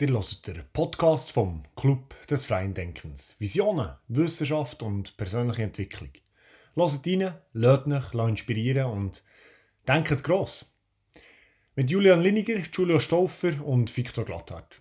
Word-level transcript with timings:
Ihr 0.00 0.08
hört 0.08 0.46
den 0.46 0.62
Podcast 0.72 1.30
vom 1.30 1.62
Club 1.76 2.14
des 2.26 2.46
Freien 2.46 2.72
Denkens. 2.72 3.34
Visionen, 3.38 3.90
Wissenschaft 4.08 4.82
und 4.82 5.14
persönliche 5.18 5.62
Entwicklung. 5.62 6.08
Hört 6.74 7.06
rein, 7.06 7.34
lasst 7.52 7.86
euch 7.86 8.28
inspirieren 8.30 8.86
und 8.86 9.22
denkt 9.86 10.24
gross. 10.24 10.64
Mit 11.76 11.90
Julian 11.90 12.22
Liniger, 12.22 12.62
Julio 12.72 12.98
Stauffer 12.98 13.62
und 13.62 13.94
Viktor 13.94 14.24
Glatthardt. 14.24 14.80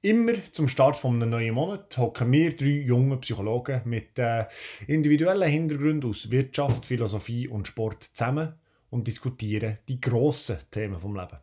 Immer 0.00 0.34
zum 0.52 0.68
Start 0.68 1.04
eines 1.04 1.28
neuen 1.28 1.54
Monats 1.54 1.98
hocken 1.98 2.30
wir 2.30 2.56
drei 2.56 2.66
junge 2.66 3.16
Psychologen 3.16 3.82
mit 3.84 4.16
äh, 4.20 4.46
individuellen 4.86 5.50
Hintergründen 5.50 6.08
aus 6.08 6.30
Wirtschaft, 6.30 6.86
Philosophie 6.86 7.48
und 7.48 7.66
Sport 7.66 8.04
zusammen 8.12 8.54
und 8.90 9.08
diskutieren 9.08 9.78
die 9.88 10.00
grossen 10.00 10.58
Themen 10.70 11.00
vom 11.00 11.16
Leben. 11.16 11.38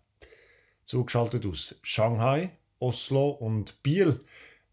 Zugeschaltet 0.86 1.46
aus 1.46 1.80
Shanghai, 1.82 2.52
Oslo 2.80 3.30
und 3.30 3.82
Biel 3.84 4.20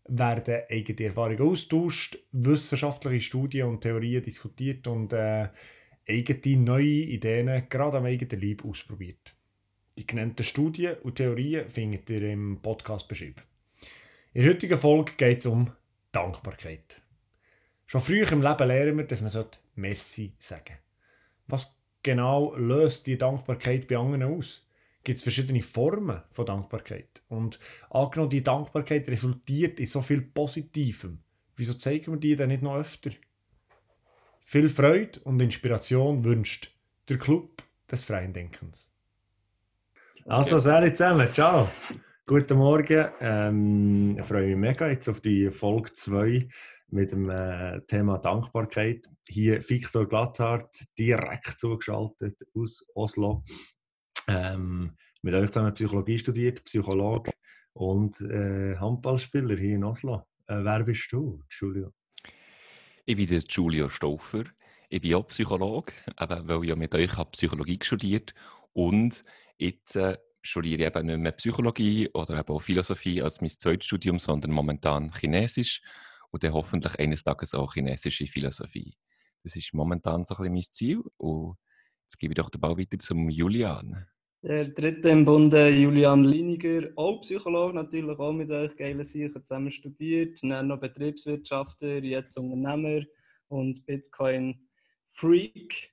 werden 0.09 0.63
eigene 0.69 1.09
Erfahrungen 1.09 1.43
austauscht, 1.43 2.19
wissenschaftliche 2.33 3.21
Studien 3.21 3.67
und 3.67 3.81
Theorien 3.81 4.23
diskutiert 4.23 4.87
und 4.87 5.13
äh, 5.13 5.49
eigene 6.09 6.57
neue 6.57 6.85
Ideen 6.85 7.69
gerade 7.69 7.99
am 7.99 8.07
eigenen 8.07 8.41
Leib 8.41 8.65
ausprobiert. 8.65 9.35
Die 9.99 10.07
genannten 10.07 10.45
Studien 10.45 10.97
und 11.03 11.17
Theorien 11.17 11.69
findet 11.69 12.11
ihr 12.11 12.23
im 12.23 12.61
Podcast 12.61 13.07
beschrieben. 13.07 13.43
In 14.33 14.43
der 14.43 14.53
heutigen 14.53 14.79
Folge 14.79 15.13
geht 15.17 15.39
es 15.39 15.47
um 15.47 15.71
Dankbarkeit. 16.13 17.01
Schon 17.87 18.01
früh 18.01 18.23
im 18.23 18.43
Leben 18.43 18.69
lernen 18.69 18.97
wir, 18.99 19.05
dass 19.05 19.21
man 19.21 19.47
Merci 19.75 20.33
sagen 20.39 20.65
sollte. 20.67 20.79
Was 21.47 21.83
genau 22.03 22.55
löst 22.57 23.07
die 23.07 23.19
Dankbarkeit 23.19 23.89
bei 23.89 23.97
anderen 23.97 24.23
aus? 24.23 24.67
Gibt 25.03 25.19
es 25.19 25.23
verschiedene 25.23 25.63
Formen 25.63 26.23
von 26.31 26.47
Dankbarkeit. 26.47 27.23
Und 27.29 27.59
angenommen, 27.91 28.31
die 28.31 28.43
Dankbarkeit 28.43 29.09
resultiert 29.09 29.81
in 29.81 29.87
so 29.87 30.03
viel 30.03 30.21
Positivem. 30.21 31.19
Wieso 31.57 31.75
zeigen 31.75 32.13
wir 32.13 32.21
die 32.21 32.37
dann 32.37 32.49
nicht 32.49 32.63
noch 32.63 32.77
öfter? 32.77 33.11
Viel 34.45 34.69
Freude 34.69 35.21
und 35.21 35.41
Inspiration 35.41 36.25
wünscht 36.25 36.73
der 37.09 37.19
Club 37.19 37.63
des 37.91 38.05
freien 38.05 38.33
Denkens. 38.33 38.95
Okay. 40.21 40.31
Also, 40.31 40.59
sehr 40.59 40.95
zusammen. 40.95 41.33
Ciao. 41.33 41.69
Guten 42.27 42.59
Morgen. 42.59 43.09
Ähm, 43.21 44.19
ich 44.19 44.25
freue 44.25 44.49
mich 44.49 44.57
mega 44.57 44.89
jetzt 44.89 45.09
auf 45.09 45.21
die 45.21 45.51
Folge 45.51 45.93
2 45.93 46.49
mit 46.89 47.13
dem 47.13 47.31
äh, 47.31 47.81
Thema 47.83 48.19
Dankbarkeit. 48.19 49.07
Hier 49.29 49.61
Viktor 49.69 50.09
Glatthardt, 50.09 50.85
direkt 50.99 51.59
zugeschaltet 51.59 52.43
aus 52.55 52.85
Oslo 52.95 53.45
ähm, 54.31 54.93
mit 55.23 55.35
euch 55.35 55.51
zusammen 55.51 55.75
Psychologie 55.75 56.19
studiert, 56.19 56.65
Psychologe 56.65 57.33
und 57.73 58.21
äh, 58.21 58.77
Handballspieler 58.77 59.57
hier 59.57 59.77
in 59.77 59.85
Oslo. 59.85 60.27
Äh, 60.47 60.63
wer 60.63 60.85
bist 60.85 61.13
du, 61.13 61.43
Julio? 61.51 61.93
Ich 63.05 63.17
bin 63.17 63.27
der 63.27 63.41
Julio 63.41 63.89
Stauffer. 63.89 64.45
Ich 64.89 65.01
bin 65.01 65.15
auch 65.15 65.27
Psychologe, 65.29 65.93
eben, 66.21 66.49
weil 66.49 66.65
ich 66.65 66.77
mit 66.77 66.95
euch 66.95 67.17
habe 67.17 67.31
Psychologie 67.31 67.79
studiert 67.83 68.35
und 68.73 69.23
jetzt 69.59 69.97
äh, 69.97 70.17
studiere 70.43 70.83
ich 70.83 70.87
eben 70.87 71.07
nicht 71.07 71.19
mehr 71.19 71.33
Psychologie 71.33 72.09
oder 72.13 72.39
eben 72.39 72.55
auch 72.55 72.63
Philosophie 72.63 73.23
als 73.23 73.41
mein 73.41 73.51
zweites 73.51 73.87
Studium, 73.87 74.19
sondern 74.19 74.53
momentan 74.53 75.13
Chinesisch 75.13 75.83
und 76.31 76.43
dann 76.43 76.53
hoffentlich 76.53 76.99
eines 76.99 77.23
Tages 77.25 77.55
auch 77.55 77.75
chinesische 77.75 78.27
Philosophie. 78.27 78.95
Das 79.43 79.57
ist 79.57 79.75
momentan 79.75 80.25
so 80.25 80.35
ein 80.37 80.39
bisschen 80.39 80.55
mein 80.55 80.63
Ziel 80.63 81.03
und 81.17 81.57
jetzt 82.03 82.19
gebe 82.19 82.33
ich 82.33 82.37
doch 82.37 82.51
den 82.51 82.61
Ball 82.61 82.77
weiter 82.77 82.99
zum 82.99 83.29
Julian. 83.29 84.07
Der 84.43 84.69
dritte 84.69 85.11
im 85.11 85.27
Bunde, 85.27 85.69
Julian 85.69 86.25
Liniger, 86.25 86.89
auch 86.97 87.21
Psychologe 87.21 87.75
natürlich, 87.75 88.19
auch 88.19 88.33
mit 88.33 88.51
euch 88.51 88.75
geile 88.75 89.05
Sachen 89.05 89.45
zusammen 89.45 89.71
studiert, 89.71 90.43
dann 90.43 90.69
noch 90.69 90.81
Betriebswirtschaftler, 90.81 92.03
jetzt 92.03 92.39
Unternehmer 92.39 93.05
und 93.49 93.85
Bitcoin-Freak. 93.85 95.91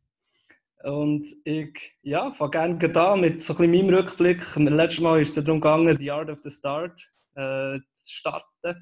Und 0.86 1.28
ich 1.44 1.98
ja, 2.04 2.32
fange 2.32 2.52
gerne 2.52 2.78
da 2.78 3.18
mit 3.18 3.42
so 3.42 3.54
ein 3.58 3.70
meinem 3.70 3.94
Rückblick. 3.94 4.42
Letztes 4.56 5.02
Mal 5.02 5.22
ist 5.22 5.38
es 5.38 5.44
darum 5.44 5.60
gegangen, 5.60 5.98
die 5.98 6.12
Art 6.12 6.30
of 6.30 6.40
the 6.42 6.50
Start 6.50 7.02
äh, 7.36 7.80
zu 7.94 8.14
starten. 8.14 8.82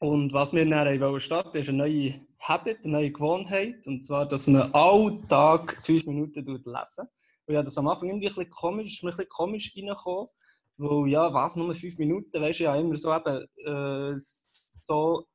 Und 0.00 0.32
was 0.32 0.52
wir 0.52 0.68
dann 0.68 1.00
wollen 1.00 1.20
starten, 1.20 1.56
ist 1.56 1.68
eine 1.68 1.78
neue 1.78 2.20
Habit, 2.40 2.78
eine 2.82 2.94
neue 2.94 3.12
Gewohnheit. 3.12 3.86
Und 3.86 4.04
zwar, 4.04 4.26
dass 4.26 4.48
man 4.48 4.72
all 4.72 5.20
Tag 5.28 5.80
fünf 5.84 6.04
Minuten 6.04 6.44
lesen. 6.46 7.06
Und 7.50 7.54
ja, 7.54 7.64
das 7.64 7.76
am 7.76 7.88
Anfang 7.88 8.08
irgendwie 8.08 8.28
ein 8.28 8.34
bisschen 8.34 8.50
komisch, 8.50 8.92
ist 8.94 9.02
mir 9.02 9.10
ein 9.10 9.16
bisschen 9.16 9.28
komisch 9.28 9.72
reingekommen. 9.76 10.28
Weil, 10.76 11.10
ja, 11.10 11.34
was, 11.34 11.56
nur 11.56 11.74
fünf 11.74 11.98
Minuten, 11.98 12.40
weißt 12.40 12.60
du, 12.60 12.64
ja 12.64 12.76
immer 12.76 12.96
so 12.96 13.12
eben, 13.12 13.44
äh, 13.66 14.14
so, 14.16 15.26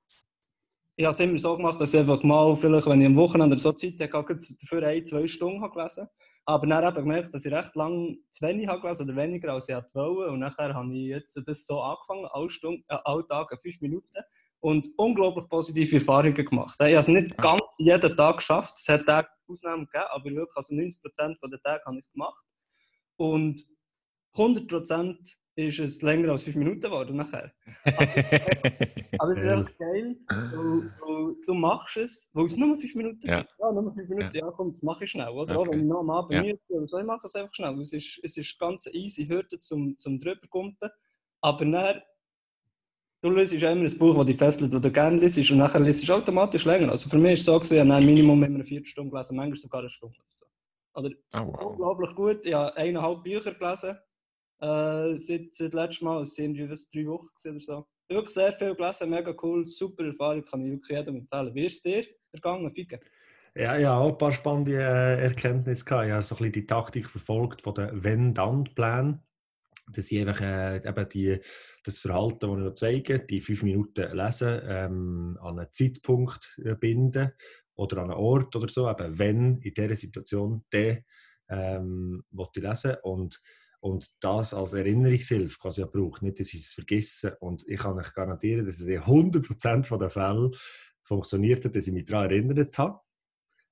ich 0.95 1.03
habe 1.03 1.13
es 1.13 1.19
immer 1.19 1.37
so 1.37 1.57
gemacht, 1.57 1.81
dass 1.81 1.93
ich 1.93 1.99
einfach 1.99 2.23
mal, 2.23 2.55
vielleicht, 2.55 2.87
wenn 2.87 3.01
ich 3.01 3.07
am 3.07 3.17
Wochenende 3.17 3.59
so 3.59 3.73
Zeit 3.73 3.99
habe, 4.13 4.39
dafür 4.61 4.87
ein, 4.87 5.05
zwei 5.05 5.27
Stunden 5.27 5.61
habe 5.61 5.73
gelesen. 5.73 6.07
Aber 6.45 6.65
dann 6.65 6.85
habe 6.85 6.99
ich 6.99 7.03
gemerkt, 7.03 7.33
dass 7.33 7.43
ich 7.43 7.51
recht 7.51 7.75
lange 7.75 8.17
zu 8.31 8.47
wenig 8.47 8.69
habe 8.69 8.79
gelesen 8.79 9.09
oder 9.09 9.21
weniger 9.21 9.51
als 9.51 9.67
ich 9.67 9.75
wollte. 9.91 10.31
Und 10.31 10.39
nachher 10.39 10.73
habe 10.73 10.93
ich 10.95 11.07
jetzt 11.09 11.37
das 11.45 11.65
so 11.65 11.81
angefangen, 11.81 12.27
alle, 12.31 12.49
Stunden, 12.49 12.85
äh, 12.87 12.97
alle 13.03 13.27
Tage 13.27 13.57
fünf 13.57 13.81
Minuten 13.81 14.19
und 14.65 14.89
unglaublich 14.97 15.47
positive 15.47 15.97
Erfahrungen 15.97 16.33
gemacht. 16.33 16.75
Ich 16.79 16.85
habe 16.85 16.95
es 16.95 17.07
nicht 17.07 17.37
ganz 17.37 17.75
jeden 17.77 18.17
Tag 18.17 18.37
geschafft. 18.37 18.73
Es 18.79 18.87
hat 18.87 19.05
Tage 19.05 19.27
Ausnahmen 19.47 19.85
gegeben, 19.85 20.05
aber 20.09 20.25
wirklich 20.25 20.57
also 20.57 20.73
90% 20.73 21.49
der 21.51 21.61
Tage 21.61 21.85
habe 21.85 21.97
ich 21.97 22.05
es 22.05 22.11
gemacht. 22.11 22.43
Und 23.15 23.61
100% 24.33 25.17
ist 25.57 25.79
es 25.79 26.01
länger 26.01 26.31
als 26.31 26.45
5 26.45 26.55
Minuten 26.55 26.81
geworden 26.81 27.15
nachher. 27.15 27.53
aber, 29.19 29.31
es 29.33 29.37
ist 29.37 29.43
echt 29.43 29.77
geil. 29.77 30.17
Du, 30.51 30.89
du, 30.97 31.41
du, 31.45 31.53
machst 31.53 31.97
es, 31.97 32.27
weil 32.33 32.45
es 32.45 32.57
nur 32.57 32.75
5 32.75 32.95
Minuten 32.95 33.27
ja. 33.27 33.37
sind. 33.37 33.49
Ja, 33.59 33.71
nur 33.71 33.93
5 33.93 34.09
Minuten, 34.09 34.35
ja, 34.35 34.45
ja 34.47 34.51
komm, 34.51 34.71
das 34.71 34.81
mache 34.81 35.03
ich 35.03 35.11
schnell. 35.11 35.29
Oder? 35.29 35.59
Okay. 35.59 35.73
Wenn 35.73 35.79
ich 35.81 35.85
noch 35.85 35.99
am 35.99 36.09
Abend 36.09 36.31
ja. 36.31 36.41
müde 36.41 36.59
oder 36.69 36.87
so, 36.87 36.97
ich 36.97 37.05
mache 37.05 37.27
es 37.27 37.35
einfach 37.35 37.53
schnell. 37.53 37.79
Es 37.81 37.93
ist, 37.93 38.19
es 38.23 38.35
ist 38.35 38.57
ganz 38.57 38.87
easy 38.87 39.27
Hürde 39.27 39.59
zum, 39.59 39.95
zum 39.99 40.19
drüberkumpen. 40.19 40.89
Aber 41.41 41.65
dann 41.65 42.01
Du 43.25 43.31
liest 43.31 43.53
immer 43.53 43.71
ein 43.71 43.97
Buch, 43.97 44.17
das 44.17 44.25
dich 44.27 44.37
fesselt, 44.37 44.71
das 44.71 44.81
du 44.81 44.91
gerne 44.91 45.17
liest, 45.17 45.49
und 45.49 45.57
nachher 45.57 45.79
liest 45.79 46.07
du 46.07 46.13
automatisch 46.13 46.63
länger. 46.63 46.91
Also 46.91 47.09
für 47.09 47.17
mich 47.17 47.33
ist 47.33 47.39
es 47.39 47.45
so, 47.47 47.57
gewesen, 47.57 47.87
ich 47.87 47.91
habe 47.91 48.05
Minimum 48.05 48.43
immer 48.43 48.53
eine 48.53 48.63
Viertelstunde 48.63 49.09
gelesen, 49.09 49.35
manchmal 49.35 49.57
sogar 49.57 49.79
eine 49.79 49.89
Stunde. 49.89 50.15
Oder, 50.93 51.09
so. 51.09 51.39
oder 51.39 51.49
oh, 51.49 51.53
wow. 51.53 51.71
unglaublich 51.71 52.13
gut. 52.13 52.45
Ich 52.45 52.53
habe 52.53 52.77
eineinhalb 52.77 53.23
Bücher 53.23 53.55
gelesen, 53.55 53.97
äh, 54.61 55.17
seit, 55.17 55.55
seit 55.55 55.73
letztem 55.73 56.07
Mal. 56.07 56.21
Es 56.21 56.35
sind 56.35 56.69
was, 56.69 56.87
drei 56.91 57.07
Wochen 57.07 57.29
oder 57.43 57.59
so. 57.59 57.87
Wirklich 58.09 58.35
sehr 58.35 58.53
viel 58.53 58.75
gelesen, 58.75 59.09
mega 59.09 59.33
cool, 59.41 59.67
super 59.67 60.05
Erfahrung, 60.05 60.45
kann 60.45 60.63
ich 60.63 60.73
wirklich 60.73 60.95
jedem 60.95 61.15
empfehlen. 61.15 61.55
Wie 61.55 61.65
ist 61.65 61.77
es 61.77 61.81
dir 61.81 62.05
ergangen, 62.31 62.71
Fike? 62.75 62.99
Ja, 63.55 63.75
ja, 63.75 63.97
auch 63.97 64.09
ein 64.09 64.17
paar 64.19 64.33
spannende 64.33 64.73
äh, 64.73 65.23
Erkenntnisse 65.23 65.83
gehabt. 65.83 66.05
Ich 66.05 66.11
habe 66.11 66.21
so 66.21 66.35
ein 66.35 66.37
bisschen 66.37 66.51
die 66.51 66.67
Taktik 66.67 67.09
verfolgt 67.09 67.63
von 67.63 67.73
den 67.73 68.03
Wenn-Dann-Plänen 68.03 69.24
dass 69.91 70.11
ich 70.11 70.19
einfach 70.19 70.41
äh, 70.41 70.77
eben 70.77 71.09
die, 71.09 71.39
das 71.83 71.99
Verhalten, 71.99 72.39
das 72.39 72.49
ich 72.49 72.63
noch 72.63 72.73
zeige, 72.73 73.19
die 73.19 73.41
fünf 73.41 73.63
Minuten 73.63 74.15
lesen, 74.15 74.59
ähm, 74.63 75.37
an 75.41 75.59
einen 75.59 75.71
Zeitpunkt 75.71 76.57
äh, 76.63 76.75
binden 76.75 77.31
oder 77.75 77.97
an 77.97 78.11
einen 78.11 78.19
Ort 78.19 78.55
oder 78.55 78.69
so, 78.69 78.89
eben 78.89 79.19
wenn 79.19 79.57
in 79.57 79.73
dieser 79.73 79.95
Situation 79.95 80.63
der 80.71 81.03
ähm, 81.49 82.23
ich 82.31 82.63
lesen 82.63 82.95
und 83.03 83.39
und 83.85 84.15
das 84.19 84.51
als 84.55 84.73
Erinnerungshilfe 84.73 85.59
quasi 85.59 85.81
ja 85.81 85.85
braucht, 85.85 86.23
nicht, 86.23 86.39
dass 86.39 86.55
ich 86.55 86.61
es 86.61 86.73
vergesse. 86.73 87.37
Und 87.39 87.63
ich 87.67 87.79
kann 87.79 87.99
euch 87.99 88.11
garantieren, 88.15 88.65
dass 88.65 88.79
es 88.79 88.87
in 88.87 89.01
100% 89.01 89.97
der 89.99 90.09
Fälle 90.09 90.49
funktioniert 91.03 91.63
hat, 91.63 91.75
dass 91.75 91.85
ich 91.85 91.93
mich 91.93 92.05
daran 92.05 92.31
erinnert 92.31 92.75
habe. 92.79 92.99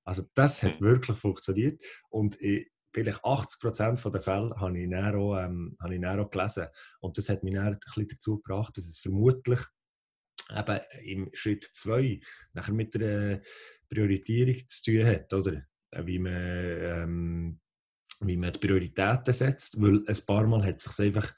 Also 0.03 0.21
das 0.35 0.61
hat 0.61 0.79
hm. 0.79 0.85
wirklich 0.85 1.17
funktioniert. 1.17 1.83
Und 2.09 2.39
ich, 2.39 2.69
vielleicht 2.93 3.23
80 3.23 3.59
Prozent 3.59 4.05
der 4.05 4.21
Fälle 4.21 4.55
habe 4.57 4.79
ich, 4.79 4.89
dann 4.89 5.15
auch, 5.15 5.37
ähm, 5.37 5.75
habe 5.81 5.95
ich 5.95 6.01
dann 6.01 6.19
auch 6.19 6.29
gelesen. 6.29 6.67
Und 6.99 7.17
das 7.17 7.29
hat 7.29 7.43
mich 7.43 7.53
dann 7.53 7.67
ein 7.67 7.79
bisschen 7.79 8.07
dazu 8.07 8.41
gebracht, 8.41 8.77
dass 8.77 8.85
es 8.85 8.99
vermutlich 8.99 9.59
eben 10.55 10.79
im 11.03 11.29
Schritt 11.33 11.69
2 11.73 12.19
nachher 12.53 12.73
mit 12.73 12.93
der 12.95 13.41
Prioritierung 13.89 14.67
zu 14.67 14.83
tun 14.83 15.05
hat, 15.05 15.33
oder? 15.33 15.63
Äh, 15.91 16.05
wie 16.05 16.19
man, 16.19 16.33
ähm, 16.33 17.59
wie 18.21 18.37
man 18.37 18.53
die 18.53 18.59
Prioritäten 18.59 19.33
setzt, 19.33 19.81
weil 19.81 20.03
ein 20.07 20.25
paar 20.25 20.47
Mal 20.47 20.63
hat 20.65 20.75
es 20.75 20.83
sich 20.83 21.07
einfach, 21.07 21.33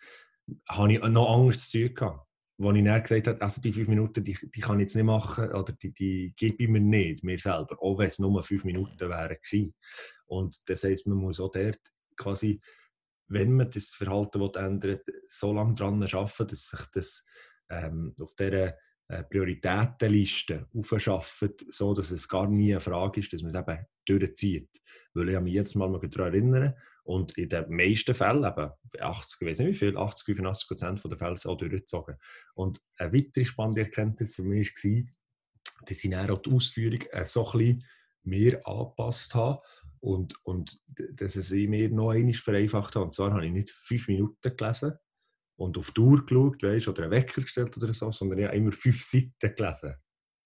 habe 0.69 0.93
ich 0.93 1.01
noch 1.01 1.29
Angst 1.29 1.71
zu 1.71 1.87
tun 1.87 1.95
gehabt 1.95 2.24
wo 2.57 2.71
ich 2.71 2.83
dann 2.83 3.01
gesagt 3.01 3.27
habe, 3.27 3.41
also 3.41 3.61
die 3.61 3.71
fünf 3.71 3.87
Minuten, 3.87 4.23
die, 4.23 4.37
die 4.41 4.61
kann 4.61 4.79
ich 4.79 4.83
jetzt 4.83 4.95
nicht 4.95 5.05
machen 5.05 5.51
oder 5.51 5.73
die, 5.73 5.91
die 5.91 6.33
gebe 6.35 6.63
ich 6.63 6.69
mir 6.69 6.79
nicht, 6.79 7.23
mir 7.23 7.37
selber, 7.37 7.81
auch 7.81 7.97
wenn 7.97 8.07
es 8.07 8.19
nur 8.19 8.41
fünf 8.43 8.63
Minuten 8.63 9.09
wären 9.09 9.37
gewesen. 9.41 9.75
Und 10.25 10.57
das 10.69 10.83
heisst, 10.83 11.07
man 11.07 11.17
muss 11.17 11.39
auch 11.39 11.51
dort 11.51 11.79
quasi, 12.15 12.61
wenn 13.27 13.53
man 13.53 13.69
das 13.69 13.89
Verhalten 13.89 14.41
ändert, 14.55 15.05
so 15.25 15.51
lange 15.51 15.75
daran 15.75 16.01
arbeiten, 16.01 16.47
dass 16.47 16.67
sich 16.67 16.85
das 16.93 17.25
ähm, 17.69 18.15
auf 18.19 18.33
dieser 18.35 18.75
eine 19.07 19.23
Prioritätenliste 19.23 20.67
aufschafft, 20.73 21.65
so 21.69 21.93
dass 21.93 22.11
es 22.11 22.27
gar 22.27 22.47
nie 22.47 22.71
eine 22.71 22.79
Frage 22.79 23.19
ist, 23.19 23.33
dass 23.33 23.41
man 23.41 23.53
es 23.53 23.55
eben 23.55 23.85
durchzieht. 24.05 24.81
Weil 25.13 25.29
ich 25.29 25.39
mich 25.41 25.53
jedes 25.53 25.75
Mal 25.75 25.91
daran 25.91 26.33
erinnere 26.33 26.75
und 27.05 27.37
in 27.37 27.49
den 27.49 27.69
meisten 27.69 28.15
Fällen, 28.15 28.43
eben 28.43 28.71
80, 28.99 29.41
ich 29.41 29.47
weiß 29.47 29.59
nicht 29.59 29.69
wie 29.69 29.73
viel, 29.73 29.97
80, 29.97 30.25
85 30.25 30.67
Prozent 30.67 31.03
der 31.03 31.17
Fälle 31.17 31.39
auch 31.45 31.57
durchgezogen. 31.57 32.15
Und 32.55 32.81
eine 32.97 33.13
weitere 33.13 33.45
spannende 33.45 33.81
Erkenntnis 33.81 34.35
für 34.35 34.43
mich 34.43 34.73
war, 34.83 35.03
dass 35.85 36.03
ich 36.03 36.09
dann 36.09 36.29
auch 36.29 36.41
die 36.41 36.51
Ausführung 36.51 36.99
so 37.25 37.45
ein 37.45 37.57
bisschen 37.57 37.85
mehr 38.23 38.67
angepasst 38.67 39.35
habe 39.35 39.61
und, 39.99 40.35
und 40.43 40.79
dass 40.87 41.35
es 41.35 41.51
mir 41.51 41.89
noch 41.89 42.09
einmal 42.09 42.33
vereinfacht 42.33 42.95
hat. 42.95 43.03
Und 43.03 43.13
zwar 43.13 43.31
habe 43.33 43.45
ich 43.45 43.51
nicht 43.51 43.69
fünf 43.69 44.07
Minuten 44.07 44.55
gelesen, 44.55 44.93
und 45.57 45.77
auf 45.77 45.91
die 45.91 46.01
Uhr 46.01 46.25
geschaut, 46.25 46.63
weißt, 46.63 46.87
oder 46.87 47.03
einen 47.03 47.11
Wecker 47.11 47.41
gestellt 47.41 47.75
oder 47.77 47.93
so, 47.93 48.11
sondern 48.11 48.39
ich 48.39 48.45
habe 48.45 48.57
immer 48.57 48.71
fünf 48.71 49.01
Seiten 49.03 49.55
gelesen. 49.55 49.95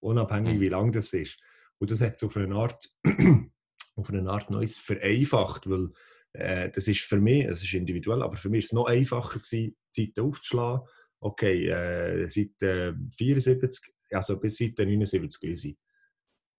Unabhängig, 0.00 0.54
mhm. 0.54 0.60
wie 0.60 0.68
lang 0.68 0.92
das 0.92 1.12
ist. 1.12 1.38
Und 1.78 1.90
das 1.90 2.00
hat 2.00 2.16
es 2.16 2.24
auf 2.24 2.36
eine 2.36 2.54
Art, 2.54 2.88
auf 3.96 4.10
eine 4.10 4.30
Art 4.30 4.50
Neues 4.50 4.78
vereinfacht, 4.78 5.68
weil 5.68 5.90
äh, 6.32 6.70
das 6.70 6.88
ist 6.88 7.00
für 7.00 7.20
mich, 7.20 7.46
es 7.46 7.62
ist 7.62 7.74
individuell, 7.74 8.22
aber 8.22 8.36
für 8.36 8.48
mich 8.48 8.64
ist 8.64 8.70
es 8.70 8.72
noch 8.72 8.86
einfacher 8.86 9.38
gewesen, 9.38 9.76
Seiten 9.90 10.20
aufzuschlagen. 10.20 10.86
Okay, 11.20 11.68
äh, 11.68 12.28
Seite 12.28 12.96
74, 13.16 13.92
also 14.10 14.38
bis 14.38 14.56
Seite 14.56 14.86
79 14.86 15.42
lese 15.42 15.74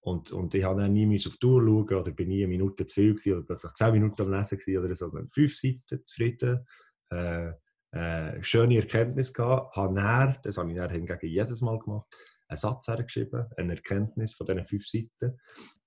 und, 0.04 0.32
und 0.32 0.54
ich 0.56 0.64
habe 0.64 0.82
dann 0.82 0.94
nie 0.94 1.06
auf 1.28 1.38
die 1.38 1.46
Uhr 1.46 1.62
schauen 1.62 2.00
oder 2.00 2.12
bin 2.12 2.30
nie 2.30 2.44
eine 2.44 2.48
Minute 2.48 2.86
zu 2.86 2.96
viel 2.96 3.10
gewesen, 3.14 3.34
oder 3.34 3.44
plötzlich 3.44 3.74
zehn 3.74 3.92
Minuten 3.94 4.22
am 4.22 4.32
Lesen 4.32 4.58
gewesen, 4.58 4.84
oder 4.84 4.96
so. 4.96 5.12
Fünf 5.30 5.56
Seiten 5.56 6.04
zufrieden. 6.04 6.66
Äh, 7.10 7.52
äh, 7.94 8.42
schöne 8.42 8.78
Erkenntnis 8.78 9.34
gehabt, 9.34 9.76
habe 9.76 9.94
dann, 9.94 10.38
das 10.44 10.58
habe 10.58 10.72
ich 10.72 10.78
dann 10.78 10.90
hingegen 10.90 11.28
jedes 11.28 11.62
Mal 11.62 11.78
gemacht, 11.78 12.08
einen 12.48 12.58
Satz 12.58 12.88
hergeschrieben, 12.88 13.48
eine 13.58 13.76
Erkenntnis 13.76 14.34
von 14.34 14.48
diesen 14.48 14.64
fünf 14.64 14.88
Seiten 14.88 15.38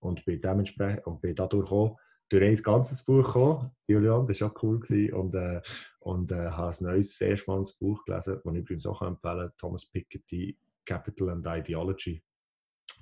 und 0.01 0.23
bin 0.27 0.39
dementsprechend 0.39 1.07
und 1.07 1.23
bin 1.23 1.35
dadurch 1.35 1.71
auch 1.71 1.99
durch 2.35 2.59
ein 2.59 2.63
ganzes 2.63 3.05
Buch 3.05 3.25
gekommen. 3.25 3.71
Julian, 3.87 4.27
das 4.27 4.41
war 4.41 4.51
auch 4.51 4.63
cool 4.63 4.81
gewesen, 4.81 5.15
und, 5.15 5.35
äh, 5.35 5.61
und 6.01 6.31
äh, 6.33 6.51
habe 6.51 6.75
ein 6.77 6.85
neues, 6.85 7.17
sehr 7.17 7.37
spannendes 7.37 7.79
Buch 7.79 8.05
gelesen, 8.05 8.41
das 8.43 8.55
ich 8.55 8.61
übrigens 8.61 8.87
auch 8.87 9.03
empfehlen 9.03 9.39
kann, 9.39 9.53
Thomas 9.59 9.87
Piketty, 9.87 10.59
Capital 10.85 11.31
and 11.31 11.47
Ideology, 11.47 12.23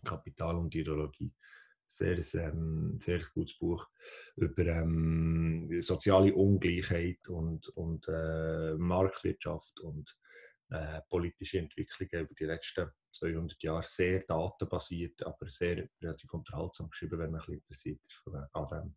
Kapital 0.04 0.56
und 0.56 0.74
Ideologie 0.74 1.32
sehr, 1.92 2.18
ähm, 2.42 2.98
sehr 3.00 3.20
gutes 3.34 3.58
Buch 3.58 3.86
über 4.36 4.66
ähm, 4.66 5.68
soziale 5.80 6.34
Ungleichheit 6.34 7.28
und, 7.28 7.68
und 7.68 8.08
äh, 8.08 8.74
Marktwirtschaft 8.74 9.80
und 9.80 10.16
äh, 10.70 11.02
politische 11.10 11.58
Entwicklungen 11.58 12.24
über 12.24 12.34
die 12.34 12.44
letzten 12.44 12.90
200 13.12 13.62
Jahre. 13.62 13.84
Sehr 13.86 14.20
datenbasiert, 14.20 15.22
aber 15.22 15.50
sehr 15.50 15.86
relativ 16.00 16.32
unterhaltsam 16.32 16.88
geschrieben, 16.88 17.18
wenn 17.18 17.30
man 17.30 17.40
ein 17.42 17.46
bisschen 17.46 17.60
interessiert 17.60 18.00
ist 18.00 18.14
von, 18.24 18.36
an 18.52 18.68
dem. 18.68 18.96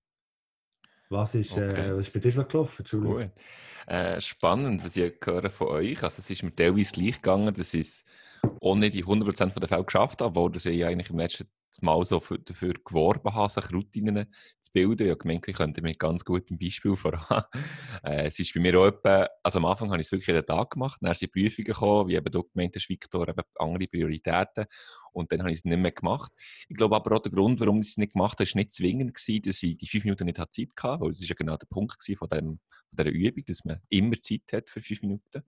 Was 1.09 1.35
ist, 1.35 1.55
äh, 1.57 1.65
okay. 1.65 1.87
äh, 1.89 1.95
was 1.95 2.07
ist 2.07 2.13
bei 2.13 2.19
dir 2.19 2.31
so 2.31 2.45
gelaufen? 2.45 2.85
Cool. 2.91 3.31
Äh, 3.87 4.19
spannend, 4.21 4.83
was 4.83 4.95
ich 4.95 5.13
höre 5.23 5.49
von 5.49 5.67
euch. 5.67 6.01
Also 6.01 6.19
es 6.19 6.29
ist 6.29 6.43
mir 6.43 6.55
teilweise 6.55 6.93
gleich 6.93 7.15
gegangen, 7.15 7.53
dass 7.53 7.73
ich 7.73 7.81
es 7.81 8.03
ohne 8.59 8.89
die 8.89 9.05
100% 9.05 9.59
der 9.59 9.69
Fälle 9.69 9.83
geschafft 9.83 10.21
habe, 10.21 10.29
obwohl 10.29 10.51
das 10.51 10.65
ich 10.65 10.83
eigentlich 10.83 11.09
im 11.09 11.19
letzten 11.19 11.47
mal 11.81 12.03
so 12.05 12.19
für, 12.19 12.39
dafür 12.39 12.73
geworben 12.73 13.33
habe, 13.33 13.49
sich 13.49 13.71
Routinen 13.71 14.33
zu 14.61 14.71
bilden. 14.71 15.07
Ich 15.07 15.11
habe 15.11 15.33
ich 15.33 15.55
könnte 15.55 15.81
mit 15.81 15.99
ganz 15.99 16.23
gutem 16.23 16.57
Beispiel 16.57 16.95
voran. 16.95 17.43
äh, 18.03 18.27
es 18.27 18.39
ist 18.39 18.53
bei 18.53 18.59
mir 18.59 18.79
auch 18.79 18.87
etwa, 18.87 19.27
also 19.43 19.59
am 19.59 19.65
Anfang 19.65 19.89
habe 19.91 20.01
ich 20.01 20.07
es 20.07 20.11
wirklich 20.11 20.27
jeden 20.27 20.45
Tag 20.45 20.71
gemacht, 20.71 20.97
dann 21.01 21.13
sind 21.13 21.31
Prüfungen 21.31 21.65
gekommen, 21.65 22.09
wie 22.09 22.15
eben 22.15 22.31
du 22.31 22.43
gemeint 22.43 22.75
hast, 22.75 22.89
Victor, 22.89 23.27
eben 23.27 23.41
andere 23.55 23.87
Prioritäten 23.87 24.65
und 25.11 25.31
dann 25.31 25.39
habe 25.39 25.51
ich 25.51 25.59
es 25.59 25.65
nicht 25.65 25.77
mehr 25.77 25.91
gemacht. 25.91 26.31
Ich 26.67 26.75
glaube 26.75 26.95
aber 26.95 27.15
auch 27.15 27.21
der 27.21 27.31
Grund, 27.31 27.59
warum 27.59 27.79
ich 27.79 27.87
es 27.87 27.97
nicht 27.97 28.13
gemacht 28.13 28.39
habe, 28.39 28.49
war 28.49 28.57
nicht 28.57 28.71
zwingend 28.71 29.13
gewesen, 29.13 29.41
dass 29.43 29.63
ich 29.63 29.77
die 29.77 29.87
fünf 29.87 30.03
Minuten 30.05 30.25
nicht 30.25 30.37
Zeit 30.37 30.69
hatte, 30.81 31.01
weil 31.01 31.09
das 31.09 31.21
ist 31.21 31.29
ja 31.29 31.35
genau 31.35 31.57
der 31.57 31.67
Punkt 31.67 32.03
von, 32.03 32.29
dem, 32.29 32.59
von 32.69 32.97
dieser 32.97 33.09
Übung, 33.09 33.43
dass 33.45 33.65
man 33.65 33.81
immer 33.89 34.19
Zeit 34.19 34.41
hat 34.51 34.69
für 34.69 34.81
fünf 34.81 35.01
Minuten, 35.01 35.43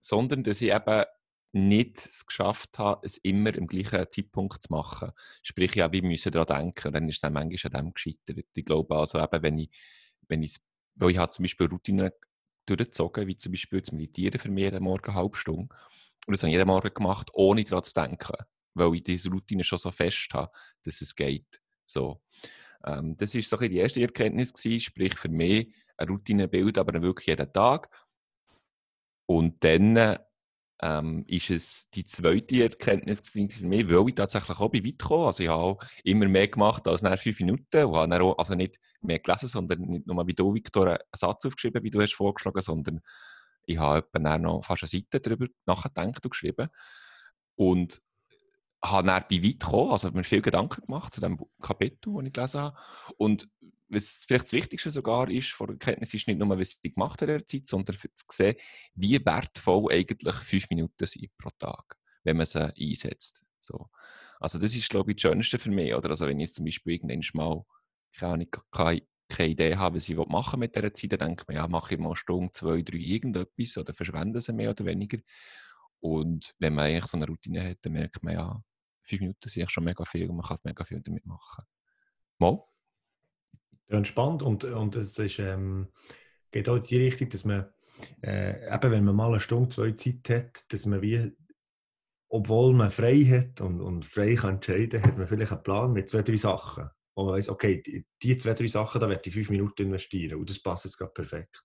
sondern 0.00 0.44
dass 0.44 0.60
ich 0.60 0.72
eben 0.72 1.04
nicht 1.52 1.98
es 1.98 2.26
geschafft 2.26 2.78
habe, 2.78 3.06
es 3.06 3.18
immer 3.18 3.54
im 3.54 3.66
gleichen 3.66 4.10
Zeitpunkt 4.10 4.62
zu 4.62 4.72
machen. 4.72 5.12
Sprich, 5.42 5.74
ja, 5.74 5.92
wir 5.92 6.02
müssen 6.02 6.32
daran 6.32 6.64
denken. 6.64 6.92
Dann 6.92 7.08
ist 7.08 7.22
dann 7.22 7.34
manchmal 7.34 7.76
an 7.76 7.86
dem 7.86 7.94
gescheitert. 7.94 8.46
Ich 8.54 8.64
glaube 8.64 8.96
also 8.96 9.20
eben, 9.20 9.42
wenn 9.42 9.58
ich, 9.58 9.70
wenn 10.28 10.42
ich, 10.42 10.58
weil 10.94 11.10
ich 11.10 11.18
habe 11.18 11.30
zum 11.30 11.42
Beispiel 11.44 11.66
Routinen 11.66 12.10
durchgezogen, 12.66 13.26
wie 13.26 13.36
zum 13.36 13.52
Beispiel 13.52 13.80
das 13.80 13.92
Meditieren 13.92 14.40
für 14.40 14.50
mich 14.50 14.64
jeden 14.64 14.82
Morgen 14.82 15.10
eine 15.10 15.14
halbe 15.14 15.36
Stunde. 15.36 15.74
Und 16.26 16.32
das 16.32 16.42
habe 16.42 16.50
ich 16.50 16.56
jeden 16.56 16.68
Morgen 16.68 16.94
gemacht, 16.94 17.30
ohne 17.34 17.64
daran 17.64 17.84
zu 17.84 17.94
denken. 17.94 18.36
Weil 18.74 18.94
ich 18.94 19.02
diese 19.02 19.30
Routine 19.30 19.64
schon 19.64 19.78
so 19.78 19.90
fest 19.90 20.28
habe, 20.32 20.50
dass 20.84 21.02
es 21.02 21.14
geht. 21.14 21.60
So. 21.84 22.22
Ähm, 22.84 23.16
das 23.16 23.34
war 23.34 23.42
so 23.42 23.56
die 23.58 23.76
erste 23.76 24.00
Erkenntnis 24.00 24.54
gewesen, 24.54 24.80
sprich 24.80 25.14
für 25.16 25.28
mich 25.28 25.74
eine 25.98 26.10
Routine 26.10 26.44
aber 26.44 27.02
wirklich 27.02 27.26
jeden 27.26 27.52
Tag. 27.52 27.90
Und 29.26 29.62
dann 29.62 30.18
ähm, 30.82 31.24
ist 31.28 31.48
es 31.50 31.88
die 31.90 32.04
zweite 32.04 32.64
Erkenntnis 32.64 33.30
für 33.30 33.38
mich, 33.38 33.88
weil 33.88 34.08
ich 34.08 34.14
tatsächlich 34.16 34.58
auch 34.58 34.68
bei 34.68 34.84
weit 34.84 34.98
gekommen. 34.98 35.26
Also 35.26 35.44
ich 35.44 35.48
habe 35.48 35.62
auch 35.62 35.84
immer 36.02 36.26
mehr 36.26 36.48
gemacht 36.48 36.86
als 36.88 37.02
nach 37.02 37.18
fünf 37.18 37.38
Minuten 37.38 37.84
und 37.84 38.12
habe 38.12 38.24
auch, 38.24 38.36
also 38.36 38.54
nicht 38.56 38.80
mehr 39.00 39.20
gelesen, 39.20 39.48
sondern 39.48 39.80
nicht 39.82 40.06
nur 40.06 40.26
wie 40.26 40.34
du, 40.34 40.52
Victor, 40.52 40.88
einen 40.88 40.98
Satz 41.14 41.44
aufgeschrieben, 41.46 41.84
wie 41.84 41.90
du 41.90 42.00
hast 42.00 42.14
vorgeschlagen, 42.14 42.60
sondern 42.60 43.00
ich 43.64 43.78
habe 43.78 44.06
etwa 44.12 44.38
noch 44.38 44.64
fast 44.64 44.82
eine 44.82 44.88
Seite 44.88 45.20
darüber 45.20 45.46
nachgedacht 45.66 46.24
und 46.24 46.30
geschrieben. 46.30 46.68
Und 47.54 48.02
habe 48.84 49.06
dann 49.06 49.24
bei 49.30 49.42
weit 49.42 49.60
gekommen, 49.60 49.92
also 49.92 50.08
habe 50.08 50.18
mir 50.18 50.24
viel 50.24 50.42
Gedanken 50.42 50.84
gemacht 50.84 51.14
zu 51.14 51.20
dem 51.20 51.38
Kapitel, 51.60 52.14
das 52.14 52.26
ich 52.26 52.32
gelesen 52.32 52.60
habe. 52.60 52.76
Und 53.18 53.48
was 53.92 54.24
vielleicht 54.26 54.46
das 54.46 54.52
Wichtigste 54.52 54.90
sogar 54.90 55.30
ist, 55.30 55.50
von 55.50 55.66
der 55.66 55.74
Erkenntnis 55.74 56.14
ist 56.14 56.26
nicht 56.26 56.38
nur, 56.38 56.58
was 56.58 56.78
sie 56.82 56.90
gemacht 56.90 57.20
hat 57.20 57.28
in 57.28 57.38
der 57.38 57.46
Zeit, 57.46 57.66
sondern 57.66 57.96
zu 57.96 58.24
sehen, 58.30 58.56
wie 58.94 59.24
wertvoll 59.24 59.92
eigentlich 59.92 60.34
fünf 60.36 60.70
Minuten 60.70 61.06
sind 61.06 61.36
pro 61.36 61.50
Tag, 61.58 61.96
wenn 62.24 62.36
man 62.36 62.46
sie 62.46 62.72
einsetzt. 62.78 63.44
So. 63.58 63.90
Also 64.40 64.58
das 64.58 64.74
ist, 64.74 64.90
glaube 64.90 65.12
ich, 65.12 65.16
das 65.16 65.22
Schönste 65.22 65.58
für 65.58 65.70
mich. 65.70 65.94
Oder? 65.94 66.10
Also 66.10 66.26
wenn 66.26 66.40
ich 66.40 66.48
jetzt 66.48 66.56
zum 66.56 66.64
Beispiel 66.64 66.94
irgendwann 66.94 67.22
mal 67.34 67.64
keine, 68.16 68.46
keine, 68.46 69.02
keine 69.28 69.50
Idee 69.50 69.76
habe, 69.76 69.96
was 69.96 70.08
ich 70.08 70.16
machen 70.16 70.60
mit 70.60 70.74
dieser 70.74 70.92
Zeit, 70.92 71.12
dann 71.12 71.18
denke 71.20 71.42
ich 71.42 71.48
mir, 71.48 71.54
ja, 71.54 71.68
mache 71.68 71.94
ich 71.94 72.00
mal 72.00 72.08
eine 72.08 72.16
Stunde, 72.16 72.52
zwei, 72.52 72.82
drei, 72.82 72.98
irgendetwas 72.98 73.76
oder 73.76 73.94
verschwende 73.94 74.40
sie 74.40 74.52
mehr 74.52 74.70
oder 74.70 74.84
weniger. 74.84 75.18
Und 76.00 76.54
wenn 76.58 76.74
man 76.74 76.86
eigentlich 76.86 77.06
so 77.06 77.16
eine 77.16 77.26
Routine 77.26 77.70
hat, 77.70 77.78
dann 77.82 77.92
merkt 77.92 78.22
man, 78.22 78.34
ja, 78.34 78.62
fünf 79.04 79.20
Minuten 79.20 79.48
sind 79.48 79.70
schon 79.70 79.84
mega 79.84 80.04
viel 80.04 80.28
und 80.28 80.36
man 80.36 80.46
kann 80.46 80.58
mega 80.64 80.84
viel 80.84 81.00
damit 81.00 81.24
machen. 81.24 81.64
Mal? 82.38 82.60
Ja, 83.88 84.04
spannend 84.04 84.42
und, 84.42 84.64
und 84.64 84.96
es 84.96 85.18
ist, 85.18 85.38
ähm, 85.38 85.88
geht 86.50 86.68
auch 86.68 86.76
in 86.76 86.82
die 86.82 86.96
Richtung, 86.96 87.28
dass 87.28 87.44
man, 87.44 87.66
äh, 88.22 88.74
eben 88.74 88.90
wenn 88.90 89.04
man 89.04 89.16
mal 89.16 89.28
eine 89.28 89.40
Stunde, 89.40 89.68
zwei 89.68 89.92
Zeit 89.92 90.28
hat, 90.30 90.72
dass 90.72 90.86
man 90.86 91.02
wie, 91.02 91.32
obwohl 92.28 92.72
man 92.72 92.90
frei 92.90 93.24
hat 93.24 93.60
und, 93.60 93.80
und 93.80 94.04
frei 94.04 94.34
kann 94.34 94.54
entscheiden, 94.54 95.02
hat 95.02 95.18
man 95.18 95.26
vielleicht 95.26 95.52
einen 95.52 95.62
Plan 95.62 95.92
mit 95.92 96.08
zwei, 96.08 96.22
drei 96.22 96.36
Sachen. 96.36 96.88
Und 97.14 97.26
man 97.26 97.34
weiß, 97.34 97.50
okay, 97.50 97.82
die, 97.82 98.06
die 98.22 98.38
zwei, 98.38 98.54
drei 98.54 98.68
Sachen, 98.68 99.00
da 99.00 99.08
werde 99.08 99.22
ich 99.26 99.34
fünf 99.34 99.50
Minuten 99.50 99.82
investieren 99.82 100.38
und 100.38 100.48
das 100.48 100.62
passt 100.62 100.86
jetzt 100.86 100.96
gerade 100.96 101.12
perfekt. 101.12 101.62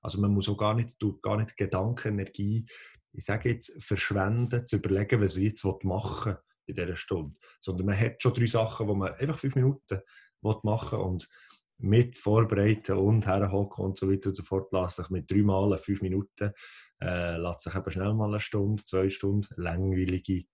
Also 0.00 0.20
man 0.20 0.30
muss 0.30 0.48
auch 0.48 0.56
gar 0.56 0.74
nicht, 0.74 0.96
gar 1.20 1.36
nicht 1.36 1.56
Gedankenenergie, 1.56 2.66
ich 3.12 3.24
sage 3.24 3.50
jetzt, 3.50 3.82
verschwenden, 3.82 4.64
zu 4.66 4.76
überlegen, 4.76 5.20
was 5.20 5.36
ich 5.36 5.44
jetzt 5.44 5.64
machen 5.64 6.32
will 6.32 6.38
in 6.66 6.74
dieser 6.74 6.96
Stunde. 6.96 7.36
Sondern 7.60 7.86
man 7.86 7.98
hat 7.98 8.22
schon 8.22 8.34
drei 8.34 8.46
Sachen, 8.46 8.88
wo 8.88 8.94
man 8.94 9.14
einfach 9.14 9.38
fünf 9.38 9.54
Minuten 9.54 10.00
machen 10.42 10.98
will 10.98 11.04
und 11.04 11.28
mit 11.78 12.16
vorbereiten 12.16 12.96
und 12.96 13.26
herhocken 13.26 13.84
und 13.84 13.96
so 13.96 14.10
weiter 14.10 14.28
und 14.28 14.34
so 14.34 14.42
fort, 14.42 14.72
lässt 14.72 14.96
sich 14.96 15.10
mit 15.10 15.30
drei 15.30 15.42
Malen 15.42 15.78
fünf 15.78 16.02
Minuten, 16.02 16.52
äh, 17.00 17.36
lässt 17.36 17.60
sich 17.60 17.74
eben 17.74 17.90
schnell 17.90 18.14
mal 18.14 18.28
eine 18.28 18.40
Stunde, 18.40 18.82
zwei 18.84 19.08
Stunden 19.10 19.48
langweilige 19.56 20.44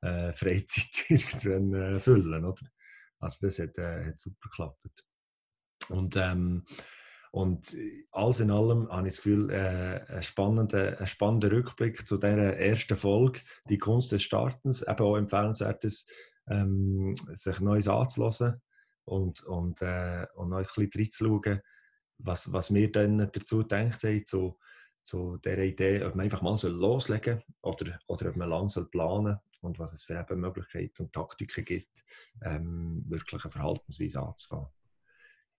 äh, 0.00 0.32
Freizeit 0.32 0.88
irgendwann 1.08 1.74
äh, 1.74 2.00
füllen, 2.00 2.44
oder? 2.44 2.66
Also 3.18 3.46
das 3.46 3.58
hat, 3.58 3.76
äh, 3.78 4.06
hat 4.06 4.20
super 4.20 4.48
geklappt. 4.48 5.04
Und, 5.88 6.16
ähm, 6.16 6.64
und 7.32 7.76
alles 8.12 8.40
in 8.40 8.50
allem 8.50 8.88
habe 8.90 9.08
ich 9.08 9.14
das 9.14 9.22
Gefühl, 9.22 9.50
äh, 9.50 10.04
ein, 10.08 10.22
spannender, 10.22 11.00
ein 11.00 11.06
spannender 11.06 11.50
Rückblick 11.50 12.06
zu 12.06 12.18
dieser 12.18 12.56
ersten 12.56 12.96
Folge, 12.96 13.40
die 13.68 13.78
Kunst 13.78 14.12
des 14.12 14.22
Startens, 14.22 14.82
eben 14.82 15.00
auch 15.00 15.16
empfehlenswert 15.16 15.82
ist, 15.84 16.10
ähm, 16.48 17.16
sich 17.32 17.60
Neues 17.60 17.88
anzulassen 17.88 18.62
und, 19.08 19.42
und, 19.44 19.82
äh, 19.82 20.26
und 20.34 20.50
noch 20.50 20.58
ein 20.58 20.62
bisschen 20.62 20.90
reinzuschauen, 20.94 21.60
was, 22.18 22.52
was 22.52 22.72
wir 22.72 22.90
dann 22.90 23.18
dazu 23.18 23.58
gedacht 23.58 24.02
haben, 24.02 24.26
zu, 24.26 24.58
zu 25.02 25.38
dieser 25.38 25.62
Idee, 25.62 26.04
ob 26.04 26.14
man 26.14 26.24
einfach 26.24 26.42
mal 26.42 26.58
loslegen 26.62 27.42
soll 27.62 27.72
oder, 27.72 27.98
oder 28.06 28.30
ob 28.30 28.36
man 28.36 28.48
lang 28.50 28.68
soll 28.68 28.88
planen 28.88 29.38
und 29.60 29.78
was 29.78 29.92
es 29.92 30.04
für 30.04 30.18
eben 30.18 30.40
Möglichkeiten 30.40 31.02
und 31.02 31.12
Taktiken 31.12 31.64
gibt, 31.64 32.04
ähm, 32.42 33.04
wirklich 33.08 33.42
eine 33.42 33.50
Verhaltensweise 33.50 34.20
anzufangen. 34.20 34.68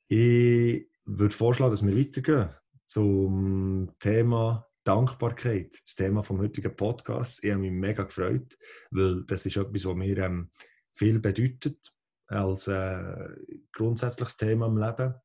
Ich 0.07 0.87
würde 1.05 1.35
vorschlagen, 1.35 1.71
dass 1.71 1.85
wir 1.85 1.97
weitergehen 1.97 2.49
zum 2.85 3.91
Thema 3.99 4.67
Dankbarkeit, 4.83 5.73
das 5.83 5.95
Thema 5.95 6.23
vom 6.23 6.39
heutigen 6.39 6.75
Podcast. 6.75 7.43
Ich 7.43 7.51
habe 7.51 7.61
mich 7.61 7.71
mega 7.71 8.03
gefreut, 8.03 8.57
weil 8.91 9.23
das 9.25 9.45
ist 9.45 9.57
etwas, 9.57 9.85
was 9.85 9.95
mir 9.95 10.17
ähm, 10.17 10.49
viel 10.93 11.19
bedeutet 11.19 11.77
als 12.29 12.67
äh, 12.67 13.29
grundsätzliches 13.71 14.37
Thema 14.37 14.67
im 14.67 14.77
Leben. 14.77 15.15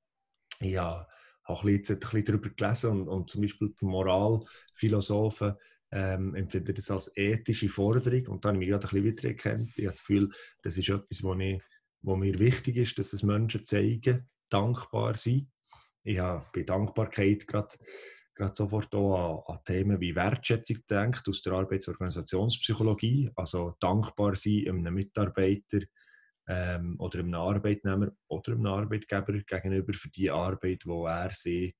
Ich 0.60 0.76
habe 0.76 1.06
habe 1.44 1.70
jetzt 1.72 1.90
ein 1.90 1.98
bisschen 1.98 2.24
darüber 2.24 2.50
gelesen 2.50 2.90
und, 2.90 3.08
und 3.08 3.30
zum 3.30 3.42
Beispiel 3.42 3.74
die 3.80 3.84
Moralphilosophen 3.84 5.54
ähm, 5.92 6.34
empfinden 6.34 6.74
das 6.74 6.90
als 6.90 7.12
ethische 7.16 7.68
Forderung 7.68 8.26
und 8.28 8.44
da 8.44 8.48
habe 8.48 8.56
ich 8.56 8.60
mich 8.60 8.68
gerade 8.70 8.86
ein 8.86 8.90
bisschen 8.90 9.04
wieder 9.04 9.28
erkannt. 9.28 9.72
Ich 9.76 9.84
habe 9.84 9.94
das 9.94 10.04
Gefühl, 10.04 10.30
das 10.62 10.76
ist 10.76 10.88
etwas, 10.88 11.22
was, 11.22 11.62
was 12.02 12.18
mir 12.18 12.38
wichtig 12.38 12.76
ist, 12.78 12.98
dass 12.98 13.12
es 13.12 13.22
Menschen 13.22 13.64
zeigen, 13.64 14.28
dankbar 14.48 15.16
sind. 15.16 15.48
Ich 16.02 16.18
habe 16.18 16.44
bei 16.52 16.62
Dankbarkeit 16.62 17.46
gerade, 17.46 17.74
gerade 18.34 18.54
sofort 18.54 18.94
auch 18.94 19.46
an, 19.48 19.56
an 19.56 19.64
Themen 19.64 20.00
wie 20.00 20.16
Wertschätzung 20.16 20.76
gedacht 20.76 21.28
aus 21.28 21.42
der 21.42 21.52
Arbeits- 21.52 21.88
und 21.88 21.94
Organisationspsychologie, 21.94 23.30
also 23.36 23.76
dankbar 23.80 24.34
sein 24.34 24.68
einem 24.68 24.94
Mitarbeiter, 24.94 25.80
ähm, 26.46 26.96
oder 26.98 27.20
einem 27.20 27.34
Arbeitnehmer 27.34 28.12
oder 28.28 28.52
einem 28.52 28.66
Arbeitgeber 28.66 29.32
gegenüber 29.32 29.92
für 29.92 30.10
die 30.10 30.30
Arbeit, 30.30 30.84
die 30.84 30.90
er 30.90 31.30
sie 31.32 31.74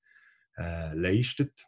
äh, 0.57 0.95
leistet. 0.95 1.65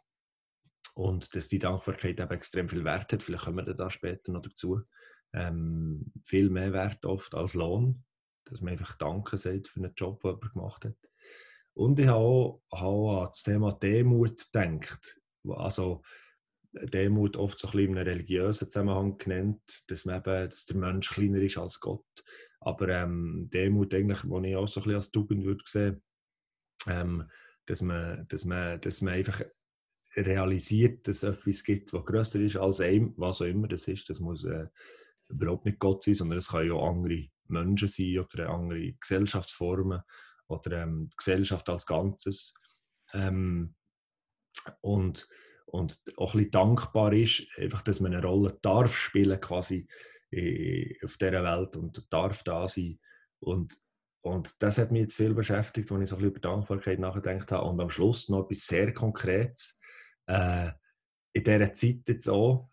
Und 0.95 1.35
dass 1.35 1.47
die 1.47 1.59
Dankbarkeit 1.59 2.19
eben 2.19 2.31
extrem 2.31 2.67
viel 2.67 2.83
Wert 2.83 3.13
hat, 3.13 3.21
vielleicht 3.21 3.45
kommen 3.45 3.65
wir 3.65 3.73
da 3.73 3.89
später 3.89 4.31
noch 4.31 4.41
dazu, 4.41 4.81
ähm, 5.33 6.11
viel 6.23 6.49
mehr 6.49 6.73
Wert 6.73 7.05
oft 7.05 7.35
als 7.35 7.53
Lohn, 7.53 8.03
dass 8.45 8.61
man 8.61 8.73
einfach 8.73 8.95
Danke 8.95 9.37
sagt 9.37 9.67
für 9.67 9.79
einen 9.79 9.93
Job, 9.95 10.21
den 10.21 10.31
jemand 10.31 10.53
gemacht 10.53 10.85
hat. 10.85 10.97
Und 11.73 11.99
ich 11.99 12.07
habe 12.07 12.17
auch, 12.17 12.63
auch 12.71 13.21
an 13.21 13.27
das 13.27 13.43
Thema 13.43 13.73
Demut 13.73 14.51
gedacht. 14.51 15.21
Also, 15.47 16.01
Demut 16.85 17.35
oft 17.37 17.59
so 17.59 17.67
ein 17.67 17.71
bisschen 17.71 17.91
in 17.91 17.97
einem 17.97 18.07
religiösen 18.07 18.69
Zusammenhang 18.69 19.17
genannt, 19.17 19.83
dass, 19.87 20.05
man 20.05 20.17
eben, 20.17 20.49
dass 20.49 20.65
der 20.65 20.77
Mensch 20.77 21.09
kleiner 21.09 21.39
ist 21.39 21.57
als 21.57 21.79
Gott. 21.79 22.05
Aber 22.59 22.89
ähm, 22.89 23.49
Demut, 23.53 23.93
eigentlich, 23.93 24.21
die 24.21 24.49
ich 24.49 24.55
auch 24.55 24.67
so 24.67 24.79
ein 24.79 24.83
bisschen 24.83 24.95
als 24.95 25.11
Tugend 25.11 25.45
würde 25.45 25.63
sehen, 25.65 26.01
ähm, 26.87 27.29
dass, 27.65 27.81
man, 27.81 28.27
dass, 28.27 28.45
man, 28.45 28.81
dass 28.81 29.01
man 29.01 29.13
einfach 29.13 29.41
realisiert, 30.15 31.07
dass 31.07 31.23
es 31.23 31.23
etwas 31.23 31.63
gibt, 31.63 31.93
was 31.93 32.05
grösser 32.05 32.39
ist 32.39 32.57
als 32.57 32.81
einem, 32.81 33.13
was 33.17 33.41
auch 33.41 33.45
immer 33.45 33.67
das 33.67 33.87
ist. 33.87 34.09
Das 34.09 34.19
muss 34.19 34.43
äh, 34.45 34.67
überhaupt 35.29 35.65
nicht 35.65 35.79
Gott 35.79 36.03
sein, 36.03 36.15
sondern 36.15 36.39
es 36.39 36.49
können 36.49 36.69
ja 36.69 36.73
auch 36.73 36.89
andere 36.89 37.27
Menschen 37.47 37.87
sein 37.87 38.19
oder 38.19 38.49
andere 38.49 38.93
Gesellschaftsformen 38.93 40.01
oder 40.47 40.83
ähm, 40.83 41.09
die 41.11 41.17
Gesellschaft 41.17 41.69
als 41.69 41.85
Ganzes. 41.85 42.53
Ähm, 43.13 43.75
und, 44.81 45.27
und 45.67 46.01
auch 46.17 46.33
ein 46.33 46.39
bisschen 46.39 46.51
dankbar 46.51 47.13
ist, 47.13 47.45
einfach, 47.57 47.81
dass 47.81 47.99
man 47.99 48.13
eine 48.13 48.25
Rolle 48.25 48.57
darf 48.61 48.95
spielen 48.95 49.39
quasi 49.39 49.87
auf 51.03 51.17
dieser 51.17 51.43
Welt 51.43 51.75
und 51.75 52.05
darf 52.11 52.43
da 52.43 52.67
sein. 52.67 52.99
Und, 53.39 53.77
und 54.21 54.61
das 54.61 54.77
hat 54.77 54.91
mich 54.91 55.01
jetzt 55.01 55.15
viel 55.15 55.33
beschäftigt, 55.33 55.91
als 55.91 56.01
ich 56.01 56.09
so 56.09 56.15
ein 56.15 56.21
bisschen 56.21 56.35
über 56.35 56.39
Dankbarkeit 56.39 56.99
nachgedacht 56.99 57.51
habe. 57.51 57.67
Und 57.67 57.79
am 57.79 57.89
Schluss 57.89 58.29
noch 58.29 58.43
etwas 58.43 58.65
sehr 58.65 58.93
Konkretes. 58.93 59.79
Äh, 60.25 60.71
in 61.33 61.43
dieser 61.43 61.73
Zeit 61.73 62.01
jetzt 62.07 62.27
auch 62.27 62.69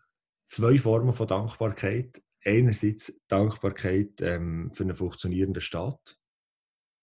zwei 0.47 0.77
Formen 0.77 1.13
von 1.13 1.27
Dankbarkeit. 1.27 2.21
Einerseits 2.43 3.19
Dankbarkeit 3.27 4.21
ähm, 4.21 4.71
für 4.73 4.83
einen 4.83 4.95
funktionierenden 4.95 5.61
Staat, 5.61 6.17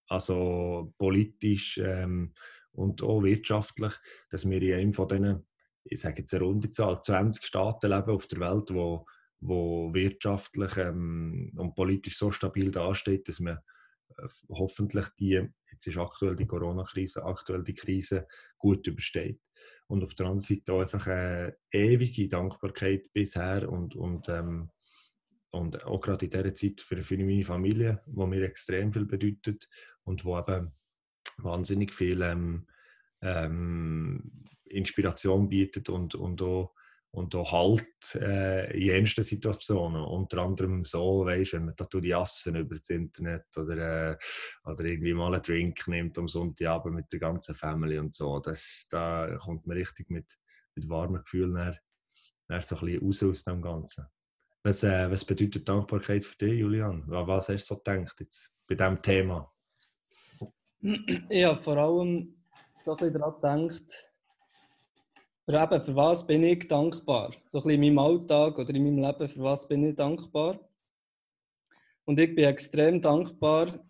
also 0.07 0.93
politisch 0.97 1.77
ähm, 1.77 2.33
und 2.71 3.03
auch 3.03 3.23
wirtschaftlich, 3.23 3.93
dass 4.29 4.49
wir 4.49 4.61
in 4.61 4.73
einem 4.73 4.93
von 4.93 5.07
diesen, 5.07 5.45
ich 5.85 5.99
sage 5.99 6.21
jetzt 6.21 6.33
eine 6.33 6.43
runde 6.43 6.71
Zahl, 6.71 7.01
20 7.01 7.45
Staaten 7.45 7.89
leben 7.89 8.11
auf 8.11 8.27
der 8.27 8.39
Welt, 8.39 8.73
wo 8.73 9.05
wo 9.45 9.93
wirtschaftlich 9.93 10.77
ähm, 10.77 11.51
und 11.57 11.75
politisch 11.75 12.17
so 12.17 12.31
stabil 12.31 12.71
dasteht, 12.71 13.27
dass 13.27 13.39
man 13.39 13.57
äh, 14.17 14.27
hoffentlich 14.49 15.07
die, 15.19 15.47
jetzt 15.71 15.87
ist 15.87 15.97
aktuell 15.97 16.35
die 16.35 16.47
Corona-Krise, 16.47 17.25
aktuell 17.25 17.63
die 17.63 17.73
Krise 17.73 18.27
gut 18.57 18.87
übersteht. 18.87 19.41
Und 19.87 20.03
auf 20.03 20.15
der 20.15 20.27
anderen 20.27 20.39
Seite 20.39 20.73
auch 20.73 20.81
einfach 20.81 21.07
eine 21.07 21.57
ewige 21.71 22.27
Dankbarkeit 22.27 23.11
bisher 23.11 23.69
und, 23.69 23.95
und, 23.95 24.29
ähm, 24.29 24.69
und 25.51 25.85
auch 25.85 25.99
gerade 25.99 26.25
in 26.25 26.31
dieser 26.31 26.55
Zeit 26.55 26.81
für, 26.81 27.03
für 27.03 27.17
meine 27.17 27.43
Familie, 27.43 28.01
wo 28.05 28.25
mir 28.25 28.43
extrem 28.43 28.93
viel 28.93 29.05
bedeutet 29.05 29.67
und 30.03 30.23
wo 30.23 30.39
eben 30.39 30.73
wahnsinnig 31.37 31.91
viel 31.91 32.21
ähm, 32.21 32.65
ähm, 33.21 34.45
Inspiration 34.73 35.49
bietet 35.49 35.89
und, 35.89 36.15
und 36.15 36.41
auch 36.41 36.73
und 37.13 37.35
auch 37.35 37.51
Halt 37.51 38.15
äh, 38.15 38.75
in 38.75 38.89
ernsten 38.89 39.23
Situationen. 39.23 40.03
Unter 40.03 40.39
anderem 40.39 40.83
so, 40.83 41.23
weißt, 41.25 41.53
wenn 41.53 41.65
man 41.65 41.75
da 41.75 41.85
die 41.85 42.13
über 42.55 42.75
das 42.75 42.89
Internet 42.89 43.45
oder, 43.55 44.13
äh, 44.13 44.17
oder 44.65 44.83
irgendwie 44.83 45.13
mal 45.13 45.33
einen 45.33 45.43
Drink 45.43 45.87
nimmt 45.87 46.17
am 46.17 46.27
Sonntagabend 46.27 46.95
mit 46.95 47.11
der 47.11 47.19
ganzen 47.19 47.53
Family 47.53 47.99
und 47.99 48.15
so. 48.15 48.39
Das, 48.39 48.87
da 48.89 49.37
kommt 49.39 49.67
man 49.67 49.77
richtig 49.77 50.09
mit, 50.09 50.39
mit 50.75 50.89
warmen 50.89 51.21
Gefühlen 51.21 51.53
näher, 51.53 51.79
näher 52.49 52.63
so 52.63 52.77
ein 52.77 52.85
bisschen 52.85 53.05
raus 53.05 53.23
aus 53.23 53.43
dem 53.43 53.61
Ganzen. 53.61 54.07
Was, 54.63 54.83
äh, 54.83 55.11
was 55.11 55.23
bedeutet 55.23 55.69
Dankbarkeit 55.69 56.23
für 56.23 56.37
dich, 56.37 56.59
Julian? 56.61 57.03
Was 57.07 57.47
hast 57.47 57.69
du 57.69 57.75
so 57.75 57.81
gedacht 57.83 58.19
jetzt 58.21 58.51
bei 58.67 58.73
diesem 58.73 58.99
Thema? 59.03 59.53
Ja, 61.29 61.55
vor 61.57 61.77
allem 61.77 62.43
ein 62.85 62.95
bisschen 62.97 63.13
daran 63.13 63.67
gedacht, 63.67 64.12
für, 65.45 65.61
eben, 65.61 65.81
für 65.81 65.95
was 65.95 66.25
bin 66.25 66.43
ich 66.43 66.67
dankbar? 66.67 67.33
So 67.47 67.61
ein 67.61 67.69
in 67.69 67.81
meinem 67.81 67.99
Alltag 67.99 68.57
oder 68.57 68.69
in 68.73 68.83
meinem 68.83 69.03
Leben, 69.03 69.29
für 69.29 69.43
was 69.43 69.67
bin 69.67 69.89
ich 69.89 69.95
dankbar? 69.95 70.59
Und 72.05 72.19
ich 72.19 72.33
bin 72.35 72.45
extrem 72.45 73.01
dankbar, 73.01 73.85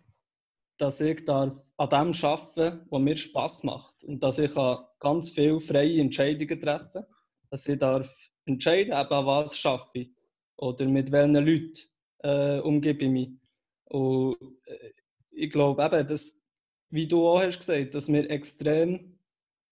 dass 0.78 1.00
ich 1.00 1.24
darf 1.24 1.60
an 1.76 1.88
dem 1.88 2.12
arbeiten 2.22 2.86
was 2.90 3.00
mir 3.00 3.16
Spass 3.16 3.62
macht. 3.64 4.04
Und 4.04 4.22
dass 4.22 4.38
ich 4.38 4.52
ganz 4.98 5.30
viele 5.30 5.60
freie 5.60 6.00
Entscheidungen 6.00 6.60
treffen 6.60 6.90
kann. 6.92 7.06
Dass 7.50 7.66
ich 7.66 7.78
darf 7.78 8.14
entscheiden 8.46 8.90
darf, 8.90 9.10
was 9.10 9.56
schaffe 9.56 9.90
ich. 9.94 10.10
Oder 10.56 10.86
mit 10.86 11.10
welchen 11.10 11.34
Leuten 11.34 11.78
äh, 12.18 12.60
umgebe 12.60 13.04
ich 13.04 13.10
mich. 13.10 13.30
Und 13.84 14.36
äh, 14.66 14.92
ich 15.30 15.50
glaube 15.50 15.84
eben, 15.84 16.06
dass, 16.06 16.32
wie 16.90 17.06
du 17.06 17.26
auch 17.26 17.40
hast 17.40 17.58
gesagt, 17.58 17.94
dass 17.94 18.08
wir 18.08 18.30
extrem 18.30 19.13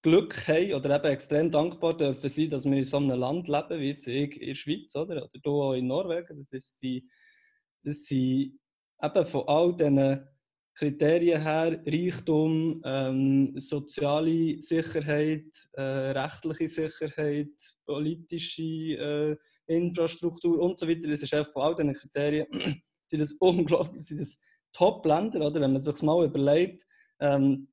Glück 0.03 0.49
haben 0.49 0.75
oder 0.75 0.97
eben 0.97 1.13
extrem 1.13 1.51
dankbar 1.51 1.97
dürfen 1.97 2.29
sein, 2.29 2.51
dass 2.51 2.65
wir 2.65 2.77
in 2.77 2.85
so 2.85 2.97
einem 2.97 3.19
Land 3.19 3.49
leben, 3.49 3.81
wie 3.81 3.91
jetzt 3.91 4.07
ich 4.09 4.41
in 4.41 4.49
der 4.49 4.55
Schweiz 4.55 4.97
oder, 4.97 5.17
oder 5.17 5.41
du 5.43 5.63
auch 5.63 5.75
in 5.75 5.87
Norwegen. 5.87 6.47
Das, 6.51 6.53
ist 6.53 6.83
die, 6.83 7.09
das 7.85 8.05
sind 8.05 8.59
eben 9.01 9.27
von 9.27 9.49
all 9.49 9.77
diesen 9.77 10.29
Kriterien 10.75 11.43
her 11.43 11.83
Reichtum, 11.87 12.83
ähm, 12.85 13.53
soziale 13.59 14.61
Sicherheit, 14.61 15.47
äh, 15.73 15.83
rechtliche 15.83 16.69
Sicherheit, 16.69 17.53
politische 17.85 18.63
äh, 18.63 19.37
Infrastruktur 19.67 20.59
und 20.61 20.79
so 20.79 20.89
weiter. 20.89 21.09
Das 21.09 21.23
ist 21.23 21.35
einfach 21.35 21.53
von 21.53 21.63
all 21.63 21.75
diesen 21.75 21.95
Kriterien 21.95 22.47
sind 23.09 23.21
das 23.21 23.33
unglaublich, 23.41 24.07
sind 24.07 24.21
das 24.21 24.39
Top-Länder, 24.73 25.47
oder? 25.47 25.61
Wenn 25.61 25.75
man 25.75 25.83
sich 25.83 26.03
mal 26.03 26.25
überlegt, 26.25 26.83
ähm, 27.21 27.69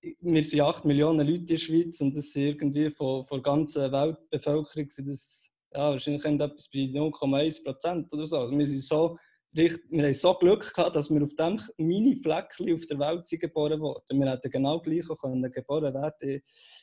wir 0.00 0.44
sind 0.44 0.60
8 0.60 0.84
Millionen 0.84 1.26
Leute 1.26 1.40
in 1.40 1.46
der 1.46 1.56
Schweiz 1.56 2.00
und 2.00 2.16
das 2.16 2.30
sind 2.30 2.44
irgendwie 2.44 2.90
von, 2.90 3.24
von 3.24 3.38
der 3.38 3.52
ganzen 3.52 3.92
Weltbevölkerung 3.92 4.90
sind 4.90 5.08
das 5.08 5.50
ja, 5.72 5.90
wahrscheinlich 5.90 6.24
etwas 6.24 6.68
bei 6.70 6.80
0,1 6.80 7.64
Prozent 7.64 8.12
oder 8.12 8.26
so. 8.26 8.38
Also 8.38 8.56
wir, 8.56 8.66
sind 8.66 8.82
so, 8.82 9.18
wir 9.52 9.70
haben 9.70 10.14
so 10.14 10.34
Glück 10.34 10.72
gehabt, 10.74 10.96
dass 10.96 11.10
wir 11.10 11.22
auf 11.22 11.34
diesem 11.34 11.60
Mini-Fleckchen 11.76 12.74
auf 12.74 12.86
der 12.86 12.98
Welt 12.98 13.26
sind 13.26 13.40
geboren 13.40 13.80
wurden. 13.80 14.20
Wir 14.20 14.30
hätten 14.30 14.50
genau 14.50 14.80
gleich 14.80 15.06
können 15.20 15.50
geboren 15.50 15.94
werden 15.94 16.42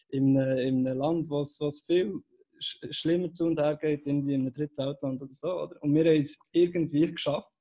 in, 0.10 0.36
in 0.38 0.88
einem 0.88 0.98
Land, 0.98 1.30
wo 1.30 1.42
es 1.42 1.84
viel 1.86 2.22
schlimmer 2.60 3.32
zu 3.34 3.46
und 3.46 3.60
her 3.60 3.76
geht, 3.76 4.08
in 4.08 4.30
einem 4.30 4.54
dritten 4.54 4.78
Weltland 4.78 5.22
oder 5.22 5.34
so. 5.34 5.64
Oder? 5.64 5.82
Und 5.82 5.94
wir 5.94 6.06
haben 6.06 6.22
es 6.22 6.38
irgendwie 6.52 7.12
geschafft 7.12 7.55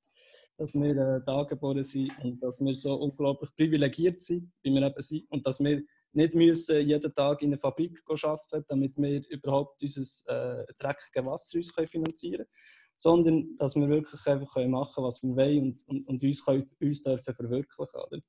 dass 0.57 0.75
wir 0.75 0.97
äh, 0.97 1.21
da 1.25 1.43
geboren 1.45 1.83
sind 1.83 2.13
und 2.23 2.43
dass 2.43 2.61
wir 2.61 2.75
so 2.75 2.95
unglaublich 2.95 3.55
privilegiert 3.55 4.23
sind, 4.23 4.53
wie 4.63 4.71
wir 4.71 4.83
eben 4.83 5.03
sind. 5.03 5.31
Und 5.31 5.47
dass 5.47 5.61
wir 5.61 5.83
nicht 6.13 6.35
müssen 6.35 6.87
jeden 6.87 7.13
Tag 7.13 7.43
in 7.43 7.49
eine 7.49 7.59
Fabrik 7.59 8.01
arbeiten 8.09 8.65
damit 8.69 8.97
wir 8.97 9.29
überhaupt 9.29 9.83
unser 9.83 10.61
äh, 10.61 10.65
dreckiges 10.79 11.25
Wasser 11.25 11.59
uns 11.59 11.75
können 11.75 11.89
finanzieren 11.89 12.37
können. 12.37 12.49
Sondern 12.97 13.57
dass 13.57 13.75
wir 13.75 13.89
wirklich 13.89 14.25
einfach 14.27 14.55
können 14.55 14.71
machen 14.71 14.95
können, 14.95 15.07
was 15.07 15.23
wir 15.23 15.37
wollen 15.37 15.63
und, 15.63 15.89
und, 15.89 16.07
und 16.07 16.23
uns, 16.23 16.45
können, 16.45 16.71
uns 16.81 17.03
dürfen 17.03 17.35
verwirklichen 17.35 18.01
oder? 18.01 18.21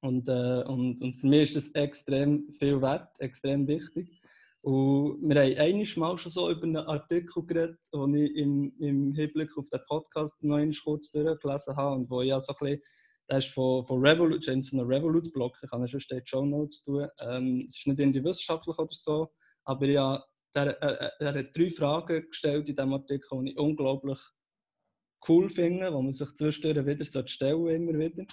Und, 0.00 0.28
äh, 0.28 0.62
und, 0.68 1.00
und 1.00 1.14
für 1.14 1.26
mich 1.26 1.42
ist 1.42 1.56
das 1.56 1.68
extrem 1.74 2.52
viel 2.52 2.80
wert, 2.80 3.20
extrem 3.20 3.66
wichtig. 3.66 4.21
Und 4.64 5.28
wir 5.28 5.42
haben 5.42 5.58
einiges 5.58 5.96
Mal 5.96 6.16
schon 6.16 6.30
so 6.30 6.48
über 6.48 6.62
einen 6.62 6.76
Artikel 6.76 7.44
geredet, 7.44 7.80
den 7.92 8.14
ich 8.14 8.36
im, 8.36 8.72
im 8.78 9.12
Hinblick 9.12 9.58
auf 9.58 9.68
den 9.68 9.80
Podcast 9.88 10.40
noch 10.40 10.64
kurz 10.84 11.10
durchgelesen 11.10 11.76
habe 11.76 11.96
und 11.96 12.08
wo 12.08 12.22
ich 12.22 12.32
so 12.38 12.52
ein 12.52 12.56
bisschen, 12.60 12.82
das 13.26 13.46
ist 13.46 13.54
von, 13.54 13.84
von 13.86 14.06
Revolut, 14.06 14.46
in 14.46 14.62
so 14.62 14.76
einem 14.76 14.86
Revolut-Blog, 14.86 15.58
ich 15.62 15.68
kann 15.70 15.80
ja 15.80 15.88
schon 15.88 16.00
die 16.08 16.20
Show 16.24 16.44
Notes 16.46 16.80
tun. 16.82 17.08
Ähm, 17.20 17.64
es 17.66 17.76
ist 17.76 17.86
nicht 17.88 17.98
irgendwie 17.98 18.22
wissenschaftlich 18.22 18.78
oder 18.78 18.92
so, 18.92 19.32
aber 19.64 19.86
habe 19.86 20.24
er, 20.54 20.70
er, 20.80 21.12
er 21.18 21.34
hat 21.34 21.56
drei 21.56 21.70
Fragen 21.70 22.28
gestellt 22.28 22.68
in 22.68 22.76
diesem 22.76 22.92
Artikel, 22.92 23.42
die 23.42 23.50
ich 23.50 23.58
unglaublich 23.58 24.20
cool 25.28 25.50
finde, 25.50 25.92
wo 25.92 26.02
man 26.02 26.12
sich 26.12 26.32
zwischendurch 26.34 26.86
wieder 26.86 27.04
so 27.04 27.26
stellen 27.26 27.66
immer 27.66 27.98
wieder. 27.98 28.24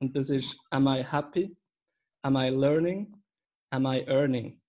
Und 0.00 0.16
das 0.16 0.30
ist, 0.30 0.58
am 0.70 0.88
I 0.88 1.04
happy? 1.04 1.56
Am 2.22 2.36
I 2.36 2.48
learning? 2.48 3.14
Am 3.70 3.86
I 3.86 4.04
earning? 4.08 4.60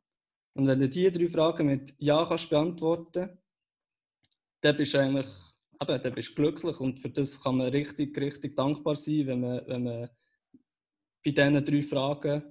Und 0.57 0.65
wenn 0.65 0.79
du 0.79 0.89
diese 0.89 1.11
drei 1.11 1.27
Fragen 1.27 1.67
mit 1.67 1.93
Ja 1.99 2.25
kannst 2.25 2.49
beantworten, 2.49 3.29
dann 4.61 4.75
bist 4.75 4.93
du 4.93 4.97
eigentlich 4.97 5.27
eben, 5.79 6.01
dann 6.01 6.13
bist 6.13 6.29
du 6.29 6.33
glücklich. 6.33 6.79
Und 6.79 6.99
für 6.99 7.09
das 7.09 7.41
kann 7.41 7.57
man 7.57 7.67
richtig, 7.69 8.19
richtig 8.19 8.55
dankbar 8.55 8.95
sein, 8.95 9.27
wenn 9.27 9.41
man, 9.41 9.61
wenn 9.67 9.83
man 9.83 10.09
bei 11.23 11.31
diesen 11.31 11.63
drei 11.63 11.83
Fragen 11.83 12.41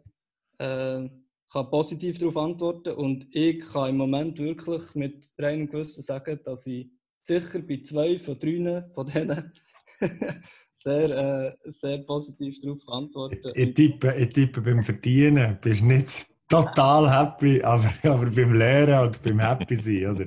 äh, 0.58 1.08
kann 1.52 1.70
positiv 1.70 2.18
darauf 2.18 2.36
antworten 2.36 2.94
und 2.94 3.26
ich 3.30 3.60
kann 3.60 3.90
im 3.90 3.96
Moment 3.96 4.38
wirklich 4.38 4.94
mit 4.94 5.30
reinem 5.38 5.68
Gewissen 5.68 6.02
sagen, 6.02 6.40
dass 6.44 6.66
ich 6.66 6.90
sicher 7.22 7.60
bei 7.60 7.82
zwei 7.82 8.18
von 8.18 8.38
drei 8.38 8.84
von 8.94 9.06
denen 9.06 9.52
sehr, 10.75 11.56
äh, 11.64 11.70
sehr 11.70 11.98
positiv 11.98 12.60
darauf 12.60 12.88
antworten. 12.88 13.52
Ich, 13.54 13.68
ich, 13.68 13.75
tippe, 13.75 14.14
ich 14.16 14.28
tippe 14.32 14.60
beim 14.60 14.84
Verdienen. 14.84 15.58
Bist 15.60 15.82
nicht 15.82 16.36
total 16.48 17.10
happy, 17.10 17.62
aber, 17.62 17.90
aber 18.04 18.30
beim 18.30 18.54
Lehren 18.54 19.06
und 19.06 19.22
beim 19.22 19.38
Happy 19.38 19.76
sein, 19.76 20.10
oder? 20.10 20.26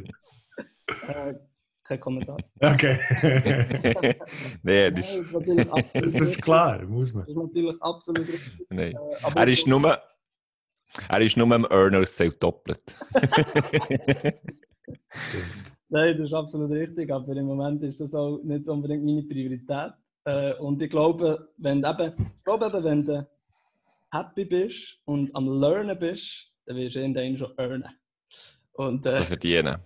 Äh, 1.07 1.35
kein 1.83 1.99
Kommentar. 1.99 2.37
Okay. 2.59 2.99
nee, 4.63 4.91
das 4.91 5.17
ist, 5.17 5.33
das 5.33 6.03
ist 6.05 6.41
klar, 6.41 6.83
muss 6.85 7.13
man. 7.13 7.23
Das 7.23 7.29
ist 7.31 7.37
natürlich 7.37 7.81
absolut 7.81 8.27
richtig. 8.27 8.67
Nein. 8.69 8.93
Äh, 8.93 9.31
Er 9.35 9.47
ist 9.47 9.65
nur, 9.67 9.99
er 11.07 11.21
ist 11.21 11.37
nur 11.37 11.51
am 11.51 11.65
Earner, 11.65 12.05
zählt 12.05 12.41
doppelt. 12.43 12.83
Nein, 15.89 16.17
das 16.17 16.29
ist 16.29 16.33
absolut 16.33 16.69
richtig, 16.71 17.11
aber 17.11 17.35
im 17.35 17.47
Moment 17.47 17.81
ist 17.83 17.99
das 17.99 18.13
auch 18.13 18.39
nicht 18.43 18.67
unbedingt 18.67 19.03
meine 19.03 19.23
Priorität. 19.23 19.93
Äh, 20.25 20.53
und 20.55 20.81
ich 20.81 20.89
glaube, 20.91 21.49
wenn, 21.57 21.83
eben, 21.83 22.13
ich 22.19 22.43
glaube 22.43 22.67
eben, 22.67 22.83
wenn 22.83 23.03
du 23.05 23.27
happy 24.11 24.45
bist 24.45 24.99
und 25.05 25.33
am 25.35 25.47
Lernen 25.59 25.97
bist, 25.97 26.51
dann 26.65 26.77
wirst 26.77 26.95
du 26.95 26.99
irgendwann 27.01 27.37
schon 27.37 27.57
earnen. 27.57 27.89
Und 28.73 29.05
Also 29.05 29.21
äh, 29.23 29.25
verdienen. 29.25 29.77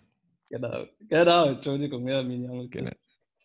genau, 0.49 0.85
genau, 1.09 1.45
Entschuldigung, 1.49 2.07
ja, 2.07 2.21
meine 2.23 2.49
Angel. 2.49 2.69
Genau. 2.69 2.91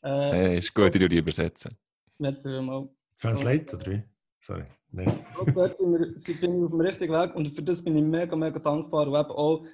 Äh, 0.03 0.55
Äh, 0.55 0.59
ist 0.59 0.75
gut, 0.75 0.95
ich 0.95 1.01
würde 1.01 1.17
übersetzen. 1.17 1.71
merci 2.19 2.49
vielmals. 2.49 2.89
Translate, 3.21 3.77
oder 3.77 3.87
wie? 3.93 4.03
Sorry. 4.41 4.65
Nein. 4.91 5.09
Ich 5.09 5.35
glaube, 5.35 5.53
dort 5.53 5.77
sind 5.77 5.93
wir, 5.93 6.19
sind- 6.19 6.41
bin 6.41 6.57
ich 6.59 6.65
auf 6.65 6.71
dem 6.71 6.81
richtigen 6.81 7.13
Weg 7.13 7.35
und 7.35 7.49
für 7.55 7.63
das 7.63 7.83
bin 7.83 7.97
ich 7.97 8.05
mega, 8.05 8.35
mega 8.37 8.59
dankbar. 8.59 9.07
Und 9.09 9.15
eben 9.21 9.31
auch, 9.33 9.67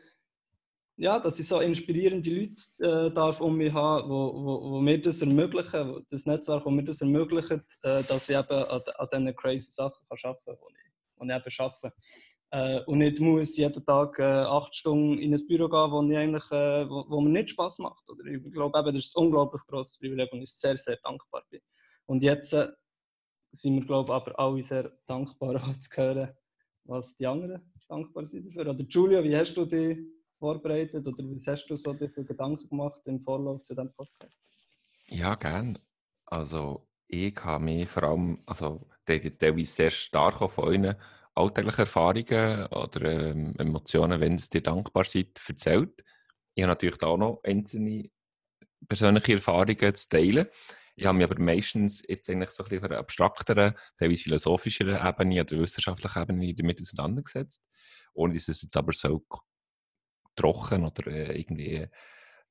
ja, 0.96 1.18
dass 1.20 1.38
ich 1.38 1.46
so 1.46 1.60
inspirierende 1.60 2.30
Leute 2.30 2.62
äh, 2.78 3.14
darf 3.14 3.40
um 3.40 3.56
mich 3.56 3.72
haben, 3.72 4.08
wo, 4.08 4.32
wo, 4.34 4.70
wo 4.72 4.80
mir 4.80 5.00
das 5.00 5.20
ermöglichen, 5.20 6.04
das 6.10 6.24
Netzwerk, 6.24 6.64
wo 6.64 6.70
mir 6.70 6.84
das 6.84 7.00
ermöglicht, 7.00 7.50
äh, 7.82 8.02
dass 8.04 8.28
ich 8.28 8.36
eben 8.36 8.48
an, 8.50 8.80
an 8.96 9.08
diesen 9.12 9.36
crazy 9.36 9.70
Sachen 9.70 10.04
kann 10.08 10.18
arbeiten 10.30 10.44
kann, 10.46 10.56
die 10.56 10.74
ich, 10.74 10.83
die 11.28 11.34
eben 11.34 11.54
arbeite. 11.58 11.92
Äh, 12.50 12.84
und 12.84 12.98
nicht 12.98 13.18
muss 13.20 13.56
jeden 13.56 13.84
Tag 13.84 14.18
äh, 14.18 14.22
acht 14.22 14.74
Stunden 14.76 15.18
in 15.18 15.34
ein 15.34 15.46
Büro 15.46 15.68
gehen, 15.68 15.90
wo, 15.90 16.02
ich 16.08 16.16
eigentlich, 16.16 16.50
äh, 16.52 16.88
wo, 16.88 17.04
wo 17.08 17.20
mir 17.20 17.30
nicht 17.30 17.50
Spaß 17.50 17.78
macht. 17.80 18.08
Oder 18.08 18.24
ich 18.26 18.52
glaube, 18.52 18.78
eben, 18.78 18.94
das 18.94 19.06
ist 19.06 19.16
ein 19.16 19.24
unglaublich 19.24 19.62
grosses 19.66 19.98
Privileg 19.98 20.32
und 20.32 20.42
ich 20.42 20.52
sehr, 20.52 20.76
sehr 20.76 20.96
dankbar 21.02 21.42
bin. 21.50 21.60
Und 22.06 22.22
jetzt 22.22 22.52
äh, 22.52 22.68
sind 23.50 23.74
wir, 23.74 23.84
glaube 23.84 24.12
ich, 24.12 24.14
aber 24.14 24.38
alle 24.38 24.62
sehr 24.62 24.92
dankbar, 25.06 25.60
zu 25.80 25.96
hören, 25.96 26.32
was 26.84 27.16
die 27.16 27.26
anderen 27.26 27.72
dankbar 27.88 28.24
sind 28.24 28.46
dafür. 28.46 28.70
Oder 28.70 28.84
Julia, 28.84 29.24
wie 29.24 29.36
hast 29.36 29.54
du 29.54 29.64
dich 29.64 29.98
vorbereitet 30.38 31.06
oder 31.06 31.24
was 31.24 31.46
hast 31.46 31.66
du 31.66 31.76
so 31.76 31.92
dir 31.92 32.08
für 32.08 32.24
Gedanken 32.24 32.68
gemacht 32.68 33.00
im 33.06 33.20
Vorlauf 33.20 33.62
zu 33.64 33.74
diesem 33.74 33.92
Podcast? 33.94 34.36
Ja, 35.06 35.34
gern. 35.34 35.78
Also, 36.26 36.86
ich 37.08 37.36
habe 37.44 37.64
mich 37.64 37.88
vor 37.88 38.04
allem, 38.04 38.42
also, 38.46 38.88
der 39.06 39.16
hat 39.16 39.24
jetzt 39.24 39.38
teilweise 39.38 39.70
sehr 39.72 39.90
stark 39.90 40.40
auf 40.42 40.58
euren 40.58 40.96
alltäglichen 41.34 41.80
Erfahrungen 41.80 42.66
oder 42.66 43.02
ähm, 43.30 43.54
Emotionen, 43.58 44.20
wenn 44.20 44.34
es 44.34 44.50
dir 44.50 44.62
dankbar 44.62 45.04
seid, 45.04 45.40
erzählt. 45.46 46.04
Ich 46.54 46.62
habe 46.62 46.72
natürlich 46.72 47.02
auch 47.02 47.16
noch 47.16 47.40
einzelne 47.42 48.10
persönliche 48.88 49.34
Erfahrungen 49.34 49.94
zu 49.94 50.08
teilen. 50.08 50.46
Ich 50.96 51.06
habe 51.06 51.18
mich 51.18 51.24
aber 51.24 51.40
meistens 51.40 52.04
jetzt 52.08 52.30
eigentlich 52.30 52.50
so 52.52 52.62
ein 52.62 52.68
bisschen 52.68 52.84
auf 52.84 52.90
einer 52.90 53.00
abstrakteren, 53.00 53.74
teilweise 53.98 54.22
philosophischeren 54.22 55.06
Ebene 55.06 55.40
oder 55.40 55.58
wissenschaftlichen 55.58 56.20
Ebene 56.22 56.54
damit 56.54 56.80
auseinandergesetzt. 56.80 57.68
Ohne 58.14 58.34
dass 58.34 58.48
es 58.48 58.62
jetzt 58.62 58.76
aber 58.76 58.92
so 58.92 59.24
trocken 60.36 60.84
oder 60.84 61.06
äh, 61.08 61.40
irgendwie 61.40 61.88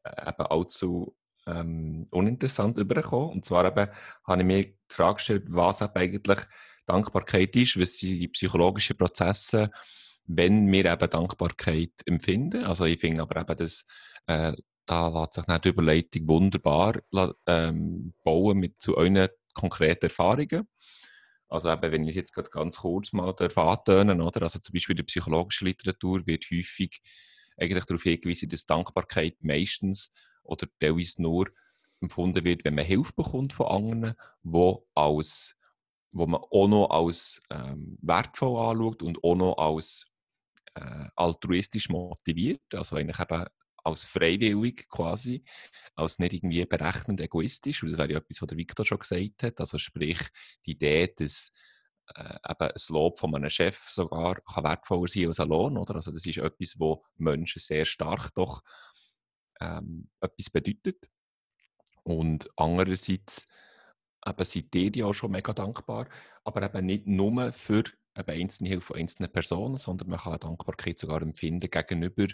äh, 0.04 0.30
eben 0.30 0.48
allzu 0.48 1.16
ähm, 1.48 2.08
uninteressant 2.12 2.78
überkommen. 2.78 3.30
Und 3.30 3.46
zwar 3.46 3.66
eben, 3.66 3.90
habe 4.26 4.42
ich 4.42 4.48
mir 4.48 4.64
die 4.64 4.76
Frage 4.90 5.16
gestellt, 5.16 5.44
was 5.48 5.82
eigentlich 5.82 6.40
Dankbarkeit 6.86 7.56
ist, 7.56 7.80
was 7.80 7.98
sind 7.98 8.20
die 8.20 8.28
psychologischen 8.28 8.98
Prozesse, 8.98 9.72
wenn 10.26 10.72
wir 10.72 10.86
eben 10.86 11.10
Dankbarkeit 11.10 11.92
empfinden. 12.06 12.64
Also 12.64 12.86
ich 12.86 13.00
finde 13.00 13.22
aber 13.22 13.42
eben, 13.42 13.58
dass 13.58 13.86
äh, 14.28 14.54
da 14.86 15.08
lässt 15.08 15.34
sich 15.34 15.48
nicht 15.48 15.66
die 15.66 15.70
Überleitung 15.70 16.28
wunderbar 16.28 17.00
ähm, 17.48 18.14
bauen 18.24 18.58
mit 18.58 18.82
zu 18.82 18.98
euren 18.98 19.30
konkreten 19.54 20.06
Erfahrungen. 20.06 20.68
Also 21.48 21.72
eben, 21.72 21.92
wenn 21.92 22.08
ich 22.08 22.16
jetzt 22.16 22.34
gerade 22.34 22.50
ganz 22.50 22.78
kurz 22.78 23.14
mal 23.14 23.34
antönen, 23.56 24.22
oder? 24.22 24.42
Also 24.42 24.60
zum 24.60 24.74
Beispiel 24.74 24.94
in 24.94 24.98
der 24.98 25.04
psychologischen 25.04 25.68
Literatur 25.68 26.26
wird 26.26 26.46
häufig 26.52 27.00
eigentlich 27.58 27.86
darauf 27.86 28.04
hingewiesen, 28.04 28.50
dass 28.50 28.66
Dankbarkeit 28.66 29.36
meistens 29.42 30.12
oder 30.44 30.68
teilweise 30.80 31.22
nur 31.22 31.50
empfunden 32.02 32.44
wird, 32.44 32.66
wenn 32.66 32.76
man 32.76 32.86
Hilfe 32.86 33.14
bekommt 33.14 33.54
von 33.54 33.68
anderen, 33.68 34.16
wo, 34.44 34.86
als, 34.94 35.56
wo 36.12 36.28
man 36.28 36.42
auch 36.42 36.68
noch 36.68 36.90
als 36.90 37.42
ähm, 37.50 37.98
wertvoll 38.02 38.60
anschaut 38.60 39.02
und 39.02 39.24
auch 39.24 39.36
noch 39.36 39.58
als 39.58 40.06
äh, 40.76 41.06
altruistisch 41.16 41.90
motiviert, 41.90 42.62
also 42.74 42.96
eigentlich 42.96 43.20
eben 43.20 43.46
als 43.84 44.06
freiwillig 44.06 44.88
quasi, 44.90 45.44
als 45.96 46.20
nicht 46.20 46.34
irgendwie 46.34 46.66
berechnend 46.66 47.20
egoistisch, 47.20 47.82
das 47.82 47.98
wäre 47.98 48.12
ja 48.12 48.18
etwas, 48.18 48.42
was 48.42 48.48
der 48.48 48.58
Victor 48.58 48.86
schon 48.86 49.00
gesagt 49.00 49.44
hat, 49.44 49.60
also 49.60 49.78
sprich 49.78 50.20
die 50.66 50.72
Idee, 50.72 51.14
dass 51.16 51.52
äh, 52.16 52.36
eben 52.50 52.72
ein 52.72 52.82
Lob 52.90 53.20
von 53.20 53.36
einem 53.36 53.50
Chef 53.50 53.90
sogar 53.90 54.36
kann 54.42 54.64
wertvoller 54.64 55.08
sein 55.08 55.28
als 55.28 55.40
ein 55.40 55.50
Lohn, 55.50 55.78
oder? 55.78 55.96
Also 55.96 56.12
das 56.12 56.26
ist 56.26 56.38
etwas, 56.38 56.80
wo 56.80 57.04
Menschen 57.18 57.60
sehr 57.60 57.86
stark 57.86 58.34
doch 58.36 58.62
ähm, 59.60 60.10
etwas 60.20 60.50
bedeutet. 60.50 61.10
Und 62.04 62.50
andererseits 62.58 63.48
eben 64.26 64.46
seid 64.46 64.76
ihr 64.76 64.92
ja 64.96 65.14
schon 65.14 65.32
mega 65.32 65.54
dankbar, 65.54 66.08
aber 66.44 66.64
eben 66.64 66.86
nicht 66.86 67.08
nur 67.08 67.52
für 67.54 67.84
eben 68.18 68.42
einzelne 68.42 68.70
Hilfe 68.70 68.96
einzelnen 68.96 69.32
Personen, 69.32 69.78
sondern 69.78 70.10
man 70.10 70.20
kann 70.20 70.40
Dankbarkeit 70.40 71.00
sogar 71.00 71.22
empfinden 71.22 71.70
gegenüber 71.70 72.28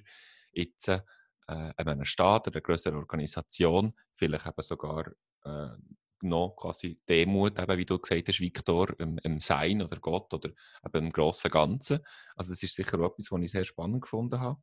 jetzt 0.51 0.87
äh, 0.89 1.01
einem 1.47 2.05
Staat 2.05 2.47
oder 2.47 2.57
einer 2.57 2.61
größeren 2.61 2.97
Organisation, 2.97 3.93
vielleicht 4.15 4.45
eben 4.45 4.61
sogar 4.61 5.11
äh, 5.45 5.69
noch 6.21 6.55
quasi 6.57 6.99
Demut, 7.07 7.57
eben, 7.57 7.77
wie 7.77 7.85
du 7.85 7.97
gesagt 7.97 8.27
hast, 8.27 8.39
Viktor, 8.39 8.93
im, 8.99 9.17
im 9.19 9.39
Sein 9.39 9.81
oder 9.81 9.99
Gott 9.99 10.33
oder 10.33 10.49
eben 10.85 11.05
im 11.05 11.11
grossen 11.11 11.49
Ganzen. 11.49 11.99
Also 12.35 12.51
das 12.51 12.61
ist 12.61 12.75
sicher 12.75 12.99
etwas, 12.99 13.31
was 13.31 13.41
ich 13.41 13.51
sehr 13.51 13.65
spannend 13.65 14.01
gefunden 14.01 14.39
habe. 14.39 14.61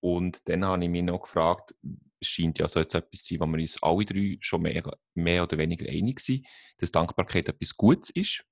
Und 0.00 0.48
dann 0.48 0.64
habe 0.64 0.82
ich 0.82 0.90
mich 0.90 1.02
noch 1.02 1.20
gefragt, 1.22 1.74
es 2.20 2.28
scheint 2.28 2.58
ja 2.58 2.68
so 2.68 2.80
etwas 2.80 3.06
zu 3.10 3.34
sein, 3.34 3.40
wo 3.40 3.46
wir 3.46 3.58
uns 3.60 3.82
alle 3.82 4.04
drei 4.04 4.36
schon 4.40 4.62
mehr, 4.62 4.82
mehr 5.14 5.42
oder 5.42 5.58
weniger 5.58 5.88
einig 5.88 6.20
sind, 6.20 6.46
dass 6.78 6.92
Dankbarkeit 6.92 7.48
etwas 7.48 7.76
Gutes 7.76 8.10
ist. 8.10 8.44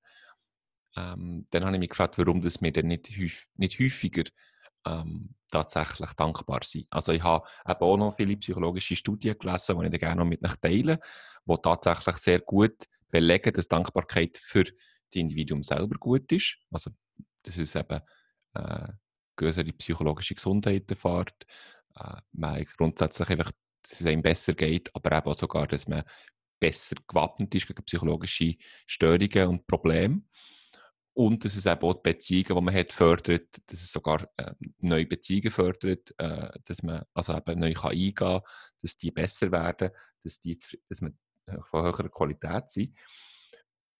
Ähm, 0.97 1.47
dann 1.51 1.65
habe 1.65 1.75
ich 1.75 1.81
mich 1.81 1.91
gefragt, 1.91 2.19
warum 2.19 2.41
das 2.41 2.61
wir 2.63 2.73
dann 2.73 2.87
nicht, 2.87 3.11
häuf, 3.19 3.47
nicht 3.57 3.79
häufiger 3.79 4.25
ähm, 4.87 5.35
tatsächlich 5.51 6.13
dankbar 6.13 6.61
sind. 6.63 6.87
Also 6.91 7.13
ich 7.13 7.23
habe 7.23 7.47
eben 7.67 7.81
auch 7.81 7.97
noch 7.97 8.17
viele 8.17 8.37
psychologische 8.37 8.97
Studien 8.97 9.39
gelesen, 9.39 9.79
die 9.79 9.85
ich 9.85 9.91
dann 9.91 10.01
gerne 10.01 10.17
noch 10.17 10.25
mit 10.29 10.45
euch 10.45 10.57
teile, 10.57 11.01
die 11.47 11.57
tatsächlich 11.63 12.17
sehr 12.17 12.41
gut 12.41 12.89
belegen, 13.11 13.53
dass 13.53 13.69
Dankbarkeit 13.69 14.39
für 14.39 14.65
das 14.65 14.75
Individuum 15.15 15.63
selber 15.63 15.97
gut 15.99 16.31
ist. 16.33 16.57
Also 16.71 16.91
dass 17.43 17.57
es 17.57 17.75
eben 17.75 18.01
äh, 18.55 18.89
größere 19.39 19.73
psychologische 19.73 20.35
Gesundheit 20.35 20.91
erfährt, 20.91 21.47
äh, 21.97 22.21
man 22.33 22.65
grundsätzlich 22.77 23.29
einfach, 23.31 23.53
dass 23.83 24.01
es 24.01 24.07
einem 24.07 24.23
besser 24.23 24.55
geht, 24.55 24.95
aber 24.95 25.17
eben 25.17 25.27
auch 25.27 25.35
sogar, 25.35 25.67
dass 25.67 25.89
man 25.89 26.05
besser 26.61 26.97
gewappnet 27.07 27.55
ist 27.55 27.67
gegen 27.67 27.85
psychologische 27.85 28.57
Störungen 28.87 29.49
und 29.49 29.67
Probleme. 29.67 30.23
Und 31.15 31.45
dass 31.45 31.57
es 31.57 31.67
eben 31.67 31.83
auch 31.83 31.95
die 31.95 32.13
Beziehungen, 32.13 32.47
die 32.57 32.61
man 32.61 32.75
hat, 32.75 32.93
fördert, 32.93 33.49
dass 33.67 33.83
es 33.83 33.91
sogar 33.91 34.29
äh, 34.37 34.53
neue 34.79 35.07
Beziehungen 35.07 35.51
fördert, 35.51 36.15
äh, 36.19 36.51
dass 36.65 36.83
man 36.85 37.03
also 37.13 37.37
eben 37.37 37.59
neu 37.59 37.73
kann 37.73 37.91
eingehen 37.91 38.15
kann, 38.15 38.43
dass 38.81 38.97
die 38.97 39.11
besser 39.11 39.51
werden, 39.51 39.91
dass, 40.23 40.39
die, 40.39 40.57
dass 40.89 41.01
man 41.01 41.19
äh, 41.47 41.59
von 41.63 41.83
höherer 41.83 42.09
Qualität 42.09 42.71
sind. 42.71 42.97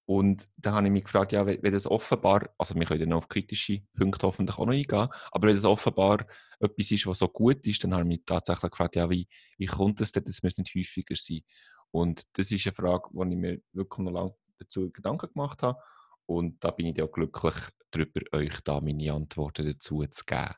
Und 0.09 0.47
da 0.57 0.73
habe 0.73 0.87
ich 0.87 0.93
mich 0.93 1.05
gefragt, 1.05 1.33
ja, 1.33 1.45
wenn 1.45 1.61
das 1.61 1.87
offenbar, 1.87 2.49
also 2.57 2.75
wir 2.75 2.87
können 2.87 3.01
dann 3.01 3.13
auf 3.13 3.29
kritische 3.29 3.83
Punkte 3.95 4.27
hoffentlich 4.27 4.57
auch 4.57 4.65
noch 4.65 4.73
eingehen, 4.73 5.09
aber 5.31 5.49
wenn 5.49 5.55
das 5.55 5.67
offenbar 5.67 6.27
etwas 6.61 6.91
ist, 6.91 7.07
was 7.07 7.19
so 7.19 7.29
gut 7.29 7.67
ist, 7.67 7.85
dann 7.85 7.93
habe 7.93 8.05
ich 8.05 8.09
mich 8.09 8.23
tatsächlich 8.25 8.71
gefragt, 8.71 8.97
ja, 8.97 9.11
wie, 9.11 9.29
wie 9.59 9.67
kommt 9.67 10.01
es 10.01 10.11
denn, 10.11 10.25
das 10.25 10.43
muss 10.43 10.57
nicht 10.57 10.75
häufiger 10.75 11.15
sein? 11.15 11.43
Und 11.91 12.23
das 12.39 12.51
ist 12.51 12.67
eine 12.67 12.75
Frage, 12.75 13.11
die 13.13 13.33
ich 13.35 13.37
mir 13.37 13.61
wirklich 13.75 13.99
noch 13.99 14.13
lange 14.13 14.35
dazu 14.59 14.91
Gedanken 14.91 15.29
gemacht 15.31 15.63
habe. 15.63 15.79
Und 16.25 16.65
da 16.65 16.71
bin 16.71 16.87
ich 16.87 17.03
auch 17.03 17.13
glücklich 17.13 17.57
darüber, 17.91 18.23
euch 18.33 18.61
da 18.65 18.81
meine 18.81 19.13
Antworten 19.13 19.67
dazu 19.67 20.03
zu 20.07 20.25
geben. 20.25 20.55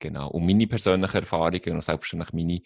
Genau. 0.00 0.28
Und 0.30 0.44
meine 0.44 0.66
persönlichen 0.66 1.18
Erfahrungen 1.18 1.74
und 1.74 1.84
selbstverständlich 1.84 2.32
meine 2.32 2.60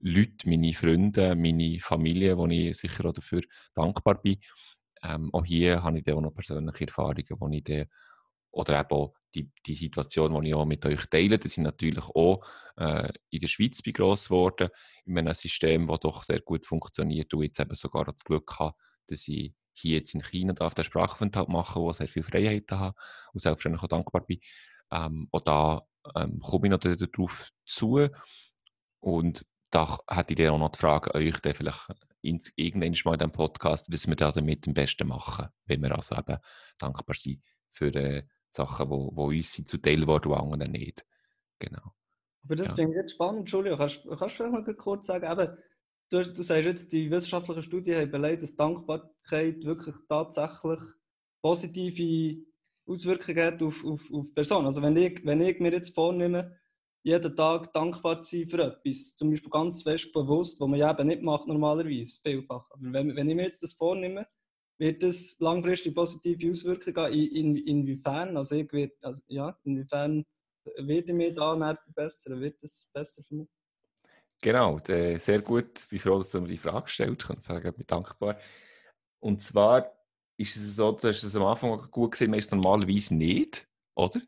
Leute, 0.00 0.48
meine 0.48 0.72
Freunde, 0.72 1.36
meine 1.36 1.78
Familie, 1.78 2.36
wo 2.36 2.46
ich 2.48 2.76
sicher 2.76 3.04
auch 3.04 3.12
dafür 3.12 3.42
dankbar 3.74 4.20
bin. 4.20 4.38
Ähm, 5.06 5.30
auch 5.32 5.44
hier 5.44 5.82
habe 5.82 5.98
ich 5.98 6.04
dann 6.04 6.16
auch 6.16 6.20
noch 6.20 6.34
persönliche 6.34 6.86
Erfahrungen, 6.86 7.24
wo 7.38 7.48
ich 7.48 7.64
dann, 7.64 7.86
oder 8.50 8.80
eben 8.80 8.90
auch 8.90 9.14
die, 9.34 9.50
die 9.66 9.74
Situation, 9.74 10.40
die 10.42 10.48
ich 10.48 10.54
auch 10.54 10.64
mit 10.64 10.84
euch 10.86 11.06
teile, 11.06 11.38
das 11.38 11.52
sind 11.52 11.64
natürlich 11.64 12.04
auch 12.04 12.42
äh, 12.76 13.12
in 13.30 13.40
der 13.40 13.48
Schweiz 13.48 13.82
bin 13.82 13.92
gross 13.92 14.28
geworden, 14.28 14.70
in 15.04 15.18
einem 15.18 15.34
System, 15.34 15.86
das 15.86 16.00
doch 16.00 16.22
sehr 16.22 16.40
gut 16.40 16.66
funktioniert 16.66 17.32
und 17.34 17.42
jetzt 17.42 17.60
eben 17.60 17.74
sogar 17.74 18.06
das 18.06 18.24
Glück 18.24 18.58
habe, 18.58 18.74
dass 19.06 19.28
ich 19.28 19.54
hier 19.74 19.98
jetzt 19.98 20.14
in 20.14 20.22
China 20.22 20.54
darf 20.54 20.74
den 20.74 20.84
Sprachaufenthalt 20.84 21.48
machen, 21.48 21.82
wo 21.82 21.92
sehr 21.92 22.08
viel 22.08 22.22
Freiheit 22.22 22.70
habe 22.70 22.96
und 23.32 23.40
selbstverständlich 23.40 23.82
auch 23.84 23.88
dankbar 23.88 24.22
bin. 24.22 24.40
Ähm, 24.90 25.28
auch 25.30 25.42
da 25.42 25.86
ähm, 26.14 26.40
komme 26.40 26.66
ich 26.66 26.70
noch 26.70 26.78
darauf 26.78 27.50
zu. 27.66 28.08
Und 29.00 29.44
da 29.70 29.98
hätte 30.08 30.32
ich 30.32 30.38
dann 30.38 30.54
auch 30.54 30.58
noch 30.58 30.70
die 30.70 30.78
Frage 30.78 31.14
euch, 31.14 31.38
dann 31.40 31.54
vielleicht 31.54 31.86
ins, 32.26 32.52
irgendwann 32.56 32.94
mal 33.04 33.12
in 33.14 33.18
diesem 33.18 33.32
Podcast, 33.32 33.92
was 33.92 34.06
wir 34.06 34.16
da 34.16 34.30
damit 34.30 34.66
am 34.66 34.74
besten 34.74 35.08
machen, 35.08 35.48
wenn 35.66 35.82
wir 35.82 35.94
also 35.94 36.16
eben 36.16 36.38
dankbar 36.78 37.16
sind 37.16 37.42
für 37.70 37.94
äh, 37.94 38.22
Sachen, 38.50 38.86
die 38.86 38.90
wo, 38.90 39.10
wo 39.14 39.28
uns 39.28 39.52
sind 39.52 39.68
zu 39.68 39.78
teilen 39.78 40.06
wurden 40.06 40.32
und 40.32 40.52
anderen 40.52 40.72
nicht. 40.72 41.06
Genau. 41.58 41.92
Aber 42.44 42.56
das 42.56 42.68
ja. 42.68 42.74
finde 42.74 42.92
ich 42.92 42.96
jetzt 42.98 43.12
spannend, 43.12 43.50
Julio. 43.50 43.76
Kannst, 43.76 44.04
kannst 44.04 44.22
du 44.22 44.28
vielleicht 44.28 44.66
noch 44.66 44.76
kurz 44.76 45.06
sagen, 45.06 45.30
eben, 45.30 45.56
du, 46.10 46.32
du 46.32 46.42
sagst 46.42 46.66
jetzt, 46.66 46.92
die 46.92 47.10
wissenschaftlichen 47.10 47.62
Studien 47.62 47.96
haben 47.96 48.10
beleidigt, 48.10 48.44
dass 48.44 48.56
Dankbarkeit 48.56 49.64
wirklich 49.64 49.96
tatsächlich 50.08 50.80
positive 51.42 52.44
Auswirkungen 52.86 53.44
hat 53.44 53.62
auf, 53.62 53.84
auf, 53.84 54.00
auf 54.12 54.34
Personen. 54.34 54.66
Also 54.66 54.82
wenn 54.82 54.96
ich, 54.96 55.24
wenn 55.24 55.40
ich 55.40 55.58
mir 55.58 55.72
jetzt 55.72 55.94
vornehme, 55.94 56.56
jeden 57.06 57.36
Tag 57.36 57.72
dankbar 57.72 58.20
zu 58.24 58.36
sein 58.36 58.48
für 58.48 58.62
etwas, 58.64 59.14
zum 59.14 59.30
Beispiel 59.30 59.48
ganz 59.48 59.84
fest 59.84 60.12
bewusst, 60.12 60.60
was 60.60 60.68
man 60.68 60.80
ja 60.80 60.90
eben 60.90 61.06
nicht 61.06 61.22
macht 61.22 61.46
normalerweise, 61.46 62.20
vielfach. 62.20 62.68
Aber 62.68 62.82
wenn, 62.92 63.14
wenn 63.14 63.30
ich 63.30 63.36
mir 63.36 63.44
jetzt 63.44 63.62
das 63.62 63.74
vornehme, 63.74 64.26
wird 64.76 65.04
das 65.04 65.36
langfristig 65.38 65.94
positive 65.94 66.50
Auswirkungen 66.50 66.96
haben. 66.96 67.14
In, 67.14 67.54
in, 67.54 67.56
inwiefern, 67.56 68.36
also 68.36 68.56
ich 68.56 68.72
wird, 68.72 68.92
also 69.04 69.22
ja, 69.28 69.56
inwiefern 69.62 70.24
werde 70.78 71.12
ich 71.12 71.12
mich 71.12 71.34
da 71.36 71.54
mehr 71.54 71.76
verbessern, 71.76 72.40
wird 72.40 72.60
das 72.60 72.88
besser 72.92 73.22
für 73.22 73.36
mich? 73.36 73.48
Genau, 74.42 74.80
sehr 74.84 75.40
gut. 75.42 75.78
Ich 75.78 75.88
bin 75.88 75.98
froh, 76.00 76.18
dass 76.18 76.32
du 76.32 76.40
mir 76.40 76.48
die 76.48 76.58
Frage 76.58 76.86
gestellt 76.86 77.28
hast. 77.28 77.38
Ich 77.38 77.72
bin 77.72 77.86
dankbar. 77.86 78.36
Und 79.20 79.40
zwar 79.42 79.92
ist 80.36 80.56
es 80.56 80.74
so, 80.74 80.90
du 80.90 81.06
hast 81.06 81.22
es 81.22 81.36
am 81.36 81.44
Anfang 81.44 81.88
gut 81.88 82.10
gesehen, 82.10 82.30
man 82.30 82.40
ist 82.40 82.50
normalerweise 82.50 83.14
nicht, 83.14 83.68
oder? 83.94 84.20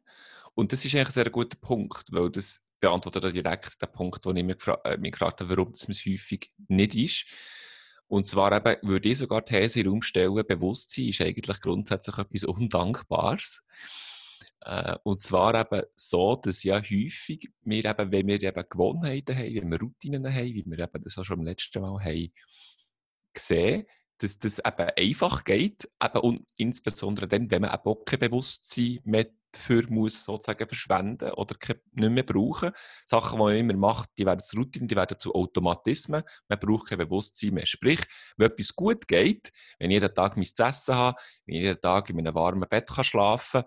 Und 0.54 0.72
das 0.72 0.84
ist 0.84 0.94
eigentlich 0.94 1.08
ein 1.08 1.12
sehr 1.12 1.30
guter 1.30 1.58
Punkt, 1.60 2.12
weil 2.12 2.30
das 2.30 2.64
beantwortet 2.80 3.34
direkt 3.34 3.80
den 3.80 3.92
Punkt, 3.92 4.24
den 4.24 4.36
ich 4.36 4.44
mich, 4.44 4.58
gefra 4.58 4.80
äh, 4.84 4.96
mich 4.96 5.12
gefragt 5.12 5.40
habe, 5.40 5.50
warum 5.50 5.72
das 5.72 5.88
häufig 5.88 6.52
nicht 6.68 6.94
ist. 6.94 7.26
Und 8.06 8.26
zwar 8.26 8.52
eben, 8.52 8.88
würde 8.88 9.08
ich 9.08 9.18
sogar 9.18 9.42
die 9.42 9.52
These 9.52 9.80
herumstellen, 9.80 10.46
Bewusstsein 10.46 11.08
ist 11.08 11.20
eigentlich 11.20 11.60
grundsätzlich 11.60 12.16
etwas 12.16 12.44
Undankbares. 12.44 13.62
Äh, 14.62 14.96
und 15.02 15.20
zwar 15.20 15.54
eben 15.54 15.86
so, 15.94 16.36
dass 16.36 16.62
ja 16.62 16.76
häufig 16.76 17.50
wir 17.62 17.84
eben, 17.84 18.12
wenn 18.12 18.26
wir 18.26 18.42
eben 18.42 18.64
Gewohnheiten 18.68 19.36
haben, 19.36 19.54
wenn 19.54 19.70
wir 19.70 19.80
Routinen 19.80 20.26
haben, 20.26 20.54
wie 20.54 20.64
wir 20.66 20.78
eben 20.78 21.02
das 21.02 21.18
auch 21.18 21.24
schon 21.24 21.40
im 21.40 21.44
letzten 21.44 21.82
Mal 21.82 22.02
haben 22.02 22.32
gesehen, 23.32 23.86
dass 24.18 24.38
das 24.38 24.58
eben 24.58 24.90
einfach 24.96 25.44
geht, 25.44 25.88
eben 26.02 26.18
und 26.20 26.44
insbesondere 26.56 27.28
dann, 27.28 27.50
wenn 27.50 27.62
man 27.62 27.70
auch 27.70 28.04
kein 28.04 28.18
Bewusstsein 28.18 28.98
mehr 29.04 29.28
dafür 29.52 29.84
muss 29.88 30.24
sozusagen 30.24 30.68
verschwenden 30.68 31.30
oder 31.32 31.56
nicht 31.92 32.10
mehr 32.10 32.22
brauchen. 32.22 32.72
Sachen, 33.06 33.38
die 33.38 33.44
man 33.44 33.56
immer 33.56 33.76
macht, 33.76 34.10
die 34.18 34.26
werden 34.26 34.40
zu 34.40 34.56
Routinen, 34.56 34.88
die 34.88 34.96
werden 34.96 35.18
zu 35.18 35.34
Automatismen. 35.34 36.22
Man 36.48 36.58
braucht 36.58 36.88
kein 36.88 36.98
Bewusstsein 36.98 37.54
mehr. 37.54 37.66
Sprich, 37.66 38.00
wenn 38.36 38.50
etwas 38.50 38.74
gut 38.74 39.08
geht, 39.08 39.52
wenn 39.78 39.90
ich 39.90 40.02
jeden 40.02 40.14
Tag 40.14 40.36
mein 40.36 40.44
Essen 40.44 40.94
habe, 40.94 41.18
wenn 41.46 41.54
ich 41.56 41.62
jeden 41.62 41.80
Tag 41.80 42.10
in 42.10 42.18
einem 42.18 42.34
warmen 42.34 42.68
Bett 42.68 42.88
kann 42.88 43.04
schlafen 43.04 43.62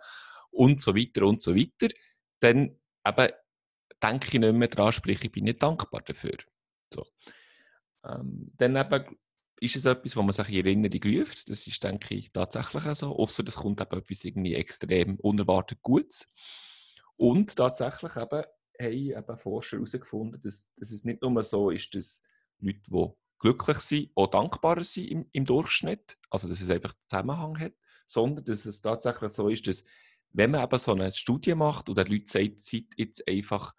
und 0.52 0.82
so 0.82 0.96
weiter 0.96 1.26
und 1.26 1.42
so 1.42 1.56
weiter, 1.56 1.94
dann 2.40 2.80
eben 3.08 3.28
denke 4.02 4.28
ich 4.28 4.40
nicht 4.40 4.54
mehr 4.54 4.68
daran, 4.68 4.92
sprich, 4.92 5.24
ich 5.24 5.32
bin 5.32 5.46
nicht 5.46 5.62
dankbar 5.62 6.02
dafür. 6.02 6.38
So. 6.94 7.06
Ähm, 8.04 8.52
dann 8.58 8.76
eben 8.76 9.18
ist 9.62 9.76
es 9.76 9.86
etwas, 9.86 10.16
wo 10.16 10.24
man 10.24 10.34
sich 10.34 10.50
in 10.50 10.66
Erinnerung 10.66 11.20
ruft. 11.20 11.50
Das 11.50 11.68
ist, 11.68 11.84
denke 11.84 12.16
ich, 12.16 12.32
tatsächlich 12.32 12.84
auch 12.86 12.96
so. 12.96 13.16
Außer 13.16 13.44
es 13.48 13.56
kommt 13.56 13.80
eben 13.80 14.00
etwas 14.00 14.26
irgendwie 14.26 14.56
extrem 14.56 15.18
unerwartet 15.18 15.82
Gutes. 15.84 16.34
Und 17.16 17.56
tatsächlich 17.56 18.16
eben, 18.16 18.44
haben 18.82 18.92
eben 18.92 19.38
Forscher 19.38 19.78
herausgefunden, 19.78 20.42
dass, 20.42 20.68
dass 20.76 20.90
es 20.90 21.06
nicht 21.06 21.22
nur 21.22 21.44
so 21.44 21.70
ist, 21.70 21.94
dass 21.94 22.24
Leute, 22.58 22.82
die 22.90 23.08
glücklich 23.38 23.78
sind, 23.78 24.12
auch 24.16 24.28
dankbarer 24.28 24.84
sind 24.84 25.12
im, 25.12 25.30
im 25.32 25.46
Durchschnitt, 25.46 26.18
also 26.32 26.48
dass 26.48 26.60
es 26.60 26.70
einfach 26.72 26.96
Zusammenhang 27.06 27.60
hat, 27.60 27.74
sondern 28.08 28.44
dass 28.46 28.66
es 28.66 28.82
tatsächlich 28.82 29.32
so 29.32 29.48
ist, 29.48 29.68
dass 29.68 29.84
wenn 30.34 30.52
man 30.52 30.64
eben 30.64 30.80
so 30.80 30.94
eine 30.94 31.12
Studie 31.12 31.54
macht 31.54 31.88
und 31.88 31.98
den 32.00 32.08
Leuten 32.08 32.28
sagt, 32.28 32.62
seid 32.62 32.86
jetzt 32.98 33.28
einfach 33.28 33.76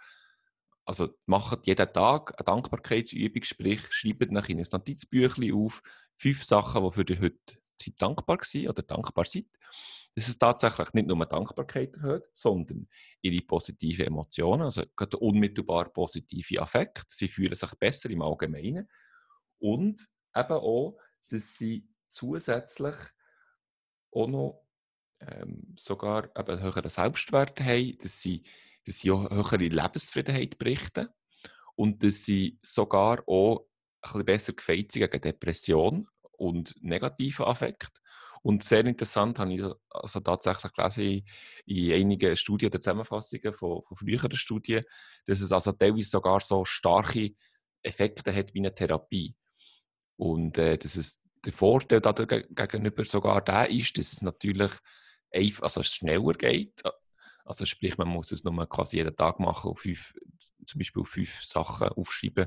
also 0.84 1.08
macht 1.26 1.66
jeden 1.66 1.92
Tag 1.92 2.34
eine 2.36 2.44
Dankbarkeitsübung, 2.44 3.42
sprich, 3.44 3.80
schreibt 3.90 4.32
nach 4.32 4.48
in 4.48 4.58
ein 4.58 4.66
Notizbüchlein 4.70 5.54
auf, 5.54 5.82
fünf 6.16 6.44
Sachen, 6.44 6.84
die 6.84 6.92
für 6.92 7.04
dich 7.04 7.20
heute 7.20 7.56
dankbar 7.98 8.38
sind 8.42 8.68
oder 8.68 8.82
dankbar 8.82 9.24
sind. 9.24 9.48
Dass 10.14 10.28
es 10.28 10.38
tatsächlich 10.38 10.92
nicht 10.92 11.08
nur 11.08 11.24
Dankbarkeit 11.24 11.94
erhöht, 11.94 12.24
sondern 12.32 12.88
ihre 13.22 13.42
positiven 13.44 14.06
Emotionen, 14.06 14.62
also 14.62 14.82
gerade 14.94 15.16
unmittelbar 15.16 15.88
positive 15.88 16.60
Affekt. 16.60 17.10
Sie 17.10 17.28
fühlen 17.28 17.54
sich 17.54 17.70
besser 17.76 18.10
im 18.10 18.20
Allgemeinen. 18.20 18.90
Und 19.58 20.06
eben 20.36 20.52
auch, 20.52 20.98
dass 21.28 21.54
sie 21.56 21.88
zusätzlich 22.08 22.96
auch 24.10 24.26
noch 24.26 24.66
ähm, 25.20 25.74
sogar 25.78 26.30
eben 26.36 26.60
höheren 26.60 26.90
Selbstwert 26.90 27.60
haben, 27.60 27.96
dass 27.98 28.20
sie 28.20 28.42
dass 28.86 28.98
sie 28.98 29.10
auch 29.10 29.30
höhere 29.30 29.56
Lebenszufriedenheit 29.56 30.58
berichten 30.58 31.08
und 31.76 32.02
dass 32.02 32.24
sie 32.24 32.58
sogar 32.62 33.22
auch 33.26 33.66
ein 34.02 34.10
bisschen 34.10 34.24
besser 34.24 34.52
gefeit 34.52 34.92
sind 34.92 35.10
gegen 35.10 35.20
Depression 35.20 36.08
und 36.32 36.74
negativen 36.80 37.46
Affekt. 37.46 37.90
Und 38.42 38.64
sehr 38.64 38.84
interessant 38.84 39.38
habe 39.38 39.54
ich 39.54 39.62
also 39.90 40.18
tatsächlich 40.18 40.72
gelesen 40.72 41.24
in 41.64 41.92
einigen 41.92 42.36
Studien 42.36 42.68
oder 42.68 42.80
Zusammenfassungen 42.80 43.52
von, 43.52 43.82
von 43.84 43.96
früheren 43.96 44.34
Studien, 44.34 44.84
dass 45.26 45.40
es 45.40 45.52
also 45.52 45.70
teilweise 45.72 46.10
sogar 46.10 46.40
so 46.40 46.64
starke 46.64 47.30
Effekte 47.84 48.34
hat 48.34 48.52
wie 48.52 48.58
eine 48.58 48.74
Therapie. 48.74 49.36
Und 50.16 50.58
äh, 50.58 50.76
dass 50.76 50.96
es 50.96 51.20
der 51.44 51.52
Vorteil 51.52 52.00
gegenüber 52.00 53.04
sogar 53.04 53.42
der 53.42 53.70
ist, 53.70 53.96
dass 53.96 54.12
es 54.12 54.22
natürlich 54.22 54.72
einfach, 55.32 55.62
also 55.62 55.82
schneller 55.84 56.34
geht, 56.34 56.82
also 57.44 57.66
sprich, 57.66 57.98
man 57.98 58.08
muss 58.08 58.32
es 58.32 58.44
nur 58.44 58.68
quasi 58.68 58.98
jeden 58.98 59.16
Tag 59.16 59.40
machen, 59.40 59.70
auf 59.70 59.80
fünf, 59.80 60.14
zum 60.66 60.78
Beispiel 60.78 61.04
fünf 61.04 61.42
Sachen 61.42 61.88
aufschreiben, 61.88 62.46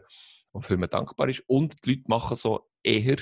wofür 0.53 0.77
man 0.77 0.89
dankbar 0.89 1.29
ist. 1.29 1.43
Und 1.47 1.83
die 1.85 1.91
Leute 1.91 2.03
machen 2.07 2.35
so 2.35 2.69
eher, 2.83 3.17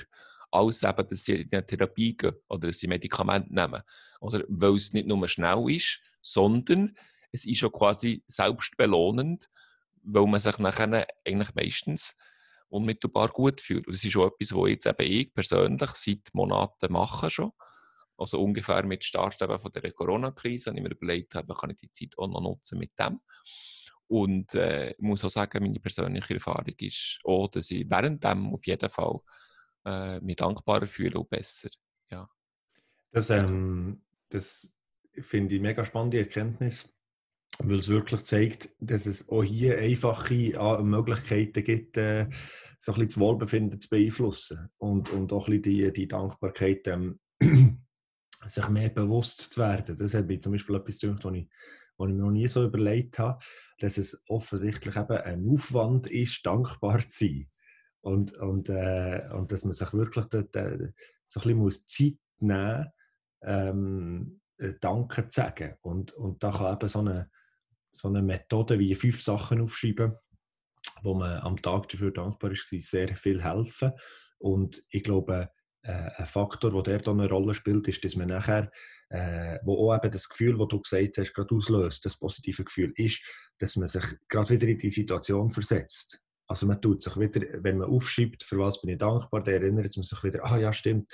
als 0.51 0.83
eben, 0.83 1.07
dass 1.07 1.25
sie 1.25 1.41
in 1.41 1.49
eine 1.51 1.65
Therapie 1.65 2.15
gehen 2.15 2.35
oder 2.47 2.67
dass 2.67 2.79
sie 2.79 2.87
Medikamente 2.87 3.53
nehmen. 3.53 3.81
Oder 4.19 4.43
weil 4.47 4.75
es 4.75 4.93
nicht 4.93 5.07
nur 5.07 5.27
schnell 5.27 5.69
ist, 5.69 5.99
sondern 6.21 6.95
es 7.31 7.45
ist 7.45 7.63
auch 7.63 7.71
quasi 7.71 8.23
selbstbelohnend, 8.27 9.49
weil 10.03 10.27
man 10.27 10.39
sich 10.39 10.57
nachher 10.59 11.07
eigentlich 11.25 11.55
meistens 11.55 12.15
unmittelbar 12.69 13.29
gut 13.29 13.61
fühlt. 13.61 13.87
Und 13.87 13.95
das 13.95 14.03
ist 14.03 14.15
auch 14.15 14.27
etwas, 14.27 14.53
was 14.53 14.69
jetzt 14.69 14.85
eben 14.85 15.11
ich 15.11 15.33
persönlich 15.33 15.89
seit 15.91 16.33
Monaten 16.33 16.91
mache 16.91 17.31
schon 17.31 17.51
also 18.17 18.41
ungefähr 18.41 18.85
mit 18.85 19.03
Start 19.03 19.35
von 19.35 19.71
der 19.71 19.91
Corona-Krise, 19.91 20.69
habe 20.69 20.79
ich 20.79 20.83
mir 20.83 20.91
überlegt, 20.91 21.35
habe, 21.35 21.53
kann 21.53 21.71
ich 21.71 21.77
die 21.77 21.91
Zeit 21.91 22.17
auch 22.17 22.27
noch 22.27 22.41
nutzen 22.41 22.79
mit 22.79 22.91
dem. 22.99 23.19
Und 24.07 24.53
äh, 24.53 24.91
ich 24.91 24.99
muss 24.99 25.23
auch 25.23 25.29
sagen, 25.29 25.63
meine 25.63 25.79
persönliche 25.79 26.35
Erfahrung 26.35 26.75
ist 26.77 27.19
auch, 27.23 27.47
dass 27.47 27.71
ich 27.71 27.89
während 27.89 28.23
dem 28.23 28.53
auf 28.53 28.65
jeden 28.65 28.89
Fall 28.89 29.19
äh, 29.85 30.19
mich 30.19 30.35
dankbarer 30.35 30.87
fühle 30.87 31.19
und 31.19 31.29
besser. 31.29 31.69
Ja. 32.11 32.29
Das, 33.11 33.29
ähm, 33.29 34.03
das 34.29 34.73
finde 35.21 35.55
ich 35.55 35.61
mega 35.61 35.85
spannende 35.85 36.19
Erkenntnis, 36.19 36.89
weil 37.59 37.79
es 37.79 37.89
wirklich 37.89 38.23
zeigt, 38.23 38.69
dass 38.79 39.05
es 39.05 39.29
auch 39.29 39.43
hier 39.43 39.77
einfache 39.77 40.81
Möglichkeiten 40.83 41.63
gibt, 41.63 41.97
äh, 41.97 42.27
so 42.77 42.91
ein 42.91 42.95
bisschen 42.95 43.07
das 43.07 43.19
Wohlbefinden 43.19 43.79
zu 43.79 43.89
beeinflussen 43.89 44.69
und, 44.77 45.09
und 45.11 45.31
auch 45.31 45.47
ein 45.47 45.61
bisschen 45.61 45.77
die, 45.77 45.93
die 45.93 46.07
Dankbarkeit 46.07 46.87
ähm, 46.87 47.19
sich 48.47 48.67
mehr 48.69 48.89
bewusst 48.89 49.53
zu 49.53 49.61
werden. 49.61 49.95
Das 49.97 50.13
hat 50.13 50.27
mich 50.27 50.41
zum 50.41 50.51
Beispiel 50.51 50.75
etwas 50.75 50.99
gedacht, 50.99 51.25
was 51.25 51.33
ich, 51.33 51.47
ich 51.47 51.99
mir 51.99 52.13
noch 52.13 52.31
nie 52.31 52.47
so 52.47 52.63
überlegt 52.63 53.19
habe, 53.19 53.43
dass 53.79 53.97
es 53.97 54.23
offensichtlich 54.27 54.95
eben 54.95 55.17
ein 55.17 55.47
Aufwand 55.49 56.07
ist, 56.07 56.45
dankbar 56.45 56.99
zu 57.07 57.25
sein. 57.25 57.49
Und, 58.01 58.33
und, 58.37 58.69
äh, 58.69 59.29
und 59.33 59.51
dass 59.51 59.63
man 59.63 59.73
sich 59.73 59.93
wirklich 59.93 60.25
dort, 60.25 60.55
äh, 60.55 60.91
so 61.27 61.39
ein 61.39 61.43
bisschen 61.43 61.57
muss 61.57 61.85
Zeit 61.85 62.17
nehmen 62.39 62.87
ähm, 63.41 64.41
äh, 64.57 64.73
Danke 64.79 65.29
zu 65.29 65.41
sagen. 65.41 65.75
Und, 65.81 66.11
und 66.13 66.43
da 66.43 66.51
kann 66.51 66.73
eben 66.73 66.87
so 66.87 66.99
eine, 66.99 67.29
so 67.89 68.09
eine 68.09 68.21
Methode 68.21 68.79
wie 68.79 68.95
fünf 68.95 69.21
Sachen 69.21 69.61
aufschreiben, 69.61 70.13
wo 71.01 71.13
man 71.13 71.39
am 71.39 71.61
Tag 71.61 71.89
dafür 71.89 72.11
dankbar 72.11 72.51
ist, 72.51 72.69
sehr 72.69 73.15
viel 73.15 73.43
helfen. 73.43 73.91
Und 74.37 74.81
ich 74.89 75.03
glaube, 75.03 75.49
ein 75.91 76.25
Faktor, 76.25 76.71
der 76.71 76.99
dort 76.99 77.07
eine 77.09 77.29
Rolle 77.29 77.53
spielt, 77.53 77.87
ist, 77.87 78.03
dass 78.03 78.15
man 78.15 78.29
nachher, 78.29 78.71
äh, 79.09 79.59
wo 79.63 79.91
auch 79.91 79.95
eben 79.95 80.11
das 80.11 80.29
Gefühl, 80.29 80.57
das 80.57 80.67
du 80.69 80.81
gesagt 80.81 81.17
hast, 81.17 81.33
gerade 81.33 81.55
auslöst, 81.55 82.05
das 82.05 82.17
positive 82.17 82.63
Gefühl, 82.63 82.93
ist, 82.95 83.21
dass 83.57 83.75
man 83.75 83.87
sich 83.87 84.03
gerade 84.29 84.49
wieder 84.49 84.67
in 84.67 84.77
die 84.77 84.89
Situation 84.89 85.49
versetzt. 85.49 86.19
Also 86.47 86.65
man 86.65 86.81
tut 86.81 87.01
sich 87.01 87.17
wieder, 87.17 87.41
wenn 87.63 87.77
man 87.77 87.89
aufschreibt, 87.89 88.43
für 88.43 88.59
was 88.59 88.81
bin 88.81 88.91
ich 88.91 88.97
dankbar, 88.97 89.43
dann 89.43 89.55
erinnert 89.55 89.95
man 89.95 90.03
sich 90.03 90.23
wieder, 90.23 90.43
ah 90.45 90.57
ja, 90.57 90.71
stimmt, 90.73 91.11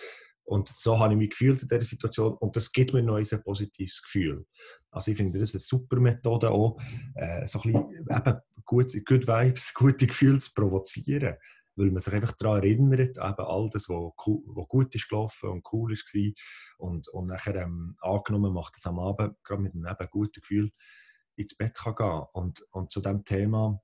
und 0.49 0.67
so 0.67 0.97
habe 0.97 1.13
ich 1.13 1.19
mich 1.19 1.29
gefühlt 1.29 1.61
in 1.61 1.67
dieser 1.67 1.83
Situation 1.83 2.33
und 2.33 2.55
das 2.55 2.71
gibt 2.71 2.91
mir 2.91 3.03
noch 3.03 3.17
ein 3.17 3.43
positives 3.43 4.01
Gefühl. 4.01 4.47
Also 4.89 5.11
ich 5.11 5.17
finde, 5.17 5.37
das 5.37 5.53
ist 5.53 5.55
eine 5.55 5.79
super 5.81 6.01
Methode 6.01 6.49
auch, 6.49 6.79
äh, 7.13 7.45
so 7.45 7.61
ein 7.61 7.71
bisschen 7.71 8.07
eben 8.09 8.39
gut, 8.65 9.05
Good 9.05 9.27
Vibes, 9.27 9.73
gute 9.75 10.07
Gefühle 10.07 10.39
zu 10.39 10.51
provozieren, 10.55 11.35
weil 11.79 11.91
man 11.91 12.01
sich 12.01 12.13
einfach 12.13 12.33
daran 12.33 12.57
erinnert, 12.57 13.17
eben 13.17 13.19
all 13.19 13.69
das, 13.71 13.89
was, 13.89 14.11
was 14.17 14.67
gut 14.67 14.93
ist 14.93 15.09
gelaufen 15.09 15.49
und 15.49 15.67
cool 15.71 15.91
war 15.91 16.33
und, 16.77 17.07
und 17.07 17.27
nachher 17.27 17.55
ähm, 17.55 17.95
angenommen 18.01 18.53
macht 18.53 18.75
es 18.77 18.85
am 18.85 18.99
Abend 18.99 19.35
gerade 19.43 19.61
mit 19.61 19.73
einem 19.73 20.09
guten 20.11 20.41
Gefühl 20.41 20.71
ins 21.35 21.55
Bett 21.55 21.77
kann 21.77 21.95
gehen 21.95 22.23
und, 22.33 22.61
und 22.71 22.91
zu 22.91 23.01
dem 23.01 23.23
Thema 23.23 23.81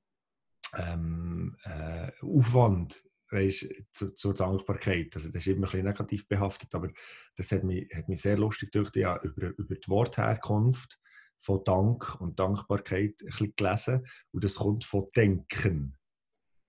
ähm, 0.75 1.55
äh, 1.63 2.11
Aufwand 2.21 3.01
weißt, 3.31 3.67
zu, 3.91 4.13
zur 4.13 4.33
Dankbarkeit. 4.33 5.15
Also 5.15 5.29
das 5.29 5.37
ist 5.37 5.47
immer 5.47 5.67
ein 5.67 5.71
bisschen 5.71 5.85
negativ 5.85 6.27
behaftet, 6.27 6.73
aber 6.75 6.89
das 7.35 7.51
hat 7.51 7.63
mich, 7.63 7.89
hat 7.93 8.09
mich 8.09 8.21
sehr 8.21 8.37
lustig 8.37 8.71
durch 8.71 8.91
ja, 8.95 9.19
über, 9.21 9.57
über 9.57 9.75
die 9.75 9.87
Wortherkunft 9.87 10.99
von 11.37 11.63
Dank 11.63 12.19
und 12.19 12.39
Dankbarkeit 12.39 13.15
ein 13.21 13.27
bisschen 13.27 13.53
gelesen 13.55 14.05
und 14.31 14.43
das 14.43 14.55
kommt 14.55 14.83
von 14.83 15.05
Denken. 15.15 15.97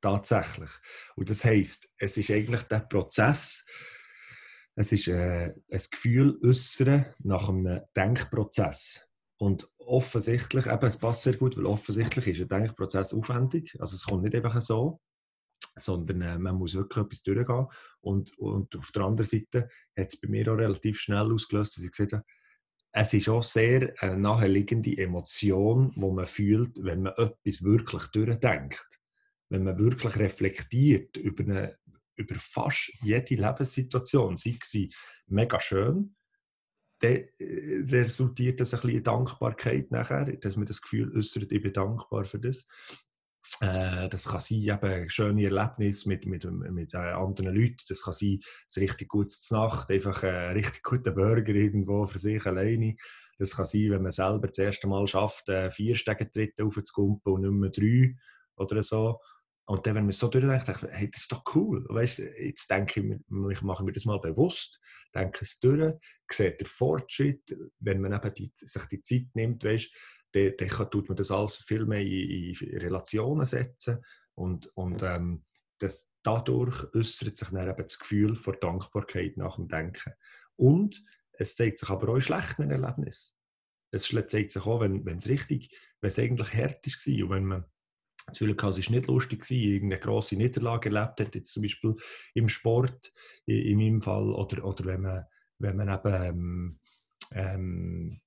Tatsächlich. 0.01 0.71
Und 1.17 1.31
das 1.31 1.45
heisst, 1.45 1.89
es 1.99 2.17
ist 2.17 2.31
eigentlich 2.31 2.63
der 2.63 2.81
Prozess, 2.81 3.65
es 4.75 4.93
ist 4.93 5.09
äh, 5.09 5.55
ein 5.71 5.83
Gefühl 5.91 6.39
äußern 6.43 7.07
nach 7.21 7.49
einem 7.49 7.81
Denkprozess. 7.97 9.09
Und 9.39 9.71
offensichtlich, 9.79 10.67
eben, 10.67 10.87
es 10.87 10.99
passt 10.99 11.23
sehr 11.23 11.37
gut, 11.37 11.57
weil 11.57 11.67
offensichtlich 11.67 12.27
ist 12.27 12.41
ein 12.41 12.49
Denkprozess 12.49 13.15
aufwendig. 13.15 13.75
Also 13.81 13.95
es 13.95 14.05
kommt 14.05 14.25
nicht 14.25 14.35
einfach 14.35 14.61
so 14.61 15.01
sondern 15.77 16.23
äh, 16.23 16.39
man 16.39 16.57
muss 16.57 16.75
wirklich 16.75 17.05
etwas 17.05 17.23
durchgehen. 17.23 17.67
Und, 18.01 18.37
und 18.39 18.75
auf 18.77 18.91
der 18.93 19.03
anderen 19.03 19.29
Seite 19.29 19.69
hat 19.97 20.09
es 20.09 20.21
bei 20.21 20.29
mir 20.29 20.51
auch 20.53 20.59
relativ 20.59 20.99
schnell 20.99 21.33
ausgelöst, 21.33 21.77
dass 21.77 21.85
ich 21.85 21.91
gesagt 21.91 22.15
habe, 22.15 22.25
es 22.93 23.13
ist 23.13 23.29
auch 23.29 23.43
sehr 23.43 23.93
eine 23.99 24.17
naheliegende 24.17 24.97
Emotion, 24.97 25.93
die 25.95 26.01
man 26.01 26.25
fühlt, 26.25 26.83
wenn 26.83 27.03
man 27.03 27.13
etwas 27.13 27.63
wirklich 27.63 28.07
durchdenkt. 28.07 29.01
Wenn 29.49 29.65
man 29.65 29.79
wirklich 29.79 30.17
reflektiert 30.17 31.17
über, 31.17 31.45
eine, 31.45 31.79
über 32.17 32.35
fast 32.37 32.93
jede 33.03 33.35
Lebenssituation, 33.37 34.37
sei 34.37 34.59
sie 34.63 34.93
mega 35.27 35.61
schön, 35.61 36.17
dann 37.01 37.13
äh, 37.39 37.85
resultiert 37.91 38.61
das 38.61 38.75
ein 38.75 38.81
bisschen 38.81 39.03
Dankbarkeit 39.03 39.91
nachher, 39.91 40.37
dass 40.37 40.57
man 40.57 40.67
das 40.67 40.81
Gefühl 40.81 41.17
äußert, 41.17 41.53
ich 41.53 41.63
bin 41.63 41.73
dankbar 41.73 42.25
für 42.25 42.39
das. 42.39 42.67
Äh, 43.61 44.09
das 44.09 44.27
kann 44.27 44.41
sein, 44.41 44.63
eben 44.63 45.11
schöne 45.11 45.45
Erlebnisse 45.45 46.09
mit, 46.09 46.27
mit, 46.27 46.45
mit 46.45 46.95
äh, 46.95 46.97
anderen 46.97 47.55
Leuten. 47.55 47.85
Das 47.89 48.03
kann 48.03 48.15
sein, 48.15 48.41
ein 48.41 48.81
richtig 48.81 49.09
gutes 49.09 49.51
Nacht, 49.51 49.91
einfach 49.91 50.23
ein 50.23 50.53
richtig 50.53 50.83
guter 50.83 51.13
Burger 51.13 51.55
irgendwo 51.55 52.07
für 52.07 52.19
sich 52.19 52.45
alleine. 52.47 52.97
Das 53.39 53.55
kann 53.55 53.67
sein, 53.67 53.91
wenn 53.91 54.03
man 54.03 54.13
selber 54.13 54.49
das 54.49 54.59
erste 54.59 54.87
Mal 54.87 55.07
schafft, 55.07 55.51
vier 55.71 55.95
Stegentritte 55.95 56.65
aufzukumpen 56.65 57.35
und 57.35 57.43
nicht 57.43 57.53
mehr 57.53 57.71
drei 57.71 58.17
oder 58.57 58.83
so. 58.83 59.21
Und 59.69 59.85
dann, 59.87 59.97
wenn 59.97 60.05
man 60.05 60.13
so 60.13 60.29
durchdenkt, 60.29 60.69
denke 60.69 60.87
ich, 60.87 60.93
hey, 60.97 61.11
das 61.11 61.23
ist 61.23 61.33
doch 61.33 61.43
cool. 61.55 61.85
Weißt, 61.89 62.19
jetzt 62.19 62.71
denke 62.71 63.01
ich, 63.01 63.51
ich 63.51 63.63
mache 63.63 63.85
mir 63.85 63.93
das 63.93 64.05
mal 64.05 64.21
bewusst, 64.21 64.81
denke 65.13 65.41
es 65.43 65.59
durch, 65.59 65.93
sehe 66.31 66.53
den 66.53 66.67
Fortschritt, 66.67 67.57
wenn 67.81 68.01
man 68.01 68.13
eben 68.13 68.35
die, 68.35 68.53
sich 68.55 68.85
die 68.87 69.03
Zeit 69.03 69.27
nimmt, 69.35 69.65
weißt, 69.65 69.91
dann, 70.33 70.53
dann 70.57 70.91
tut 70.91 71.09
man 71.09 71.17
das 71.17 71.33
alles 71.33 71.57
viel 71.57 71.85
mehr 71.85 72.01
in, 72.01 72.55
in 72.55 72.79
Relationen 72.79 73.45
setzen 73.45 74.05
und, 74.35 74.67
und 74.77 75.03
ähm, 75.03 75.45
das, 75.79 76.11
dadurch 76.23 76.85
äußert 76.95 77.37
sich 77.37 77.49
dann 77.49 77.69
eben 77.69 77.83
das 77.83 77.99
Gefühl 77.99 78.37
von 78.37 78.57
Dankbarkeit 78.61 79.37
nach 79.37 79.57
dem 79.57 79.69
Denken. 79.69 80.13
Und 80.57 81.05
es 81.33 81.57
zeigt 81.57 81.79
sich 81.79 81.89
aber 81.91 82.11
auch 82.11 82.15
in 82.15 82.21
schlechten 82.21 82.71
Erlebnissen. 82.71 83.35
Es 83.91 84.09
zeigt 84.09 84.53
sich 84.53 84.65
auch, 84.65 84.81
wenn, 84.81 85.05
wenn 85.05 85.19
es 85.19 85.29
richtig, 85.29 85.77
wenn 86.01 86.11
es 86.11 86.19
eigentlich 86.19 86.53
hart 86.55 86.87
war 86.87 87.25
und 87.25 87.31
wenn 87.31 87.45
man 87.45 87.65
Gefühl 88.33 88.51
hatte, 88.51 88.81
es 88.81 88.87
war 88.87 88.97
nicht 88.97 89.07
lustig, 89.07 89.41
war, 89.43 89.57
irgendeine 89.57 90.01
grosse 90.01 90.37
Niederlage 90.37 90.89
erlebt 90.89 91.21
hat, 91.21 91.35
jetzt 91.35 91.53
zum 91.53 91.63
Beispiel 91.63 91.95
im 92.35 92.49
Sport, 92.49 93.13
in, 93.45 93.63
in 93.63 93.79
meinem 93.79 94.03
Fall, 94.03 94.33
oder, 94.33 94.65
oder 94.65 94.85
wenn 94.85 95.03
man, 95.03 95.25
wenn 95.59 95.77
man 95.77 95.89
eben 95.89 96.15
ähm, 96.15 96.81
ähm, 97.33 98.21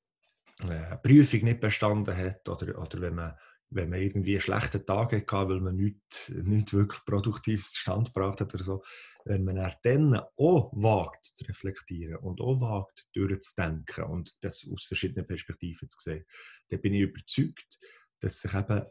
eine 0.61 0.99
Prüfung 1.01 1.43
nicht 1.43 1.59
bestanden 1.59 2.15
hat 2.15 2.47
oder, 2.49 2.77
oder 2.79 3.01
wenn, 3.01 3.15
man, 3.15 3.33
wenn 3.69 3.89
man 3.89 4.01
irgendwie 4.01 4.33
einen 4.33 4.41
schlechten 4.41 4.85
Tag 4.85 5.13
hatte, 5.13 5.49
weil 5.49 5.61
man 5.61 5.75
nichts 5.75 6.29
nicht 6.29 6.73
wirklich 6.73 7.03
Produktives 7.05 7.71
zustande 7.71 8.11
gebracht 8.11 8.41
hat 8.41 8.53
oder 8.53 8.63
so, 8.63 8.83
wenn 9.25 9.43
man 9.43 9.73
dann 9.83 10.15
auch 10.37 10.71
wagt 10.73 11.25
zu 11.25 11.45
reflektieren 11.45 12.17
und 12.17 12.41
auch 12.41 12.59
wagt 12.59 13.07
durchzudenken 13.13 14.05
und 14.05 14.31
das 14.41 14.67
aus 14.71 14.85
verschiedenen 14.85 15.27
Perspektiven 15.27 15.89
zu 15.89 15.99
sehen, 15.99 16.25
dann 16.69 16.81
bin 16.81 16.93
ich 16.93 17.01
überzeugt, 17.01 17.79
dass 18.19 18.41
sich 18.41 18.53
eben 18.53 18.81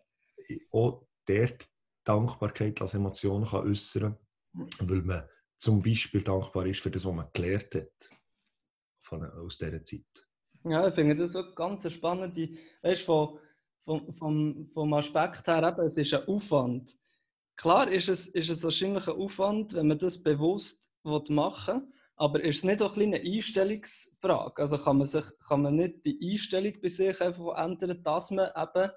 auch 0.72 1.06
dort 1.26 1.68
Dankbarkeit 2.04 2.80
als 2.80 2.94
Emotion 2.94 3.44
kann 3.44 3.68
äußern 3.68 4.16
kann, 4.52 4.88
weil 4.88 5.02
man 5.02 5.28
zum 5.56 5.82
Beispiel 5.82 6.22
dankbar 6.22 6.66
ist 6.66 6.80
für 6.80 6.90
das, 6.90 7.04
was 7.04 7.12
man 7.12 7.28
gelernt 7.32 7.74
hat 7.74 8.10
von, 9.00 9.24
aus 9.24 9.58
dieser 9.58 9.82
Zeit. 9.84 10.28
Ja, 10.64 10.88
ich 10.88 10.94
finde 10.94 11.16
das 11.16 11.32
so 11.32 11.54
ganz 11.54 11.90
spannend. 11.92 12.36
Weißt 12.82 13.06
du, 13.06 13.38
vom, 13.84 14.14
vom, 14.14 14.70
vom 14.72 14.92
Aspekt 14.94 15.46
her, 15.46 15.62
eben, 15.62 15.86
es 15.86 15.96
ist 15.96 16.14
ein 16.14 16.26
Aufwand. 16.28 16.96
Klar 17.56 17.90
ist 17.90 18.08
es, 18.08 18.28
ist 18.28 18.50
es 18.50 18.62
wahrscheinlich 18.62 19.08
ein 19.08 19.16
Aufwand, 19.16 19.74
wenn 19.74 19.88
man 19.88 19.98
das 19.98 20.22
bewusst 20.22 20.90
machen 21.02 21.82
will, 21.82 21.92
aber 22.16 22.42
ist 22.42 22.58
es 22.58 22.64
nicht 22.64 22.82
auch 22.82 22.96
eine 22.96 23.20
Einstellungsfrage? 23.20 24.62
Also 24.62 24.76
kann 24.78 24.98
man, 24.98 25.06
sich, 25.06 25.24
kann 25.46 25.62
man 25.62 25.76
nicht 25.76 26.04
die 26.04 26.32
Einstellung 26.32 26.74
bei 26.80 26.88
sich 26.88 27.20
einfach 27.20 27.56
ändern, 27.56 28.02
dass 28.02 28.30
man 28.30 28.50
eben 28.54 28.90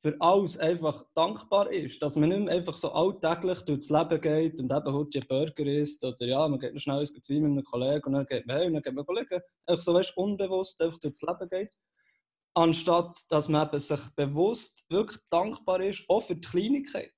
für 0.00 0.16
alles 0.20 0.56
einfach 0.58 1.04
dankbar 1.14 1.70
ist. 1.72 2.00
Dass 2.02 2.16
man 2.16 2.28
nicht 2.28 2.40
mehr 2.40 2.54
einfach 2.54 2.76
so 2.76 2.92
alltäglich 2.92 3.60
durchs 3.62 3.90
Leben 3.90 4.20
geht 4.20 4.60
und 4.60 4.72
eben 4.72 4.92
heute 4.92 5.18
einen 5.18 5.28
Burger 5.28 5.66
isst 5.66 6.04
oder 6.04 6.26
ja, 6.26 6.46
man 6.46 6.60
geht 6.60 6.74
noch 6.74 6.80
schnell 6.80 7.00
ins 7.00 7.12
mit 7.12 7.28
einem 7.30 7.64
Kollegen 7.64 8.06
und 8.06 8.12
dann 8.12 8.26
geht 8.26 8.46
man 8.46 8.56
hey 8.56 8.66
und 8.66 8.74
dann 8.74 8.82
geht 8.82 8.94
man 8.94 9.06
Kollegen. 9.06 9.40
Einfach 9.66 9.82
so 9.82 9.94
weißt, 9.94 10.16
unbewusst 10.16 10.80
einfach 10.80 10.98
durchs 10.98 11.22
Leben 11.22 11.48
geht. 11.48 11.76
Anstatt 12.54 13.20
dass 13.28 13.48
man 13.48 13.68
eben 13.68 13.78
sich 13.78 14.00
bewusst 14.16 14.84
wirklich 14.88 15.20
dankbar 15.30 15.80
ist, 15.80 16.04
auch 16.08 16.20
für 16.20 16.34
die 16.34 16.48
Kleinigkeiten. 16.48 17.12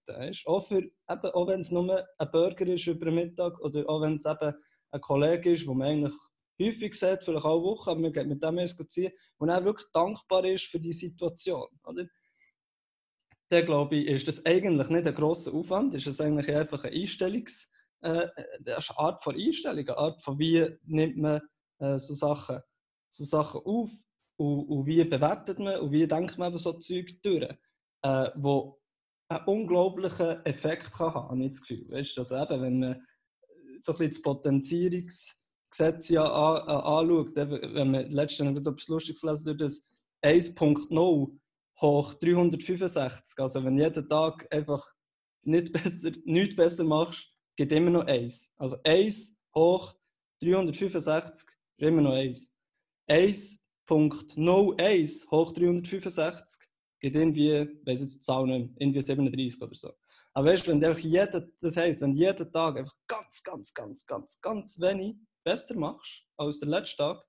Auch, 0.45 0.71
auch 0.71 1.47
wenn 1.47 1.61
es 1.61 1.71
nur 1.71 2.07
ein 2.19 2.31
Burger 2.31 2.67
ist 2.67 2.87
über 2.87 3.07
den 3.07 3.15
Mittag 3.15 3.59
oder 3.61 3.89
auch 3.89 4.03
wenn 4.03 4.17
es 4.17 4.27
eben 4.27 4.55
ein 4.91 5.01
Kollege 5.01 5.53
ist, 5.53 5.67
wo 5.67 5.75
man 5.75 5.89
eigentlich 5.89 6.15
häufig 6.61 6.95
sieht, 6.95 7.25
vielleicht 7.25 7.45
auch 7.45 7.63
Wochen, 7.63 7.91
aber 7.91 8.01
man 8.01 8.13
geht 8.13 8.27
mit 8.27 8.43
dem 8.43 8.59
ins 8.59 8.77
ziehen 8.89 9.13
und 9.39 9.49
er 9.49 9.65
wirklich 9.65 9.89
dankbar 9.93 10.45
ist 10.45 10.67
für 10.67 10.81
die 10.81 10.93
Situation. 10.93 11.69
Oder? 11.85 12.07
Dann 13.51 13.67
glaube 13.67 13.97
ich, 13.97 14.07
ist 14.07 14.29
das 14.29 14.47
eigentlich 14.47 14.89
nicht 14.89 15.07
ein 15.07 15.15
grosser 15.15 15.53
Aufwand, 15.53 15.95
ist 15.95 16.07
es 16.07 16.21
eigentlich 16.21 16.55
einfach 16.55 16.85
eine 16.85 16.97
Einstellungs- 16.97 17.67
äh, 18.03 18.29
eine 18.65 18.79
Art 18.97 19.23
von 19.23 19.37
Einstellung, 19.37 19.89
eine 19.89 19.99
Art 19.99 20.23
von 20.23 20.39
wie 20.39 20.67
nimmt 20.85 21.19
man 21.19 21.43
äh, 21.79 21.99
so, 21.99 22.15
Sachen, 22.15 22.61
so 23.09 23.25
Sachen 23.25 23.61
auf 23.65 23.91
und, 24.37 24.69
und, 24.69 24.87
wie 24.87 25.05
bewertet 25.05 25.59
man 25.59 25.81
und 25.81 25.93
wie 25.93 26.07
denkt 26.07 26.39
man 26.39 26.51
eben 26.51 26.59
so 26.59 26.73
Zeug 26.75 27.21
durch, 27.23 27.49
äh, 28.03 28.31
wo 28.37 28.81
einen 29.29 29.45
unglaublichen 29.45 30.45
Effekt 30.47 30.93
kann 30.93 31.15
haben, 31.15 31.29
habe 31.31 31.45
ich 31.45 31.51
das 31.51 31.61
Gefühl. 31.61 31.91
Weißt 31.91 32.17
du, 32.17 32.21
also 32.23 32.37
eben, 32.37 32.63
wenn 32.63 32.79
man 32.79 33.07
so 33.83 33.93
ein 33.93 33.99
bisschen 33.99 34.13
das 34.13 34.23
Potenzierungsgesetz 34.23 36.09
ja 36.09 36.25
an, 36.25 36.69
an, 36.69 36.81
anschaut, 36.81 37.37
wenn 37.37 37.91
man 37.91 38.11
letztens 38.11 38.59
etwas 38.59 38.89
Lustiges 38.89 39.23
lesen 39.23 39.45
durch 39.45 39.59
das 39.59 39.85
1.0 40.23 41.39
hoch 41.81 42.15
365. 42.15 43.39
Also 43.39 43.65
wenn 43.65 43.79
jeden 43.79 44.09
Tag 44.09 44.53
einfach 44.53 44.93
nicht 45.43 45.73
besser, 45.83 46.11
nichts 46.25 46.57
besser 46.57 46.85
machst, 46.85 47.27
geht 47.57 47.73
immer 47.73 47.91
noch 47.91 48.07
1. 48.07 48.53
Also 48.57 48.77
1 48.85 49.37
hoch 49.55 49.95
365 50.43 51.49
ist 51.77 51.87
immer 51.87 52.03
noch 52.03 52.13
1. 52.13 52.53
1.01 53.09 55.31
hoch 55.31 55.53
365 55.53 56.71
gibt 57.01 57.17
irgendwie, 57.17 57.81
weiß 57.85 58.03
jetzt 58.03 58.17
die 58.17 58.21
Zahl 58.21 58.47
nicht, 58.47 58.75
irgendwie 58.77 59.01
37 59.01 59.63
oder 59.63 59.75
so. 59.75 59.93
Aber 60.33 60.51
weißt 60.51 60.69
wenn 60.69 60.81
du 60.81 60.89
einfach 60.89 61.01
jeden, 61.01 61.53
das 61.61 61.77
heisst, 61.77 62.01
wenn 62.01 62.15
du 62.15 62.21
jeden 62.21 62.53
Tag 62.53 62.77
einfach 62.77 62.95
ganz, 63.09 63.43
ganz, 63.43 63.75
ganz, 63.75 64.07
ganz, 64.07 64.41
ganz 64.41 64.81
wenig 64.81 65.17
besser 65.43 65.77
machst 65.77 66.23
als 66.37 66.61
der 66.61 66.69
letzte 66.69 66.99
Tag, 66.99 67.25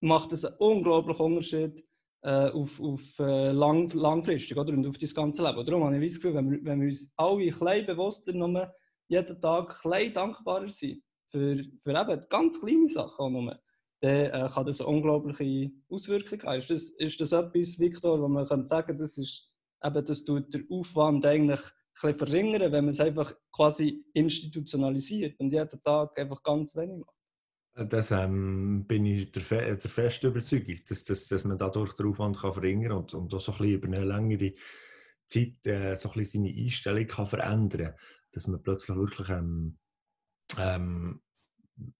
macht 0.00 0.30
das 0.32 0.44
einen 0.44 0.56
unglaublichen 0.58 1.24
Unterschied 1.24 1.84
äh, 2.22 2.50
auf, 2.50 2.80
auf 2.80 3.18
äh, 3.18 3.52
lang, 3.52 3.92
langfristig 3.94 4.56
oder? 4.56 4.72
und 4.72 4.86
auf 4.86 4.98
das 4.98 5.14
ganze 5.14 5.42
Leben. 5.42 5.64
Darum 5.64 5.84
habe 5.84 6.04
ich 6.04 6.12
das 6.12 6.20
Gefühl, 6.20 6.34
wenn 6.36 6.50
wir, 6.50 6.58
wenn 6.64 6.80
wir 6.80 6.88
uns 6.88 7.12
alle 7.16 7.50
klein 7.50 7.86
bewusster 7.86 8.32
nur 8.32 8.72
jeden 9.08 9.40
Tag 9.40 9.80
klein 9.80 10.12
dankbarer 10.12 10.70
sind 10.70 11.02
für, 11.30 11.62
für 11.82 12.00
eben 12.00 12.26
ganz 12.28 12.60
kleine 12.60 12.88
Sachen 12.88 13.32
nur, 13.32 13.58
dann 14.00 14.10
äh, 14.10 14.48
kann 14.52 14.66
das 14.66 14.80
eine 14.80 14.88
unglaubliche 14.88 15.72
Auswirkung 15.88 16.42
haben. 16.42 16.58
Ist 16.58 16.70
das, 16.70 16.82
ist 16.90 17.20
das 17.20 17.32
etwas, 17.32 17.78
Viktor, 17.78 18.20
wo 18.20 18.28
man 18.28 18.46
kann 18.46 18.66
sagen 18.66 18.98
das 18.98 19.16
ist 19.18 19.50
das 19.82 20.24
tut 20.24 20.52
der 20.52 20.62
Aufwand 20.70 21.24
eigentlich 21.24 21.60
ein 22.02 22.16
verringern, 22.16 22.72
wenn 22.72 22.84
man 22.84 22.92
es 22.92 23.00
einfach 23.00 23.34
quasi 23.52 24.04
institutionalisiert 24.14 25.38
und 25.40 25.52
jeden 25.52 25.82
Tag 25.82 26.18
einfach 26.18 26.42
ganz 26.42 26.74
wenig 26.76 26.98
macht? 26.98 27.19
Das 27.74 28.10
ähm, 28.10 28.84
bin 28.86 29.06
ich 29.06 29.30
der, 29.32 29.42
Fe 29.42 29.76
der 29.76 29.78
festen 29.78 30.28
Überzeugung, 30.28 30.76
dass, 30.88 31.04
dass, 31.04 31.28
dass 31.28 31.44
man 31.44 31.56
dadurch 31.56 31.94
den 31.94 32.06
Aufwand 32.06 32.38
kann 32.38 32.52
verringern 32.52 32.92
und, 32.92 33.14
und 33.14 33.32
auch 33.32 33.40
so 33.40 33.52
ein 33.52 33.70
über 33.70 33.86
eine 33.86 34.04
längere 34.04 34.54
Zeit 35.26 35.66
äh, 35.66 35.96
so 35.96 36.12
ein 36.12 36.24
seine 36.24 36.48
Einstellung 36.48 37.06
kann 37.06 37.26
verändern 37.26 37.86
kann. 37.86 37.94
Dass 38.32 38.46
man 38.48 38.62
plötzlich 38.62 38.96
wirklich 38.96 39.28
ähm, 39.28 39.78
ähm, 40.58 41.22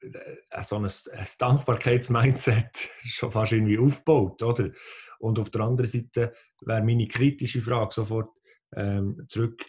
äh, 0.00 0.64
so 0.64 0.76
ein, 0.76 0.84
ein 0.84 1.26
Dankbarkeitsmindset 1.38 2.88
schon 3.04 3.32
fast 3.32 3.52
irgendwie 3.52 3.78
aufbaut. 3.78 4.42
Oder? 4.42 4.70
Und 5.18 5.38
auf 5.38 5.50
der 5.50 5.62
anderen 5.62 5.88
Seite 5.88 6.32
wäre 6.62 6.82
meine 6.82 7.06
kritische 7.06 7.60
Frage 7.60 7.94
sofort 7.94 8.30
ähm, 8.74 9.24
zurück, 9.28 9.64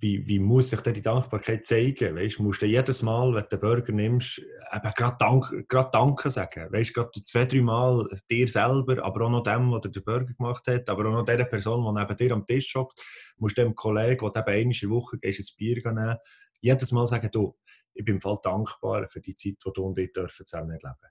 wie, 0.00 0.26
wie 0.26 0.38
muss 0.38 0.70
sich 0.70 0.80
denn 0.80 0.94
die 0.94 1.02
Dankbarkeit 1.02 1.66
zeigen? 1.66 2.16
Weißt, 2.16 2.40
musst 2.40 2.62
du 2.62 2.66
jedes 2.66 3.02
Mal, 3.02 3.34
wenn 3.34 3.42
du 3.42 3.48
den 3.48 3.60
Burger 3.60 3.92
nimmst, 3.92 4.38
eben 4.38 4.92
gerade, 4.96 5.16
Dank, 5.18 5.68
gerade 5.68 5.90
Danke 5.92 6.30
sagen. 6.30 6.72
Weißt, 6.72 6.94
gerade 6.94 7.10
zwei, 7.24 7.44
drei 7.44 7.60
Mal 7.60 8.08
dir 8.30 8.48
selber, 8.48 9.04
aber 9.04 9.26
auch 9.26 9.30
noch 9.30 9.42
dem, 9.42 9.70
der 9.70 9.90
den 9.90 10.02
Burger 10.02 10.32
gemacht 10.32 10.66
hat, 10.68 10.88
aber 10.88 11.06
auch 11.06 11.12
noch 11.12 11.24
der 11.24 11.44
Person, 11.44 11.84
die 11.84 12.00
neben 12.00 12.16
dir 12.16 12.32
am 12.32 12.46
Tisch 12.46 12.74
hockt, 12.74 12.98
musst 13.36 13.58
dem 13.58 13.74
Kollegen, 13.74 14.30
der 14.32 14.42
eben 14.42 14.48
einmal 14.48 14.72
in 14.72 14.72
der 14.80 14.90
Woche 14.90 15.18
gehst, 15.18 15.38
ein 15.40 15.56
Bier 15.58 15.82
nehmen, 15.84 16.16
jedes 16.62 16.92
Mal 16.92 17.06
sagen, 17.06 17.30
du, 17.30 17.56
ich 17.92 18.04
bin 18.04 18.16
im 18.16 18.20
Fall 18.20 18.38
dankbar 18.42 19.06
für 19.08 19.20
die 19.20 19.34
Zeit, 19.34 19.56
die 19.64 19.72
du 19.72 19.84
und 19.84 19.98
ich 19.98 20.12
dürfen 20.12 20.46
zusammen 20.46 20.70
erleben. 20.70 21.08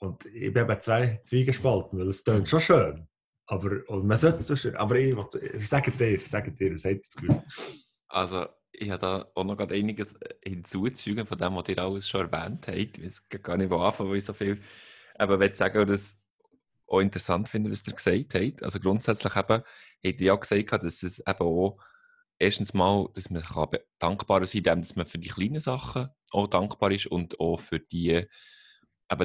Und 0.00 0.26
ich 0.26 0.52
bin 0.52 0.64
eben 0.64 0.80
zwei 0.80 1.20
Zwiegespalten, 1.24 1.98
weil 1.98 2.08
es 2.08 2.22
klingt 2.22 2.48
schon 2.48 2.60
schön. 2.60 3.08
Aber, 3.50 3.80
und 3.88 4.06
man 4.06 4.18
sollte 4.18 4.42
so 4.42 4.54
schön. 4.54 4.76
Aber 4.76 4.96
ich, 4.96 5.16
sage 5.66 5.90
dir, 5.90 6.20
sage 6.26 6.52
dir, 6.52 6.74
was 6.74 6.84
hat 6.84 6.98
das 6.98 7.16
Gefühl? 7.16 7.42
Also, 8.06 8.46
ich 8.72 8.90
habe 8.90 9.00
da 9.00 9.30
auch 9.34 9.44
noch 9.44 9.58
einiges 9.58 10.12
äh, 10.16 10.34
hinzuzufügen 10.44 11.26
von 11.26 11.38
dem, 11.38 11.56
was 11.56 11.68
ihr 11.68 11.78
alles 11.78 12.08
schon 12.08 12.30
erwähnt 12.30 12.68
habt. 12.68 12.98
Ich 12.98 13.02
weiß 13.02 13.28
gar 13.42 13.56
nicht, 13.56 13.70
wo 13.70 13.78
anfangen, 13.78 14.10
weil 14.10 14.18
ich 14.18 14.24
so 14.24 14.34
viel. 14.34 14.60
Aber 15.14 15.40
ich 15.40 15.56
sagen, 15.56 15.86
dass 15.86 16.22
auch 16.86 17.00
interessant 17.00 17.48
finde, 17.48 17.70
was 17.70 17.86
ihr 17.86 17.94
gesagt 17.94 18.34
habt. 18.34 18.62
Also, 18.62 18.80
grundsätzlich 18.80 19.34
eben, 19.34 19.48
habt 19.48 19.64
ihr 20.02 20.14
ja 20.20 20.36
gesagt, 20.36 20.84
dass 20.84 21.02
es 21.02 21.20
eben 21.20 21.40
auch 21.40 21.78
erstens 22.38 22.74
mal, 22.74 23.08
dass 23.14 23.30
man 23.30 23.42
kann 23.42 23.78
dankbar 23.98 24.46
sein 24.46 24.62
kann, 24.62 24.82
dass 24.82 24.94
man 24.94 25.06
für 25.06 25.18
die 25.18 25.30
kleinen 25.30 25.60
Sachen 25.60 26.10
auch 26.32 26.48
dankbar 26.48 26.92
ist 26.92 27.06
und 27.06 27.40
auch 27.40 27.60
für 27.60 27.80
die, 27.80 28.10
eben, 28.10 28.28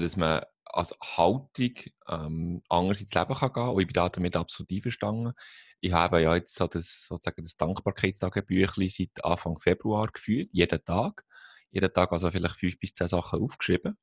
dass 0.02 0.16
man 0.16 0.44
als 0.74 0.98
Haltung 1.00 1.74
ähm, 2.08 2.62
anders 2.68 3.02
ins 3.02 3.14
Leben 3.14 3.34
kann 3.34 3.54
gehen 3.54 3.54
kann. 3.54 3.70
Und 3.70 3.82
ich 3.82 3.88
bin 3.88 3.94
da 3.94 4.10
damit 4.10 4.36
absolut 4.36 4.72
einverstanden. 4.72 5.34
Ich 5.80 5.94
habe 5.94 6.22
ja 6.22 6.36
jetzt 6.36 6.56
so 6.56 6.68
das, 6.68 7.06
sozusagen 7.08 7.44
das 7.44 7.58
Dankbarkeitstagebüchlein 7.58 8.90
seit 8.90 9.24
Anfang 9.24 9.60
Februar 9.60 10.08
geführt, 10.08 10.50
jeden 10.52 10.84
Tag. 10.84 11.24
Jeden 11.72 11.94
Tag 11.94 12.12
also 12.12 12.30
vielleicht 12.32 12.56
fünf 12.56 12.80
bis 12.80 12.94
zehn 12.94 13.08
Sachen 13.08 13.42
aufgeschrieben. 13.42 13.98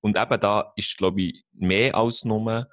Und 0.00 0.18
eben 0.18 0.40
da 0.40 0.72
ist, 0.76 0.96
glaube 0.96 1.22
ich, 1.22 1.44
mehr 1.52 1.94
als 1.94 2.24
nur 2.24 2.68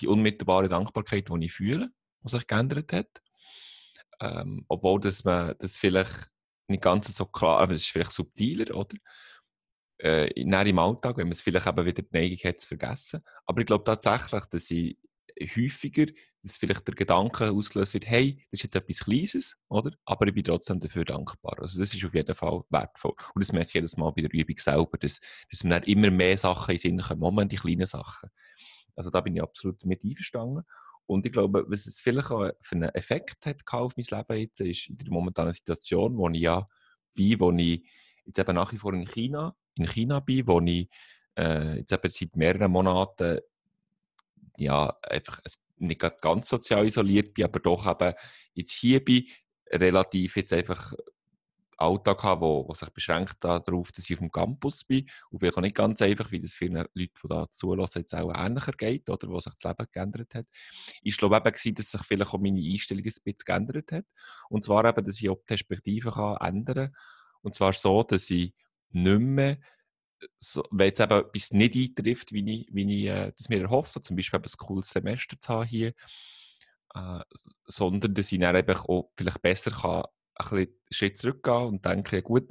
die 0.00 0.06
unmittelbare 0.06 0.68
Dankbarkeit, 0.68 1.28
die 1.28 1.44
ich 1.46 1.52
fühle, 1.52 1.90
was 2.20 2.32
sich 2.32 2.46
geändert 2.46 2.92
hat. 2.92 3.22
Ähm, 4.20 4.64
obwohl 4.68 5.00
das 5.00 5.24
man 5.24 5.54
das 5.58 5.78
vielleicht 5.78 6.30
nicht 6.68 6.82
ganz 6.82 7.14
so 7.14 7.24
klar, 7.24 7.60
aber 7.60 7.72
es 7.72 7.82
ist 7.82 7.88
vielleicht 7.90 8.12
subtiler, 8.12 8.74
oder? 8.76 8.96
Äh, 10.02 10.30
im 10.40 10.78
Alltag, 10.78 11.16
wenn 11.18 11.26
man 11.26 11.32
es 11.32 11.40
vielleicht 11.40 11.66
eben 11.66 11.84
wieder 11.84 12.02
die 12.02 12.08
Neigung 12.12 12.38
hat 12.44 12.60
zu 12.60 12.68
vergessen. 12.68 13.20
Aber 13.44 13.60
ich 13.60 13.66
glaube 13.66 13.84
tatsächlich, 13.84 14.44
dass 14.46 14.70
ich 14.70 14.96
häufiger, 15.56 16.06
dass 16.42 16.56
vielleicht 16.56 16.88
der 16.88 16.94
Gedanke 16.94 17.50
ausgelöst 17.50 17.94
wird, 17.94 18.06
hey, 18.06 18.36
das 18.50 18.60
ist 18.60 18.62
jetzt 18.64 18.76
etwas 18.76 19.00
Kleines, 19.00 19.56
oder? 19.68 19.92
Aber 20.04 20.26
ich 20.26 20.34
bin 20.34 20.44
trotzdem 20.44 20.80
dafür 20.80 21.04
dankbar. 21.04 21.58
Also 21.58 21.78
das 21.78 21.92
ist 21.92 22.04
auf 22.04 22.14
jeden 22.14 22.34
Fall 22.34 22.62
wertvoll. 22.70 23.14
Und 23.34 23.42
das 23.44 23.52
merke 23.52 23.68
ich 23.68 23.74
jedes 23.74 23.96
Mal 23.96 24.10
bei 24.12 24.22
der 24.22 24.32
Übung 24.32 24.58
selber, 24.58 24.98
dass, 24.98 25.20
dass 25.50 25.60
dann 25.60 25.82
immer 25.82 26.10
mehr 26.10 26.38
Sachen 26.38 26.72
in 26.72 26.78
Sinn 26.78 27.00
kommen, 27.00 27.20
Moment, 27.20 27.52
die 27.52 27.56
kleinen 27.56 27.86
Sachen. 27.86 28.30
Also 28.96 29.10
da 29.10 29.20
bin 29.20 29.36
ich 29.36 29.42
absolut 29.42 29.84
mit 29.84 30.04
einverstanden. 30.04 30.62
Und 31.06 31.26
ich 31.26 31.32
glaube, 31.32 31.64
was 31.68 31.86
es 31.86 32.00
vielleicht 32.00 32.30
auch 32.30 32.50
für 32.60 32.76
einen 32.76 32.90
Effekt 32.90 33.44
hat 33.44 33.62
auf 33.72 33.94
mein 33.96 34.06
Leben 34.08 34.40
jetzt, 34.40 34.60
ist 34.60 34.88
in 34.88 34.98
der 34.98 35.10
momentanen 35.10 35.52
Situation, 35.52 36.16
wo 36.16 36.28
ich 36.28 36.40
ja 36.40 36.68
bin, 37.14 37.40
wo 37.40 37.50
ich 37.52 37.84
jetzt 38.24 38.38
eben 38.38 38.54
nach 38.54 38.72
wie 38.72 38.78
vor 38.78 38.94
in 38.94 39.06
China, 39.06 39.56
in 39.76 39.86
China 39.86 40.20
bin, 40.20 40.46
wo 40.46 40.60
ich 40.60 40.88
äh, 41.38 41.78
jetzt 41.78 41.92
eben 41.92 42.10
seit 42.10 42.36
mehreren 42.36 42.70
Monaten 42.70 43.40
ja 44.56 44.96
einfach 45.02 45.40
nicht 45.76 46.00
ganz 46.20 46.48
sozial 46.48 46.86
isoliert 46.86 47.34
bin, 47.34 47.44
aber 47.44 47.60
doch 47.60 47.86
eben 47.86 48.14
jetzt 48.54 48.72
hier 48.72 49.02
bin, 49.04 49.26
relativ 49.70 50.36
jetzt 50.36 50.52
einfach 50.52 50.92
Alltag 51.80 52.22
habe, 52.22 52.42
wo, 52.42 52.68
wo 52.68 52.74
sich 52.74 52.90
beschränkt 52.90 53.36
darauf, 53.40 53.90
dass 53.90 54.04
ich 54.04 54.16
auf 54.16 54.20
dem 54.20 54.30
Campus 54.30 54.84
bin 54.84 55.08
und 55.30 55.38
vielleicht 55.38 55.56
auch 55.56 55.62
nicht 55.62 55.74
ganz 55.74 56.02
einfach, 56.02 56.30
wie 56.30 56.40
das 56.40 56.52
vielen 56.52 56.74
Leuten, 56.74 56.92
die 56.94 57.28
da 57.28 57.50
zulassen, 57.50 58.00
jetzt 58.00 58.14
auch 58.14 58.32
ähnlicher 58.34 58.72
geht 58.72 59.08
oder 59.08 59.28
wo 59.28 59.40
sich 59.40 59.54
das 59.54 59.64
Leben 59.64 59.88
geändert 59.90 60.34
hat. 60.34 60.46
Ich 61.02 61.16
glaube 61.16 61.36
eben, 61.36 61.74
dass 61.74 61.90
sich 61.90 62.02
vielleicht 62.02 62.34
auch 62.34 62.38
meine 62.38 62.60
Einstellung 62.60 63.02
ein 63.02 63.04
bisschen 63.04 63.44
geändert 63.46 63.92
hat 63.92 64.04
und 64.50 64.64
zwar 64.64 64.84
eben, 64.84 65.04
dass 65.04 65.20
ich 65.20 65.30
auch 65.30 65.38
die 65.38 65.46
Perspektive 65.46 66.12
kann 66.12 66.36
ändern 66.36 66.92
kann 66.92 66.96
und 67.40 67.54
zwar 67.54 67.72
so, 67.72 68.02
dass 68.02 68.28
ich 68.28 68.52
nicht 68.92 69.20
mehr 69.20 69.58
so, 70.38 70.64
wenn 70.70 70.86
jetzt 70.86 71.00
eben 71.00 71.12
etwas 71.12 71.52
nicht 71.52 71.76
eintrifft, 71.76 72.32
wie 72.32 72.62
ich, 72.62 72.68
wie 72.72 73.00
ich 73.00 73.06
äh, 73.06 73.32
das 73.36 73.48
mir 73.48 73.62
erhofft 73.62 73.94
habe, 73.94 74.02
zum 74.02 74.16
Beispiel 74.16 74.40
ein 74.40 74.58
cooles 74.58 74.90
Semester 74.90 75.40
zu 75.40 75.48
haben 75.48 75.66
hier, 75.66 75.94
äh, 76.94 77.20
sondern 77.64 78.14
dass 78.14 78.32
ich 78.32 78.38
dann 78.38 78.56
eben 78.56 78.76
auch 78.76 79.10
vielleicht 79.16 79.42
besser 79.42 79.70
kann 79.70 80.04
ein 80.34 80.48
bisschen 80.48 80.74
Schritt 80.90 81.18
zurückgehen 81.18 81.66
und 81.66 81.84
denken, 81.84 82.14
ja 82.14 82.20
gut, 82.20 82.48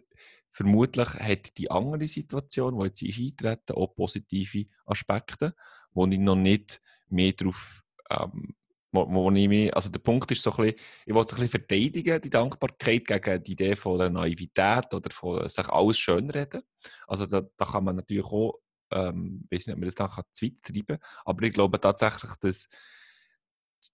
vermutlich 0.52 1.10
hat 1.10 1.58
die 1.58 1.72
andere 1.72 2.08
Situation, 2.08 2.78
die 2.80 2.86
jetzt 2.86 3.02
ist 3.02 3.20
eintreten, 3.20 3.74
auch 3.74 3.96
positive 3.96 4.68
Aspekte, 4.86 5.56
wo 5.92 6.06
ich 6.08 6.20
noch 6.20 6.36
nicht 6.36 6.82
mehr 7.10 7.34
darauf 7.34 7.84
ähm, 8.10 8.56
wo, 8.92 9.08
wo 9.12 9.32
ich 9.32 9.48
mich, 9.48 9.76
also 9.76 9.90
der 9.90 10.00
Punkt 10.00 10.32
ist 10.32 10.42
so 10.42 10.52
ein 10.52 10.58
bisschen, 10.58 10.80
ich 11.06 11.14
wollte 11.14 11.36
ein 11.36 11.42
bisschen 11.42 11.62
verteidigen, 11.62 12.22
die 12.22 12.30
Dankbarkeit 12.30 13.06
gegen 13.06 13.44
die 13.44 13.52
Idee 13.52 13.76
von 13.76 14.00
der 14.00 14.10
Naivität 14.10 14.94
oder 14.94 15.10
von 15.12 15.48
sich 15.48 15.70
alles 15.70 16.00
schönreden. 16.00 16.62
Also 17.08 17.26
da, 17.26 17.42
da 17.56 17.66
kann 17.66 17.84
man 17.84 17.98
natürlich 17.98 18.26
auch, 18.26 18.60
ähm, 18.92 19.46
ich 19.50 19.60
weiß 19.60 19.68
nicht, 19.68 19.74
ob 19.76 19.80
man 19.80 19.88
das 19.88 19.96
dann 19.96 20.10
zu 20.32 20.46
weit 20.46 20.64
treiben 20.64 21.00
kann, 21.00 21.00
aber 21.26 21.44
ich 21.44 21.54
glaube 21.54 21.80
tatsächlich, 21.80 22.32
dass 22.42 22.68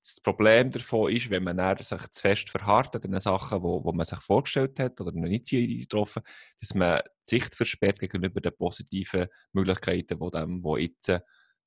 das 0.01 0.19
Problem 0.21 0.71
davon 0.71 1.11
ist, 1.11 1.29
wenn 1.29 1.43
man 1.43 1.77
sich 1.77 2.09
zu 2.09 2.21
fest 2.21 2.49
verharrt 2.49 2.95
an 2.95 3.11
den 3.11 3.19
Sachen, 3.19 3.61
wo, 3.61 3.83
wo 3.83 3.91
man 3.91 4.05
sich 4.05 4.19
vorgestellt 4.19 4.79
hat 4.79 4.99
oder 4.99 5.11
noch 5.11 5.27
nicht 5.27 5.49
getroffen 5.49 6.23
dass 6.59 6.73
man 6.73 6.97
die 6.97 7.29
Sicht 7.35 7.53
versperrt 7.53 7.99
gegenüber 7.99 8.41
den 8.41 8.55
positiven 8.55 9.27
Möglichkeiten, 9.51 10.19
die 10.19 10.31
dem, 10.31 10.63
wo 10.63 10.77
jetzt 10.77 11.11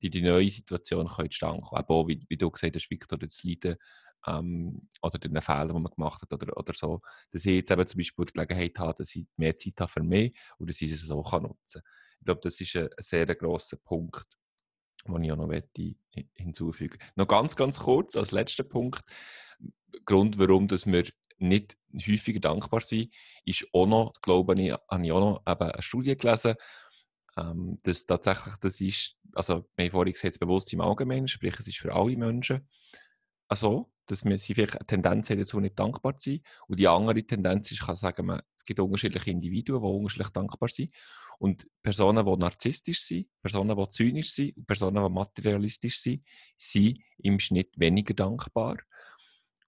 die, 0.02 0.11
die 0.11 0.22
neue 0.22 0.50
Situation 0.50 1.08
zustande 1.08 1.62
kommen. 1.62 1.78
Aber 1.78 1.94
auch, 1.94 2.08
wie, 2.08 2.24
wie 2.28 2.37
du 2.37 2.50
gesagt 2.50 2.76
hast, 2.76 2.90
Victor, 2.90 3.18
das 3.18 3.42
Leiden 3.42 3.76
ähm, 4.26 4.88
oder 5.02 5.18
den 5.18 5.40
Fehler, 5.40 5.68
den 5.68 5.82
man 5.82 5.92
gemacht 5.92 6.22
hat 6.22 6.32
oder, 6.32 6.56
oder 6.56 6.72
so, 6.74 7.00
dass 7.30 7.44
ich 7.44 7.56
jetzt 7.56 7.70
eben 7.70 7.87
zum 7.87 7.98
Beispiel 7.98 8.24
die 8.26 8.32
Gelegenheit 8.32 8.78
habe, 8.78 8.94
dass 8.98 9.14
ich 9.14 9.26
mehr 9.37 9.56
Zeit 9.56 9.81
habe 9.81 9.90
für 9.90 10.02
mich 10.02 10.37
und 10.58 10.68
dass 10.68 10.81
ich 10.81 10.90
es 10.92 11.06
so 11.06 11.23
kann 11.23 11.42
nutzen 11.42 11.83
kann. 11.83 11.92
Ich 12.20 12.25
glaube, 12.25 12.40
das 12.42 12.60
ist 12.60 12.77
ein, 12.77 12.88
ein 12.88 13.02
sehr 13.02 13.27
grosser 13.35 13.77
Punkt 13.77 14.27
was 15.04 15.23
ich 15.23 15.33
auch 15.33 15.37
noch 15.37 15.52
hinzufügen 16.35 16.98
Noch 17.16 17.29
ganz, 17.29 17.56
ganz 17.56 17.79
kurz 17.79 18.16
als 18.16 18.31
letzter 18.31 18.64
Punkt. 18.64 19.02
Grund, 20.04 20.38
warum 20.38 20.68
dass 20.68 20.87
wir 20.87 21.04
nicht 21.38 21.79
häufiger 21.94 22.40
dankbar 22.40 22.81
sind, 22.81 23.14
ist 23.44 23.66
auch 23.73 23.87
noch, 23.87 24.12
glaube 24.23 24.60
ich, 24.60 24.73
habe 24.73 25.04
ich 25.04 25.12
auch 25.12 25.20
noch 25.20 25.42
eben 25.46 25.70
eine 25.70 25.83
Studie 25.83 26.16
gelesen, 26.16 26.54
ähm, 27.38 27.78
dass 27.82 28.06
tatsächlich 28.06 28.54
das 28.60 28.80
ist, 28.80 29.16
also 29.32 29.68
wir 29.76 29.90
vorhin 29.90 30.12
gesagt, 30.12 30.34
das 30.34 30.38
Bewusstsein 30.38 30.80
im 30.80 30.86
Allgemeinen, 30.86 31.28
sprich 31.28 31.58
es 31.58 31.68
ist 31.68 31.78
für 31.78 31.94
alle 31.94 32.16
Menschen 32.16 32.66
also, 33.48 33.90
dass 34.06 34.24
wir 34.24 34.38
sie 34.38 34.54
vielleicht 34.54 34.76
eine 34.76 34.86
Tendenz 34.86 35.30
haben, 35.30 35.38
dazu 35.38 35.58
nicht 35.58 35.78
dankbar 35.78 36.18
zu 36.18 36.30
sein. 36.30 36.40
Und 36.66 36.78
die 36.78 36.86
andere 36.86 37.22
Tendenz 37.24 37.70
ist, 37.70 37.80
ich 37.80 37.86
kann 37.86 37.96
sagen, 37.96 38.26
man, 38.26 38.42
es 38.56 38.64
gibt 38.64 38.78
unterschiedliche 38.78 39.30
Individuen, 39.30 39.80
die 39.80 39.88
unterschiedlich 39.88 40.28
dankbar 40.28 40.68
sind. 40.68 40.94
Und 41.38 41.66
Personen, 41.82 42.24
die 42.24 42.36
narzisstisch 42.36 43.00
sind, 43.00 43.28
Personen, 43.40 43.76
die 43.76 43.88
zynisch 43.88 44.32
sind 44.32 44.56
und 44.56 44.66
Personen, 44.66 45.02
die 45.02 45.10
materialistisch 45.10 45.98
sind, 45.98 46.24
sind 46.56 46.98
im 47.18 47.40
Schnitt 47.40 47.78
weniger 47.78 48.14
dankbar. 48.14 48.76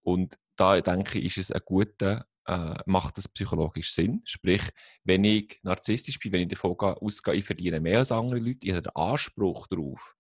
Und 0.02 0.36
da 0.56 0.80
denke 0.80 1.18
ich, 1.18 1.38
ist 1.38 1.50
es 1.50 1.52
ein 1.52 1.62
guter, 1.64 2.26
äh, 2.50 2.74
macht 2.84 3.16
das 3.16 3.28
psychologisch 3.28 3.92
Sinn. 3.92 4.22
Sprich, 4.24 4.62
wenn 5.04 5.22
ich 5.22 5.60
narzisstisch 5.62 6.18
bin, 6.18 6.32
wenn 6.32 6.42
ich 6.42 6.48
davon 6.48 6.76
ausgehe, 6.78 7.34
ich 7.34 7.44
verdiene 7.44 7.80
mehr 7.80 8.00
als 8.00 8.10
andere 8.10 8.40
Leute, 8.40 8.58
ich 8.62 8.72
habe 8.72 8.82
den 8.82 8.96
Anspruch 8.96 9.68
darauf, 9.68 10.16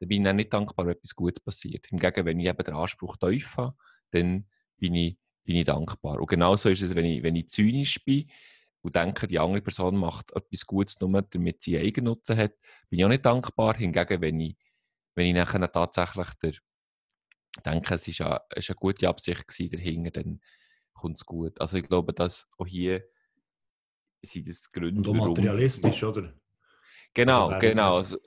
dann 0.00 0.08
bin 0.08 0.24
ich 0.24 0.32
nicht 0.32 0.52
dankbar, 0.52 0.86
wenn 0.86 0.94
etwas 0.94 1.14
Gutes 1.14 1.40
passiert. 1.40 1.86
Hingegen, 1.88 2.24
wenn 2.24 2.40
ich 2.40 2.46
eben 2.46 2.64
den 2.64 2.74
Anspruch 2.74 3.18
tief 3.18 3.56
habe, 3.58 3.76
dann 4.12 4.46
bin 4.78 4.94
ich, 4.94 5.18
bin 5.44 5.56
ich 5.56 5.66
dankbar. 5.66 6.18
Und 6.20 6.28
genauso 6.28 6.70
ist 6.70 6.80
es, 6.80 6.94
wenn 6.94 7.04
ich, 7.04 7.22
wenn 7.22 7.36
ich 7.36 7.48
zynisch 7.48 8.02
bin 8.02 8.30
und 8.80 8.96
denke, 8.96 9.26
die 9.26 9.38
andere 9.38 9.60
Person 9.60 9.96
macht 9.96 10.34
etwas 10.34 10.64
Gutes 10.64 10.98
nur, 11.00 11.20
damit 11.20 11.60
sie 11.60 11.78
Eigennutzen 11.78 12.38
hat, 12.38 12.54
bin 12.88 13.00
ich 13.00 13.04
auch 13.04 13.10
nicht 13.10 13.26
dankbar. 13.26 13.76
Hingegen, 13.76 14.22
wenn 14.22 14.40
ich, 14.40 14.56
wenn 15.14 15.26
ich 15.26 15.34
nachher 15.34 15.70
tatsächlich 15.70 16.28
der, 16.42 16.54
denke, 17.66 17.94
es 17.94 18.08
ist, 18.08 18.22
eine, 18.22 18.40
eine 18.50 18.76
gute 18.76 19.08
Absicht 19.08 19.44
dahinter, 19.72 20.22
dann 20.22 20.40
kommt 20.98 21.16
es 21.16 21.24
gut. 21.24 21.60
Also 21.60 21.78
ich 21.78 21.84
glaube, 21.84 22.12
dass 22.12 22.48
auch 22.58 22.66
hier 22.66 23.04
sind 24.22 24.48
das 24.48 24.70
Gründe, 24.70 25.10
Und 25.10 25.16
materialistisch, 25.16 26.02
oder? 26.02 26.34
Genau, 27.14 27.48
also, 27.48 27.60
genau. 27.60 27.96
Also, 27.96 28.18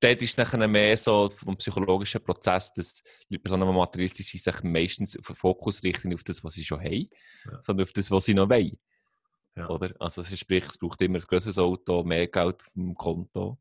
dort 0.00 0.22
ist 0.22 0.38
es 0.38 0.52
mehr 0.52 0.96
so 0.96 1.28
vom 1.28 1.56
psychologischen 1.56 2.22
Prozess, 2.22 2.72
dass 2.72 3.02
die 3.28 3.38
Personen, 3.38 3.68
die 3.68 3.74
materialistisch 3.74 4.30
sind, 4.30 4.42
sich 4.42 4.62
meistens 4.62 5.18
auf 5.18 5.26
den 5.26 5.36
Fokus 5.36 5.82
richten 5.82 6.14
auf 6.14 6.22
das, 6.22 6.42
was 6.42 6.54
sie 6.54 6.64
schon 6.64 6.80
haben, 6.80 7.08
ja. 7.44 7.62
sondern 7.62 7.84
auf 7.84 7.92
das, 7.92 8.10
was 8.10 8.24
sie 8.24 8.34
noch 8.34 8.48
wollen. 8.48 8.78
Ja. 9.56 9.68
Oder? 9.68 9.94
Also 9.98 10.22
sprich, 10.22 10.64
es 10.68 10.78
braucht 10.78 11.02
immer 11.02 11.18
ein 11.18 11.24
größeres 11.24 11.58
Auto, 11.58 12.04
mehr 12.04 12.28
Geld 12.28 12.60
auf 12.60 12.72
dem 12.74 12.94
Konto. 12.94 13.58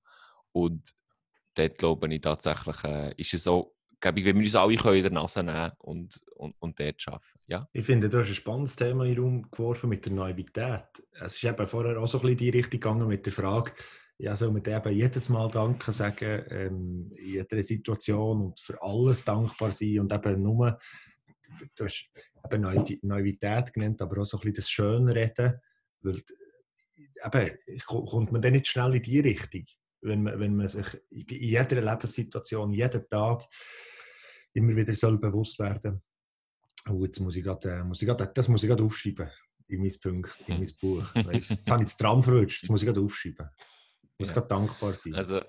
Und 0.52 0.94
dort 1.56 1.78
glaube 1.78 2.14
ich 2.14 2.22
tatsächlich, 2.22 2.84
äh, 2.84 3.14
ist 3.18 3.34
es 3.34 3.44
so, 3.44 3.76
glaube 4.00 4.20
ich, 4.20 4.26
wir 4.26 4.36
uns 4.36 4.56
alle 4.56 4.74
in 4.74 5.04
der 5.04 5.12
Nase 5.12 5.44
nehmen 5.44 5.72
und, 5.80 6.22
und, 6.36 6.56
und 6.60 6.80
dort 6.80 7.04
arbeiten. 7.08 7.40
Ja? 7.48 7.68
Ich 7.74 7.86
finde, 7.86 8.10
du 8.10 8.20
hast 8.20 8.28
ein 8.28 8.36
spannendes 8.36 8.76
Thema 8.76 9.06
in 9.06 9.16
den 9.16 9.24
Raum 9.24 9.52
geworfen 9.52 9.90
mit 9.90 10.06
der 10.06 10.14
Naivität. 10.14 10.86
Es 11.20 11.36
ist 11.36 11.44
eben 11.44 11.68
vorher 11.68 12.00
auch 12.00 12.08
so 12.08 12.20
ein 12.20 12.22
bisschen 12.22 12.38
die 12.38 12.50
Richtung 12.50 12.80
gegangen 12.80 13.08
mit 13.08 13.26
der 13.26 13.34
Frage, 13.34 13.72
ja, 14.20 14.36
soll 14.36 14.52
man 14.52 14.64
eben 14.66 14.94
jedes 14.94 15.30
Mal 15.30 15.48
Danke 15.48 15.92
sagen, 15.92 16.44
ähm, 16.50 17.12
in 17.16 17.34
jeder 17.34 17.62
Situation 17.62 18.48
und 18.48 18.60
für 18.60 18.82
alles 18.82 19.24
dankbar 19.24 19.72
sein 19.72 20.00
und 20.00 20.12
eben 20.12 20.42
nur, 20.42 20.78
du 21.76 21.86
hast 21.86 22.10
eben 22.52 23.00
Naivität 23.04 23.74
genannt, 23.74 24.02
aber 24.02 24.22
auch 24.22 24.26
so 24.26 24.38
ein 24.38 24.42
bisschen 24.42 24.56
das 24.56 24.70
Schönreden, 24.70 25.60
weil 26.02 26.24
eben, 27.26 27.58
kommt 27.86 28.32
man 28.32 28.42
dann 28.42 28.54
nicht 28.54 28.68
schnell 28.68 28.96
in 28.96 29.04
die 29.04 29.20
Richtung, 29.20 29.66
wenn 30.08 30.24
man, 30.24 30.40
wenn 30.40 30.56
man 30.56 30.68
sich 30.68 30.88
in 31.10 31.26
jeder 31.28 31.82
Lebenssituation, 31.82 32.74
jeden 32.74 33.08
Tag 33.08 33.44
immer 34.54 34.76
wieder 34.76 34.94
soll 34.94 35.18
bewusst 35.18 35.60
werden 35.60 36.02
oh, 36.90 37.04
jetzt 37.04 37.20
muss 37.20 37.36
ich 37.36 37.44
grad, 37.44 37.66
äh, 37.66 37.84
muss 37.84 38.02
ich 38.02 38.08
grad, 38.08 38.38
das 38.38 38.48
muss 38.48 38.64
ich 38.64 38.70
gerade 38.70 38.84
aufschreiben 38.84 39.30
in 39.68 39.82
mein 39.82 39.92
Punkt, 40.02 40.32
in 40.48 40.60
mein 40.60 40.72
Buch. 40.82 41.14
Weißt? 41.14 41.50
Jetzt 41.50 41.70
habe 41.70 41.84
ich 41.84 41.90
das 41.90 41.98
Tram 41.98 42.24
verrutscht, 42.24 42.64
das 42.64 42.70
muss 42.70 42.82
ich 42.82 42.88
gerade 42.88 43.02
aufschreiben 43.02 43.50
muss 44.20 44.30
ja. 44.30 44.42
dankbar 44.42 44.96
sein. 44.96 45.16
Also, 45.16 45.42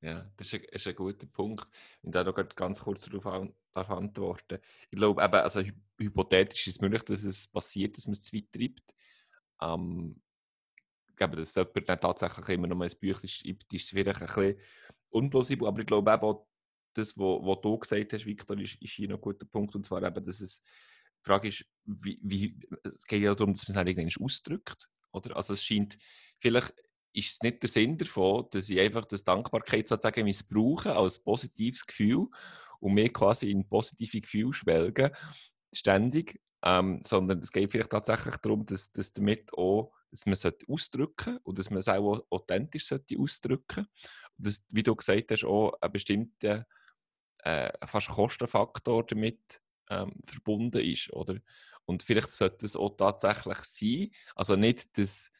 ja, 0.00 0.30
das 0.36 0.48
ist 0.48 0.54
ein, 0.54 0.64
ist 0.64 0.86
ein 0.86 0.94
guter 0.94 1.26
Punkt. 1.26 1.70
Ich 2.02 2.10
darf 2.10 2.26
noch 2.26 2.56
ganz 2.56 2.80
kurz 2.80 3.02
darauf 3.02 3.48
darf 3.72 3.90
antworten. 3.90 4.58
Ich 4.90 4.96
glaube, 4.96 5.22
eben, 5.22 5.34
also 5.34 5.62
hypothetisch 5.98 6.66
ist 6.66 6.76
es 6.76 6.80
möglich, 6.80 7.02
dass 7.02 7.24
es 7.24 7.46
passiert, 7.48 7.96
dass 7.96 8.06
man 8.06 8.12
es 8.12 8.22
zu 8.22 8.36
weit 8.36 8.52
treibt. 8.52 8.94
Ähm, 9.60 10.16
ich 10.16 10.23
glaube, 11.16 11.36
dass 11.36 11.54
jemand 11.54 11.88
dann 11.88 12.00
tatsächlich 12.00 12.48
immer 12.48 12.66
noch 12.66 12.80
ein 12.80 12.90
Büchlein 13.00 13.28
schreibt, 13.28 13.72
ist 13.72 13.90
vielleicht 13.90 14.20
ein 14.20 14.26
bisschen 14.26 14.60
unplausibel. 15.10 15.68
Aber 15.68 15.80
ich 15.80 15.86
glaube 15.86 16.12
eben 16.12 16.22
auch, 16.22 16.46
das, 16.94 17.16
was 17.16 17.60
du 17.60 17.78
gesagt 17.78 18.12
hast, 18.12 18.26
Victor, 18.26 18.58
ist, 18.58 18.80
ist 18.80 18.92
hier 18.92 19.08
noch 19.08 19.16
ein 19.16 19.20
guter 19.20 19.46
Punkt. 19.46 19.74
Und 19.74 19.84
zwar 19.84 20.02
eben, 20.02 20.24
dass 20.24 20.40
es 20.40 20.62
die 20.62 21.26
Frage 21.26 21.48
ist, 21.48 21.64
wie, 21.84 22.18
wie, 22.22 22.58
es 22.84 23.04
geht 23.04 23.22
ja 23.22 23.34
darum, 23.34 23.52
dass 23.52 23.68
man 23.68 23.86
es 23.86 23.96
irgendwann 23.96 24.24
ausdrückt. 24.24 24.88
Oder? 25.12 25.36
Also 25.36 25.54
es 25.54 25.64
scheint, 25.64 25.98
vielleicht 26.38 26.72
ist 27.12 27.32
es 27.32 27.42
nicht 27.42 27.62
der 27.62 27.68
Sinn 27.68 27.96
davon, 27.96 28.46
dass 28.50 28.68
ich 28.68 28.78
einfach 28.78 29.04
das 29.04 29.24
Dankbarkeit 29.24 29.88
sozusagen 29.88 30.24
missbrauche 30.24 30.94
als 30.94 31.22
positives 31.22 31.86
Gefühl 31.86 32.26
und 32.80 32.94
mir 32.94 33.12
quasi 33.12 33.50
in 33.50 33.68
positive 33.68 34.20
Gefühle 34.20 34.52
schwelgen, 34.52 35.10
ständig, 35.72 36.40
ähm, 36.62 37.00
sondern 37.04 37.38
es 37.38 37.52
geht 37.52 37.72
vielleicht 37.72 37.90
tatsächlich 37.90 38.36
darum, 38.38 38.66
dass, 38.66 38.90
dass 38.92 39.12
damit 39.12 39.52
auch, 39.54 39.92
dass 40.14 40.26
man 40.26 40.34
es 40.34 40.46
ausdrücken 40.68 41.38
und 41.42 41.58
dass 41.58 41.70
man 41.70 41.80
es 41.80 41.88
auch 41.88 42.24
authentisch 42.30 42.86
sollte 42.86 43.18
ausdrücken 43.18 43.86
und 44.36 44.46
dass, 44.46 44.64
wie 44.70 44.82
du 44.82 44.94
gesagt 44.94 45.30
hast, 45.30 45.44
auch 45.44 45.74
ein 45.80 45.92
bestimmter 45.92 46.66
äh, 47.38 47.70
fast 47.86 48.08
Kostenfaktor 48.08 49.04
damit 49.04 49.60
ähm, 49.90 50.14
verbunden 50.26 50.80
ist, 50.80 51.12
oder? 51.12 51.36
Und 51.84 52.02
vielleicht 52.02 52.30
sollte 52.30 52.64
es 52.64 52.76
auch 52.76 52.96
tatsächlich 52.96 53.58
sein, 53.58 54.10
also 54.34 54.56
nicht, 54.56 54.96
dass 54.96 55.30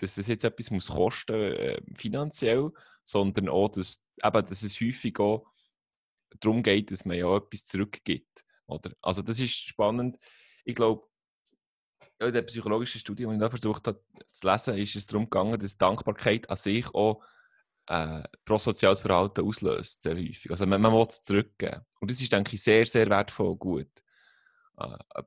dass 0.00 0.16
es 0.16 0.26
jetzt 0.28 0.44
etwas 0.44 0.70
muss 0.70 0.88
kosten 0.88 1.34
äh, 1.34 1.80
finanziell, 1.94 2.70
sondern 3.04 3.48
auch, 3.48 3.68
dass, 3.68 4.06
eben, 4.24 4.46
dass 4.46 4.62
es 4.62 4.80
häufig 4.80 5.18
auch 5.18 5.46
darum 6.40 6.62
geht, 6.62 6.90
dass 6.90 7.04
man 7.04 7.18
ja 7.18 7.36
etwas 7.36 7.66
zurückgibt. 7.66 8.44
Oder? 8.66 8.92
Also 9.02 9.22
das 9.22 9.40
ist 9.40 9.52
spannend. 9.52 10.16
Ich 10.64 10.74
glaube, 10.74 11.06
in 12.20 12.32
der 12.32 12.42
psychologischen 12.42 13.00
Studie, 13.00 13.26
die 13.26 13.32
ich 13.32 13.38
da 13.38 13.48
versucht 13.48 13.86
habe 13.86 14.02
zu 14.32 14.46
lesen, 14.46 14.76
ist 14.76 14.96
es 14.96 15.06
darum 15.06 15.24
gegangen, 15.24 15.58
dass 15.58 15.78
Dankbarkeit 15.78 16.48
an 16.50 16.56
sich 16.56 16.86
auch 16.94 17.22
äh, 17.86 18.22
prosoziales 18.44 19.00
Verhalten 19.00 19.44
auslöst, 19.44 20.02
sehr 20.02 20.14
häufig. 20.14 20.50
Also 20.50 20.66
man, 20.66 20.80
man 20.80 20.92
will 20.92 21.06
es 21.08 21.22
zurückgeben. 21.22 21.80
Und 21.98 22.10
das 22.10 22.20
ist, 22.20 22.32
denke 22.32 22.54
ich, 22.54 22.62
sehr, 22.62 22.86
sehr 22.86 23.08
wertvoll 23.08 23.48
und 23.48 23.58
gut. 23.58 23.90
Äh, 24.78 25.22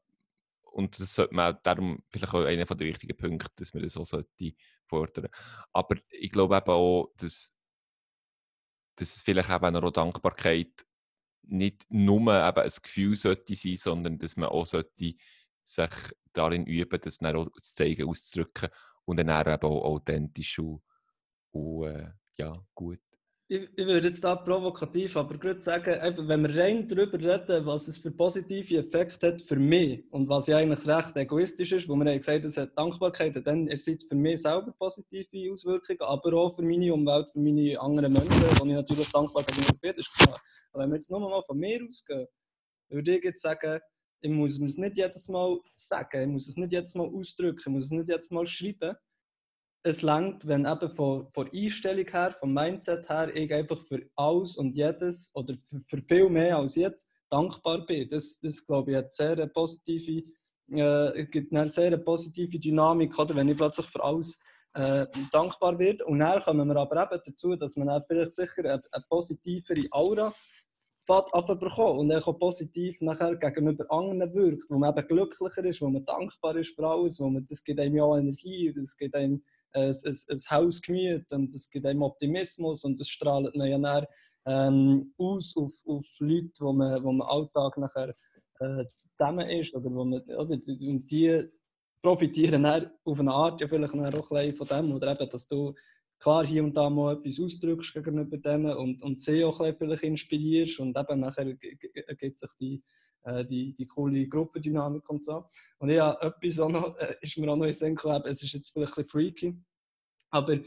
und 0.71 0.99
das 0.99 1.13
sollte 1.13 1.35
man 1.35 1.57
darum 1.63 2.03
vielleicht 2.09 2.33
auch 2.33 2.45
einer 2.45 2.65
der 2.65 2.79
wichtigen 2.79 3.17
Punkte, 3.17 3.51
dass 3.57 3.73
man 3.73 3.83
das 3.83 3.97
auch 3.97 4.05
sollte 4.05 4.53
fordern. 4.87 5.27
Aber 5.71 5.97
ich 6.09 6.31
glaube 6.31 6.55
eben 6.55 6.71
auch, 6.71 7.11
dass, 7.17 7.55
dass 8.95 9.21
vielleicht 9.21 9.49
eben 9.49 9.75
auch 9.75 9.91
Dankbarkeit 9.91 10.85
nicht 11.43 11.85
nur 11.89 12.21
eben 12.21 12.57
ein 12.57 12.71
Gefühl 12.81 13.15
sollte 13.15 13.55
sein, 13.55 13.75
sondern 13.75 14.17
dass 14.17 14.35
man 14.37 14.49
auch 14.49 14.65
sollte 14.65 15.15
sich 15.63 15.89
darin 16.33 16.65
üben, 16.65 16.99
das 17.01 17.17
dann 17.17 17.35
auch 17.35 17.51
zu 17.51 17.73
zeigen, 17.73 18.07
auszudrücken 18.07 18.69
und 19.05 19.17
dann 19.17 19.29
eben 19.29 19.63
auch 19.63 19.83
authentisch 19.83 20.59
und, 20.59 20.81
und 21.51 21.87
äh, 21.87 22.09
ja, 22.37 22.65
gut 22.73 22.99
ich, 23.53 23.69
ich 23.75 23.85
würde 23.85 24.07
jetzt 24.07 24.23
da 24.23 24.35
provokativ, 24.35 25.15
aber 25.17 25.37
gerade 25.37 25.61
sagen, 25.61 25.99
eben, 26.03 26.27
wenn 26.27 26.41
wir 26.41 26.55
rein 26.55 26.87
darüber 26.87 27.19
reden, 27.19 27.65
was 27.65 27.87
es 27.87 27.97
für 27.97 28.11
positive 28.11 28.77
Effekte 28.77 29.27
hat 29.27 29.41
für 29.41 29.57
mich 29.57 30.03
und 30.11 30.29
was 30.29 30.47
ja 30.47 30.57
eigentlich 30.57 30.87
recht 30.87 31.15
egoistisch 31.15 31.71
ist, 31.73 31.87
wo 31.87 31.95
wir 31.95 32.09
haben 32.09 32.17
gesagt 32.17 32.45
es 32.45 32.57
hat 32.57 32.77
Dankbarkeit, 32.77 33.45
dann 33.45 33.67
ist 33.67 33.87
es 33.87 34.05
für 34.05 34.15
mich 34.15 34.41
selber 34.41 34.73
positive 34.79 35.51
Auswirkungen, 35.51 36.01
aber 36.01 36.33
auch 36.33 36.55
für 36.55 36.63
meine 36.63 36.93
Umwelt, 36.93 37.29
für 37.31 37.39
meine 37.39 37.79
anderen 37.79 38.13
Menschen, 38.13 38.59
wo 38.59 38.65
ich 38.65 38.73
natürlich 38.73 39.11
dankbar 39.11 39.43
gegenüber 39.43 39.77
bin, 39.79 39.93
ist 39.93 40.13
klar. 40.13 40.41
Aber 40.71 40.83
wenn 40.83 40.89
wir 40.89 40.95
jetzt 40.95 41.11
nur 41.11 41.19
mal 41.19 41.43
von 41.43 41.57
mir 41.57 41.85
ausgehen, 41.87 42.27
würde 42.89 43.17
ich 43.17 43.23
jetzt 43.23 43.41
sagen, 43.41 43.79
ich 44.23 44.31
muss 44.31 44.59
es 44.59 44.77
nicht 44.77 44.97
jedes 44.97 45.27
Mal 45.27 45.59
sagen, 45.75 46.21
ich 46.21 46.27
muss 46.27 46.47
es 46.47 46.55
nicht 46.55 46.71
jedes 46.71 46.95
Mal 46.95 47.07
ausdrücken, 47.07 47.59
ich 47.59 47.67
muss 47.67 47.85
es 47.85 47.91
nicht 47.91 48.09
jedes 48.09 48.31
Mal 48.31 48.47
schreiben, 48.47 48.95
es 49.85 50.01
langt, 50.01 50.47
wenn 50.47 50.65
eben 50.65 50.95
von, 50.95 51.27
von 51.33 51.49
Einstellung 51.53 52.07
her, 52.07 52.35
vom 52.39 52.53
Mindset 52.53 53.09
her, 53.09 53.35
ich 53.35 53.53
einfach 53.53 53.85
für 53.85 54.01
alles 54.15 54.55
und 54.55 54.75
jedes 54.75 55.29
oder 55.33 55.55
für, 55.57 55.81
für 55.81 56.01
viel 56.01 56.29
mehr 56.29 56.57
als 56.57 56.75
jetzt 56.75 57.05
dankbar 57.29 57.85
bin. 57.85 58.09
Das, 58.09 58.39
das 58.39 58.65
glaube 58.65 58.91
ich, 58.91 58.97
hat 58.97 59.13
sehr 59.13 59.33
eine 59.33 59.47
positive, 59.47 60.23
äh, 60.71 61.25
gibt 61.25 61.53
eine 61.53 61.67
sehr 61.67 61.97
positive 61.97 62.57
Dynamik, 62.57 63.19
oder, 63.19 63.35
wenn 63.35 63.49
ich 63.49 63.57
plötzlich 63.57 63.87
für 63.87 64.01
alles 64.01 64.39
äh, 64.73 65.05
dankbar 65.33 65.77
werde. 65.77 66.05
Und 66.05 66.19
dann 66.19 66.41
kommen 66.41 66.69
wir 66.69 66.77
aber 66.77 67.03
eben 67.03 67.21
dazu, 67.25 67.57
dass 67.57 67.75
man 67.75 67.87
dann 67.87 68.03
vielleicht 68.07 68.35
sicher 68.35 68.59
eine, 68.59 68.81
eine 68.89 69.03
positivere 69.09 69.85
Aura 69.91 70.33
bekommen. 71.05 71.99
Und 71.99 72.13
auch 72.13 72.39
positiv 72.39 72.99
nachher 73.01 73.35
gegenüber 73.35 73.85
anderen 73.91 74.33
wirkt, 74.33 74.69
wo 74.69 74.77
man 74.77 74.97
eben 74.97 75.07
glücklicher 75.07 75.65
ist, 75.65 75.81
wo 75.81 75.89
man 75.89 76.05
dankbar 76.05 76.55
ist 76.55 76.75
für 76.75 76.87
alles, 76.87 77.19
wo 77.19 77.29
man, 77.29 77.45
das 77.47 77.63
gibt 77.63 77.79
einem 77.79 77.95
ja 77.95 78.17
Energie, 78.17 78.73
das 78.75 78.95
gibt 78.95 79.15
einem 79.15 79.43
ein, 79.73 79.89
ein, 79.89 80.17
ein 80.29 80.39
Haus 80.49 80.81
gemüht 80.81 81.31
und 81.31 81.53
es 81.53 81.69
gibt 81.69 81.85
einem 81.85 82.03
Optimismus 82.03 82.83
und 82.83 82.99
das 82.99 83.09
strahlt 83.09 83.55
man 83.55 83.69
ja 83.69 83.77
dann, 83.77 84.05
ähm, 84.45 85.13
aus 85.17 85.55
auf, 85.55 85.71
auf 85.85 86.05
Leute, 86.19 86.51
wo 86.59 86.73
man, 86.73 87.03
wo 87.03 87.11
man 87.11 87.27
Alltag 87.27 87.77
nachher 87.77 88.15
äh, 88.59 88.85
zusammen 89.15 89.49
ist 89.49 89.73
oder 89.73 89.89
wo 89.91 90.03
man, 90.03 90.21
oder, 90.21 90.53
und 90.55 91.07
die 91.09 91.49
profitieren 92.01 92.63
dann 92.63 92.91
auf 93.05 93.19
eine 93.19 93.31
Art 93.31 93.61
ja 93.61 93.67
vielleicht 93.67 93.93
auch 93.93 94.31
ein 94.31 94.55
von 94.55 94.67
dem 94.67 94.91
oder 94.93 95.13
eben, 95.13 95.29
dass 95.29 95.47
du 95.47 95.73
klar 96.23 96.47
hier 96.47 96.63
und 96.63 96.75
da 96.77 96.89
mal 96.89 97.17
etwas 97.17 97.37
ausdrückst 97.37 97.93
gegenüber 97.93 98.37
denen 98.37 98.73
und, 98.77 99.03
und 99.03 99.19
sie 99.19 99.43
auch 99.43 99.57
vielleicht 99.57 100.03
inspirierst 100.03 100.79
und 100.79 100.97
eben 100.97 101.19
nachher 101.19 101.45
ergibt 102.07 102.39
sich 102.39 102.51
die, 102.61 102.83
äh, 103.23 103.43
die, 103.45 103.73
die 103.73 103.85
coole 103.85 104.25
Gruppendynamik 104.29 105.09
und 105.09 105.25
so. 105.25 105.45
Und 105.79 105.89
ja, 105.89 106.17
etwas 106.21 106.59
auch 106.59 106.69
noch, 106.69 106.97
äh, 106.97 107.17
ist 107.19 107.37
mir 107.37 107.51
auch 107.51 107.57
noch 107.57 107.65
in 107.65 107.73
Sinn 107.73 107.95
gekommen, 107.95 108.23
es 108.25 108.41
ist 108.41 108.53
jetzt 108.53 108.71
vielleicht 108.71 108.97
ein 108.97 109.03
bisschen 109.03 109.11
freaky, 109.11 109.57
aber 110.29 110.59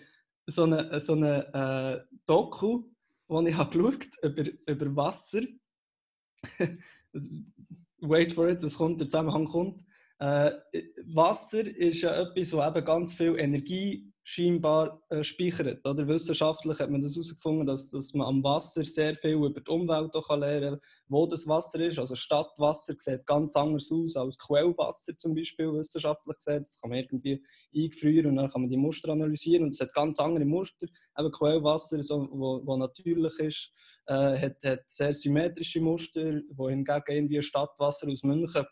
so 0.46 0.64
eine, 0.64 1.00
so 1.00 1.14
eine 1.14 2.04
äh, 2.12 2.16
Doku, 2.26 2.84
die 3.28 3.48
ich 3.48 3.56
habe 3.56 3.78
geschaut 3.78 4.08
über, 4.22 4.44
über 4.66 4.96
Wasser. 4.96 5.40
Wait 8.00 8.34
for 8.34 8.48
it, 8.50 8.62
das 8.62 8.74
kommt, 8.74 9.00
der 9.00 9.08
Zusammenhang 9.08 9.46
kommt. 9.46 9.82
Äh, 10.18 10.52
Wasser 11.14 11.66
ist 11.66 12.02
ja 12.02 12.14
etwas, 12.14 12.50
das 12.50 12.76
eben 12.76 12.84
ganz 12.84 13.14
viel 13.14 13.38
Energie 13.38 14.12
scheinbar 14.28 15.00
äh, 15.08 15.22
speichert. 15.22 15.86
Oder 15.86 16.08
wissenschaftlich 16.08 16.80
hat 16.80 16.90
man 16.90 17.00
das 17.00 17.14
herausgefunden, 17.14 17.64
dass, 17.64 17.90
dass 17.90 18.12
man 18.12 18.26
am 18.26 18.42
Wasser 18.42 18.84
sehr 18.84 19.14
viel 19.14 19.34
über 19.34 19.60
die 19.60 19.70
Umwelt 19.70 20.12
lernen 20.14 20.70
kann, 20.70 20.80
wo 21.06 21.26
das 21.28 21.46
Wasser 21.46 21.78
ist. 21.78 22.00
Also 22.00 22.16
Stadtwasser 22.16 22.96
sieht 22.98 23.24
ganz 23.24 23.54
anders 23.54 23.88
aus 23.92 24.16
als 24.16 24.36
Quellwasser 24.36 25.16
zum 25.16 25.36
Beispiel 25.36 25.72
wissenschaftlich 25.72 26.36
gesehen. 26.38 26.64
Das 26.64 26.80
kann 26.80 26.90
man 26.90 26.98
irgendwie 26.98 27.40
eingefrieren 27.72 28.32
und 28.32 28.36
dann 28.38 28.50
kann 28.50 28.62
man 28.62 28.70
die 28.70 28.76
Muster 28.76 29.12
analysieren 29.12 29.62
und 29.62 29.74
es 29.74 29.80
hat 29.80 29.94
ganz 29.94 30.18
andere 30.18 30.44
Muster. 30.44 30.88
Eben 31.16 31.30
Quellwasser, 31.30 32.02
so, 32.02 32.28
wo, 32.32 32.66
wo 32.66 32.76
natürlich 32.76 33.38
ist, 33.38 33.72
äh, 34.06 34.36
hat, 34.40 34.56
hat 34.64 34.80
sehr 34.88 35.14
symmetrische 35.14 35.80
Muster, 35.80 36.40
wohingegen 36.50 37.04
irgendwie 37.06 37.42
Stadtwasser 37.42 38.08
aus 38.08 38.24
München 38.24 38.66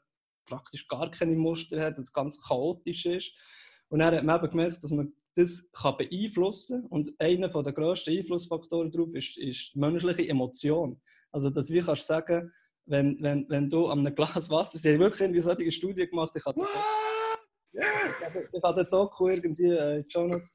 praktisch 0.46 0.88
gar 0.88 1.12
keine 1.12 1.36
Muster 1.36 1.80
hat, 1.80 1.96
das 1.96 2.12
ganz 2.12 2.44
chaotisch 2.44 3.07
ist. 3.07 3.32
Und 3.88 4.00
dann 4.00 4.16
hat 4.16 4.24
man 4.24 4.40
eben 4.40 4.50
gemerkt, 4.50 4.82
dass 4.82 4.90
man 4.90 5.12
das 5.37 5.68
kann 5.72 5.97
beeinflussen 5.97 6.87
und 6.87 7.12
einer 7.18 7.49
der 7.49 7.72
grössten 7.72 8.16
Einflussfaktoren 8.16 8.91
darauf 8.91 9.14
ist, 9.14 9.37
ist 9.37 9.74
die 9.74 9.78
menschliche 9.78 10.28
Emotion. 10.28 11.01
Also, 11.32 11.51
dass 11.51 11.70
wie 11.70 11.80
kannst 11.80 12.03
du 12.03 12.07
sagen, 12.07 12.53
wenn, 12.87 13.20
wenn, 13.20 13.49
wenn 13.49 13.70
du 13.70 13.87
an 13.87 14.01
einem 14.01 14.14
Glas 14.14 14.49
Wasser, 14.51 14.78
sie 14.78 14.93
haben 14.93 15.01
wirklich 15.01 15.22
irgendwie 15.22 15.41
solche 15.41 15.72
Studie 15.72 16.07
gemacht, 16.07 16.32
ich 16.37 16.45
habe 16.45 16.61
ich 17.72 18.62
habe 18.62 18.85
den 18.85 18.91
Doku 18.91 19.28
irgendwie 19.28 19.70
äh, 19.70 19.97
in 19.97 20.03
die 20.05 20.11
Show 20.11 20.26
Notes 20.26 20.53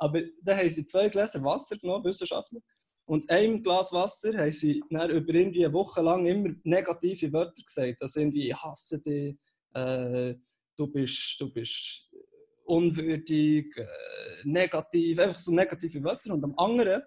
aber 0.00 0.22
da 0.42 0.56
haben 0.56 0.70
sie 0.70 0.86
zwei 0.86 1.08
Gläser 1.08 1.42
Wasser 1.42 1.76
genommen, 1.76 2.04
Wissenschaftler, 2.04 2.60
und 3.08 3.28
einem 3.30 3.62
Glas 3.62 3.90
Wasser 3.92 4.36
haben 4.36 4.52
sie 4.52 4.82
dann 4.90 5.10
über 5.10 5.32
irgendwie 5.32 5.64
eine 5.64 5.72
Woche 5.72 6.02
lang 6.02 6.26
immer 6.26 6.50
negative 6.62 7.32
Wörter 7.32 7.62
gesagt. 7.62 8.02
Also 8.02 8.20
irgendwie, 8.20 8.50
ich 8.50 8.56
hasse 8.56 9.00
dich, 9.00 9.34
äh, 9.72 10.34
du, 10.76 10.86
bist, 10.86 11.36
du 11.40 11.50
bist 11.50 12.06
unwürdig, 12.68 13.76
äh, 13.76 13.86
negativ, 14.44 15.18
einfach 15.18 15.38
so 15.38 15.52
negative 15.52 16.02
Wörter. 16.04 16.32
Und 16.34 16.44
am 16.44 16.54
anderen 16.58 17.02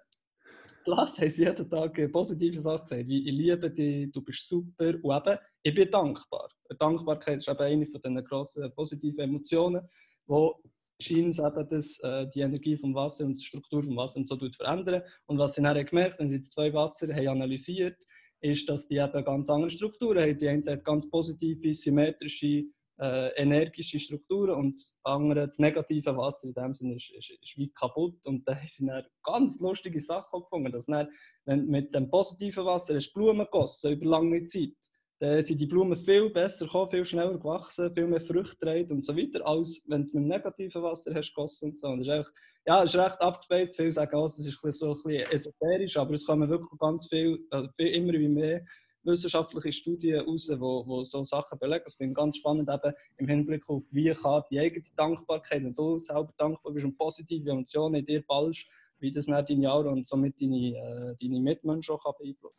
Glas 0.83 1.19
haben 1.19 1.29
sie 1.29 1.43
jeden 1.43 1.69
Tag 1.69 2.11
positive 2.11 2.59
Sachen 2.59 2.83
gesagt, 2.83 3.07
wie 3.07 3.29
ich 3.29 3.35
liebe 3.35 3.69
dich, 3.69 4.11
du 4.11 4.21
bist 4.21 4.47
super 4.47 4.95
und 5.01 5.27
eben, 5.27 5.37
ich 5.61 5.75
bin 5.75 5.91
dankbar. 5.91 6.49
Dankbarkeit 6.79 7.37
ist 7.37 7.47
eben 7.47 7.59
eine 7.59 7.85
von 7.85 8.01
diesen 8.01 8.23
grossen 8.23 8.73
positiven 8.73 9.19
Emotionen, 9.19 9.87
wo 10.25 10.59
scheint 10.99 11.37
äh, 11.39 12.27
die 12.33 12.41
Energie 12.41 12.77
vom 12.77 12.95
Wasser 12.95 13.25
und 13.25 13.35
die 13.35 13.45
Struktur 13.45 13.83
vom 13.83 13.95
Wasser 13.97 14.17
und 14.17 14.29
so 14.29 14.37
verändern. 14.37 15.03
Und 15.27 15.37
was 15.37 15.55
sie 15.55 15.61
dann 15.61 15.85
gemerkt 15.85 16.19
wenn 16.19 16.29
sie 16.29 16.41
zwei 16.41 16.73
Wasser 16.73 17.13
haben 17.13 17.27
analysiert 17.27 18.03
ist, 18.41 18.67
dass 18.67 18.87
die 18.87 18.97
eben 18.97 19.23
ganz 19.23 19.49
andere 19.49 19.69
Strukturen 19.69 20.21
haben. 20.21 20.37
Die 20.37 20.47
eine 20.47 20.71
hat 20.71 20.83
ganz 20.83 21.09
positive, 21.09 21.73
symmetrische 21.73 22.65
äh, 23.01 23.29
energische 23.35 23.99
Strukturen 23.99 24.51
und 24.51 24.75
das 24.75 24.95
andere, 25.03 25.47
das 25.47 25.57
negative 25.57 26.15
Wasser 26.15 26.47
in 26.47 26.53
dem 26.53 26.73
Sinne 26.75 26.95
ist, 26.95 27.09
ist, 27.09 27.31
ist 27.31 27.57
wie 27.57 27.71
kaputt 27.71 28.25
und 28.27 28.47
da 28.47 28.55
sind 28.67 28.87
dann 28.87 29.05
ganz 29.23 29.59
lustige 29.59 29.99
Sachen 29.99 30.41
gefunden, 30.41 30.71
dass 30.71 30.85
dann, 30.85 31.09
wenn 31.45 31.65
mit 31.65 31.95
dem 31.95 32.11
positiven 32.11 32.63
Wasser 32.65 32.95
hast 32.95 33.11
Blumen 33.13 33.45
gegossen 33.45 33.93
über 33.93 34.05
lange 34.05 34.43
Zeit, 34.45 34.73
dann 35.19 35.41
sind 35.41 35.59
die 35.59 35.65
Blumen 35.65 35.97
viel 35.97 36.29
besser 36.29 36.65
gekommen, 36.65 36.91
viel 36.91 37.05
schneller 37.05 37.37
gewachsen, 37.37 37.93
viel 37.93 38.07
mehr 38.07 38.21
Früchte 38.21 38.55
getragen 38.57 38.91
und 38.91 39.05
so 39.05 39.15
weiter, 39.17 39.45
als 39.47 39.83
wenn 39.87 40.05
du 40.05 40.11
mit 40.13 40.23
dem 40.23 40.27
negativen 40.27 40.83
Wasser 40.83 41.13
hast 41.13 41.33
gegossen 41.33 41.71
und 41.71 41.79
so. 41.79 41.87
Und 41.87 41.99
das 41.99 42.07
ist 42.07 42.13
einfach, 42.13 42.31
ja, 42.65 42.83
ist 42.83 42.95
recht 42.95 43.21
abgebildet. 43.21 43.75
Viele 43.75 43.91
sagen, 43.91 44.15
oh, 44.15 44.23
das 44.23 44.39
ist 44.39 44.59
so 44.61 44.93
ein 44.93 45.03
bisschen 45.03 45.31
esoterisch, 45.31 45.97
aber 45.97 46.13
es 46.13 46.25
kommen 46.25 46.49
wirklich 46.49 46.79
ganz 46.79 47.07
viel, 47.07 47.39
also 47.49 47.69
viel 47.77 47.87
immer 47.87 48.13
wie 48.13 48.27
mehr 48.27 48.65
wissenschaftliche 49.03 49.73
Studien 49.73 50.21
raus, 50.21 50.49
wo, 50.57 50.85
wo 50.85 51.03
so 51.03 51.23
Sachen 51.23 51.57
belegen. 51.59 51.83
Das 51.85 51.95
finde 51.95 52.11
ich 52.11 52.17
ganz 52.17 52.37
spannend, 52.37 52.69
eben 52.69 52.93
im 53.17 53.27
Hinblick 53.27 53.67
auf, 53.69 53.83
wie 53.91 54.11
kann 54.11 54.43
die 54.49 54.59
eigene 54.59 54.83
Dankbarkeit, 54.95 55.63
wenn 55.63 55.73
du 55.73 55.99
selber 55.99 56.33
dankbar 56.37 56.73
bist 56.73 56.85
und 56.85 56.97
positive 56.97 57.49
Emotionen 57.49 57.95
in 57.95 58.05
dir 58.05 58.23
ballst, 58.25 58.67
wie 58.99 59.11
das 59.11 59.25
dann 59.25 59.45
deine 59.45 59.63
Jahre 59.63 59.89
und 59.89 60.07
somit 60.07 60.39
deine, 60.39 60.77
äh, 60.77 61.15
deine 61.19 61.39
Mitmenschen 61.39 61.95
auch 61.95 62.17
beeinflussen 62.17 62.55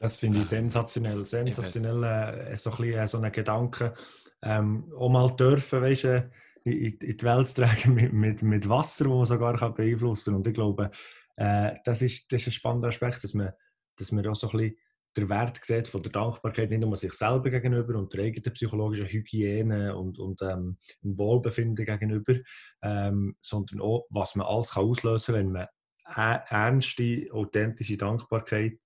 Das 0.00 0.18
finde 0.18 0.40
ich 0.40 0.46
sensationell. 0.46 1.24
Sensationell, 1.24 2.02
äh, 2.02 2.56
so 2.56 2.70
ein 2.70 2.76
bisschen 2.76 2.98
äh, 2.98 3.06
so 3.06 3.18
einen 3.18 3.32
Gedanken. 3.32 3.90
Ähm, 4.42 4.92
auch 4.98 5.08
mal 5.08 5.30
dürfen, 5.36 5.82
weißt 5.82 6.04
du, 6.04 6.30
in, 6.64 6.98
in 6.98 7.16
die 7.16 7.22
Welt 7.22 7.48
zu 7.48 7.62
tragen 7.62 7.94
mit, 7.94 8.12
mit, 8.12 8.42
mit 8.42 8.68
Wasser, 8.68 9.04
das 9.04 9.12
man 9.12 9.24
sogar 9.26 9.56
kann 9.56 9.74
beeinflussen 9.74 10.32
kann. 10.32 10.36
Und 10.36 10.46
ich 10.46 10.54
glaube, 10.54 10.90
äh, 11.36 11.74
das, 11.84 12.02
ist, 12.02 12.30
das 12.32 12.40
ist 12.42 12.48
ein 12.48 12.52
spannender 12.52 12.88
Aspekt, 12.88 13.22
dass 13.22 13.34
man, 13.34 13.52
dass 13.96 14.12
man 14.12 14.26
auch 14.26 14.34
so 14.34 14.48
ein 14.48 14.58
bisschen 14.58 14.76
der 15.16 15.28
Wert 15.28 15.62
sieht 15.62 15.88
von 15.88 16.02
der 16.02 16.12
Dankbarkeit 16.12 16.70
nicht 16.70 16.80
nur 16.80 16.96
sich 16.96 17.12
selber 17.12 17.50
gegenüber 17.50 17.98
und 17.98 18.12
der 18.12 18.24
eigenen 18.24 18.52
psychologischen 18.54 19.06
Hygiene 19.06 19.94
und, 19.96 20.18
und 20.18 20.40
ähm, 20.42 20.78
Wohlbefinden 21.02 21.84
gegenüber, 21.84 22.34
ähm, 22.82 23.36
sondern 23.40 23.80
auch, 23.80 24.06
was 24.10 24.34
man 24.34 24.46
alles 24.46 24.70
kann 24.70 24.84
auslösen 24.84 25.34
kann, 25.34 25.44
wenn 25.44 25.52
man 25.52 25.66
ernste, 26.04 27.28
authentische 27.32 27.96
Dankbarkeit 27.96 28.78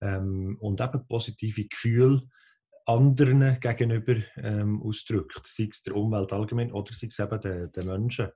ähm, 0.00 0.56
und 0.60 0.80
eben 0.80 1.06
positive 1.06 1.66
Gefühle 1.66 2.22
anderen 2.86 3.58
gegenüber 3.60 4.16
ähm, 4.36 4.82
ausdrückt, 4.82 5.40
sei 5.46 5.68
es 5.70 5.82
der 5.82 5.94
Umwelt 5.94 6.32
allgemein 6.32 6.72
oder 6.72 6.92
sei 6.92 7.06
es 7.08 7.18
eben 7.18 7.40
den, 7.40 7.72
den 7.72 7.86
Menschen. 7.86 8.28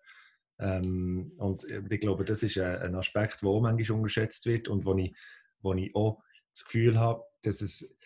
Ähm, 0.59 1.33
und 1.39 1.65
ich 1.65 2.01
glaube, 2.01 2.25
das 2.25 2.43
ist 2.43 2.59
ein 2.59 2.95
Aspekt, 2.95 3.43
der 3.43 3.49
auch 3.49 3.61
manchmal 3.61 3.99
unterschätzt 3.99 4.47
wird 4.47 4.69
und 4.69 4.85
wo 4.85 4.97
ich, 4.97 5.15
wo 5.61 5.75
ich 5.75 5.95
auch 5.95 6.23
das 6.53 6.65
Gefühl 6.65 6.99
habe, 6.99 7.23
dass 7.43 7.61
es, 7.61 7.97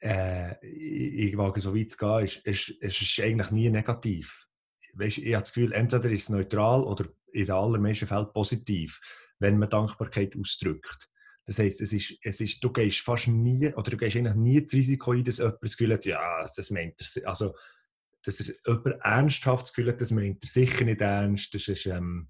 äh, 0.00 0.54
ich, 0.66 1.36
wage 1.36 1.60
so 1.60 1.74
weit 1.74 1.90
zu 1.90 1.96
gehen, 1.96 2.24
ist, 2.24 2.36
ist, 2.38 2.68
ist, 2.68 3.02
ist 3.02 3.20
eigentlich 3.20 3.50
nie 3.50 3.70
negativ. 3.70 4.46
Weißt, 4.94 5.18
ich 5.18 5.34
habe 5.34 5.42
das 5.42 5.52
Gefühl, 5.52 5.72
entweder 5.72 6.10
ist 6.10 6.24
es 6.24 6.28
neutral 6.30 6.82
oder 6.84 7.06
in 7.32 7.46
den 7.46 7.54
allermeisten 7.54 8.06
Fällen 8.06 8.32
positiv, 8.32 9.00
wenn 9.38 9.58
man 9.58 9.68
Dankbarkeit 9.68 10.36
ausdrückt. 10.36 11.08
Das 11.46 11.58
heisst, 11.58 11.80
es 11.80 11.92
ist, 11.92 12.14
es 12.22 12.40
ist, 12.40 12.62
du 12.62 12.72
gehst 12.72 13.00
fast 13.00 13.28
nie, 13.28 13.72
oder 13.74 13.90
du 13.90 13.96
gehst 13.96 14.16
eigentlich 14.16 14.34
nie 14.34 14.62
das 14.62 14.72
Risiko 14.72 15.12
ein, 15.12 15.24
dass 15.24 15.38
jemand 15.38 15.62
das 15.62 15.76
Gefühl 15.76 15.92
hat, 15.92 16.04
ja, 16.04 16.48
das 16.56 16.70
meint 16.70 17.00
er, 17.00 17.28
also, 17.28 17.54
dass 18.22 18.40
er 18.40 18.54
jemand 18.66 19.00
ernsthaft 19.02 19.64
das 19.64 19.72
Gefühl 19.74 19.92
hat, 19.92 20.00
das 20.00 20.10
meint 20.10 20.42
er 20.42 20.48
sicher 20.48 20.84
nicht 20.84 21.00
ernst, 21.00 21.52
das 21.52 21.68
ist, 21.68 21.86
ähm, 21.86 22.28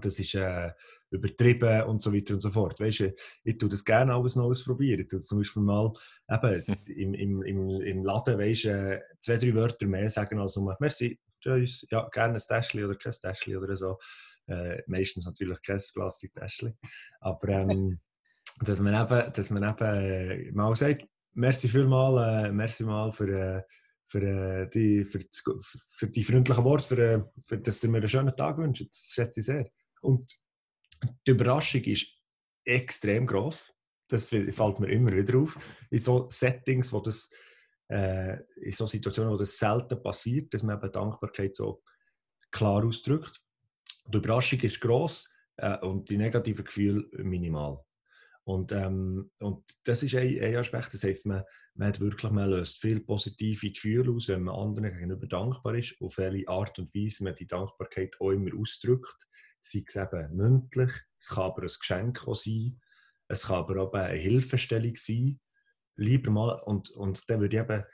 das 0.00 0.18
ist 0.18 0.34
äh, 0.34 0.70
übertrieben 1.10 1.82
und 1.82 2.02
so 2.02 2.12
weiter 2.12 2.34
und 2.34 2.40
so 2.40 2.50
fort. 2.50 2.80
Weißt 2.80 3.00
du, 3.00 3.14
ich 3.44 3.58
tue 3.58 3.68
das 3.68 3.84
gerne 3.84 4.14
alles 4.14 4.36
noch 4.36 4.44
ausprobieren. 4.44 5.00
Ich 5.00 5.08
tue 5.08 5.20
zum 5.20 5.38
Beispiel 5.38 5.62
mal 5.62 5.92
eben, 6.30 6.62
im, 6.86 7.14
im, 7.14 7.42
im, 7.42 7.80
im 7.80 8.04
Laden 8.04 8.38
weißt, 8.38 8.64
äh, 8.66 9.00
zwei, 9.20 9.36
drei 9.36 9.54
Wörter 9.54 9.86
mehr 9.86 10.08
sagen 10.08 10.38
als 10.38 10.56
nur 10.56 10.76
«Merci, 10.80 11.20
tschüss, 11.40 11.86
ja, 11.90 12.08
gerne 12.08 12.34
ein 12.34 12.40
Täschchen 12.40 12.84
oder 12.84 12.96
kein 12.96 13.12
Täschchen» 13.12 13.58
oder 13.58 13.76
so. 13.76 13.98
Äh, 14.46 14.82
meistens 14.86 15.26
natürlich 15.26 15.60
kein 15.62 15.80
Plastiktäschchen. 15.92 16.78
Aber 17.20 17.48
ähm, 17.48 18.00
dass 18.60 18.80
man 18.80 18.94
eben, 18.94 19.32
dass 19.32 19.50
man 19.50 19.62
eben 19.62 19.84
äh, 19.84 20.52
mal 20.52 20.74
sagt 20.74 21.04
«Merci 21.34 21.68
vielmal, 21.68 22.46
äh, 22.46 22.52
merci 22.52 22.84
mal 22.84 23.12
für...» 23.12 23.58
äh, 23.58 23.62
für, 24.12 24.22
äh, 24.22 24.68
die, 24.68 25.04
für, 25.06 25.20
für, 25.88 26.06
die 26.06 26.22
freundlichen 26.22 26.64
Worte, 26.64 26.86
für, 26.86 27.32
für, 27.46 27.58
dass 27.58 27.80
du 27.80 27.88
mir 27.88 27.96
einen 27.98 28.08
schönen 28.08 28.36
Tag 28.36 28.58
wünschst. 28.58 28.90
Das 28.90 29.10
schätze 29.14 29.40
ich 29.40 29.46
sehr. 29.46 29.70
Und 30.02 30.30
die 31.26 31.30
Überraschung 31.30 31.82
ist 31.84 32.06
extrem 32.64 33.26
groß. 33.26 33.72
Das 34.08 34.28
fällt 34.28 34.80
mir 34.80 34.90
immer 34.90 35.12
wieder 35.12 35.38
auf. 35.38 35.58
In 35.90 35.98
so 35.98 36.28
Settings, 36.30 36.92
wo 36.92 37.00
das, 37.00 37.30
äh, 37.88 38.38
in 38.56 38.72
so 38.72 38.86
Situationen, 38.86 39.32
wo 39.32 39.38
das 39.38 39.56
selten 39.56 40.02
passiert, 40.02 40.52
dass 40.52 40.62
man 40.62 40.76
eben 40.76 40.92
Dankbarkeit 40.92 41.56
so 41.56 41.82
klar 42.50 42.84
ausdrückt. 42.84 43.40
Die 44.06 44.18
Überraschung 44.18 44.60
ist 44.60 44.80
groß 44.80 45.28
äh, 45.56 45.78
und 45.78 46.10
die 46.10 46.18
negativen 46.18 46.64
Gefühle 46.64 47.08
minimal. 47.22 47.82
Und, 48.44 48.72
ähm, 48.72 49.30
und 49.38 49.64
das 49.84 50.02
ist 50.02 50.16
ein, 50.16 50.42
ein 50.42 50.56
Aspekt. 50.56 50.92
Das 50.92 51.04
heisst, 51.04 51.26
man, 51.26 51.44
man, 51.74 51.88
hat 51.88 52.00
wirklich, 52.00 52.30
man 52.32 52.50
löst 52.50 52.80
viel 52.80 53.00
positive 53.00 53.70
Gefühle 53.70 54.12
aus, 54.12 54.28
wenn 54.28 54.42
man 54.42 54.56
anderen 54.56 54.92
gegenüber 54.92 55.26
dankbar 55.26 55.76
ist, 55.76 55.94
auf 56.00 56.18
welche 56.18 56.48
Art 56.48 56.78
und 56.78 56.92
Weise 56.94 57.22
man 57.22 57.36
die 57.36 57.46
Dankbarkeit 57.46 58.14
auch 58.20 58.30
immer 58.30 58.50
ausdrückt 58.58 59.28
sei 59.62 59.84
es 59.86 59.96
eben 59.96 60.36
mündlich, 60.36 60.92
es 61.18 61.28
kann 61.28 61.44
aber 61.44 61.62
ein 61.62 61.68
Geschenk 61.68 62.20
sein, 62.34 62.80
es 63.28 63.46
kann 63.46 63.56
aber 63.56 63.82
auch 63.82 63.92
eine 63.92 64.18
Hilfestellung 64.18 64.96
sein. 64.96 65.40
Lieber 65.96 66.30
mal, 66.30 66.60
und, 66.64 66.90
und 66.90 67.28
dann 67.30 67.40
würde 67.40 67.56
ich 67.56 67.62
eben 67.62 67.84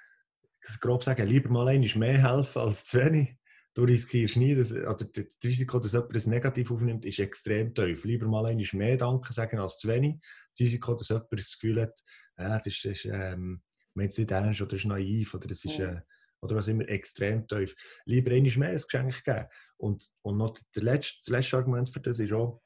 grob 0.80 1.04
sagen, 1.04 1.26
lieber 1.26 1.50
mal 1.50 1.68
einmal 1.68 1.88
mehr 1.96 2.32
helfen 2.34 2.62
als 2.62 2.84
zu 2.86 2.98
wenig. 2.98 3.36
du 3.74 3.84
riskierst 3.84 4.36
nie, 4.36 4.54
dass, 4.54 4.72
also 4.72 5.06
das 5.06 5.38
Risiko, 5.44 5.78
dass 5.78 5.92
jemand 5.92 6.14
ein 6.14 6.30
Negativ 6.30 6.70
aufnimmt, 6.70 7.04
ist 7.04 7.20
extrem 7.20 7.74
tief. 7.74 8.04
Lieber 8.04 8.26
mal 8.26 8.46
einmal 8.46 8.66
mehr 8.72 8.96
Danke 8.96 9.32
sagen 9.32 9.58
als 9.58 9.78
zu 9.78 9.88
wenig. 9.88 10.16
Das 10.20 10.60
Risiko, 10.60 10.94
dass 10.94 11.08
jemand 11.10 11.32
das 11.32 11.58
Gefühl 11.58 11.82
hat, 11.82 12.00
äh, 12.36 12.48
das 12.48 12.66
ist, 12.66 12.84
ist 12.84 13.04
ähm, 13.04 13.62
man 13.94 14.06
nicht 14.06 14.30
ernst 14.30 14.62
oder 14.62 14.74
ist 14.74 14.84
naiv 14.84 15.34
oder 15.34 15.48
das 15.48 15.64
ist, 15.64 15.78
äh, 15.78 16.00
oder 16.40 16.56
was 16.56 16.68
immer, 16.68 16.88
extrem 16.88 17.46
tief. 17.46 17.74
Lieber 18.04 18.30
einmal 18.32 18.56
mehr 18.56 18.70
ein 18.70 18.76
Geschenk 18.76 19.24
geben. 19.24 19.46
Und, 19.76 20.08
und 20.22 20.36
noch 20.38 20.56
der 20.74 20.82
letzte, 20.82 21.16
das 21.18 21.28
letzte 21.28 21.56
Argument 21.56 21.88
für 21.88 22.00
das 22.00 22.18
ist 22.18 22.32
auch, 22.32 22.62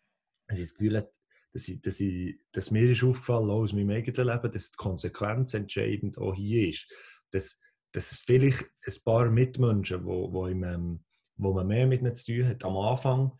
dass 0.46 0.58
ich 0.58 0.64
das 0.64 0.74
Gefühl 0.74 0.96
habe, 0.98 1.12
dass, 1.52 1.68
ich, 1.68 1.80
dass, 1.82 2.00
ich, 2.00 2.38
dass 2.52 2.70
mir 2.70 2.90
ist 2.90 3.04
aufgefallen, 3.04 3.50
auch 3.50 3.62
aus 3.62 3.72
meinem 3.72 3.90
eigenen 3.90 4.26
Leben, 4.26 4.52
dass 4.52 4.70
die 4.70 4.76
Konsequenz 4.76 5.54
entscheidend 5.54 6.18
auch 6.18 6.34
hier 6.34 6.68
ist. 6.68 6.90
Dass, 7.30 7.60
dass 7.92 8.12
es 8.12 8.20
vielleicht 8.20 8.64
ein 8.86 8.94
paar 9.04 9.30
Mitmenschen, 9.30 10.04
wo, 10.04 10.32
wo, 10.32 10.46
im, 10.46 10.64
ähm, 10.64 11.04
wo 11.36 11.52
man 11.52 11.66
mehr 11.66 11.86
mit 11.86 12.00
ihnen 12.00 12.14
zu 12.14 12.32
tun 12.32 12.48
hat, 12.48 12.64
am 12.64 12.76
Anfang 12.76 13.32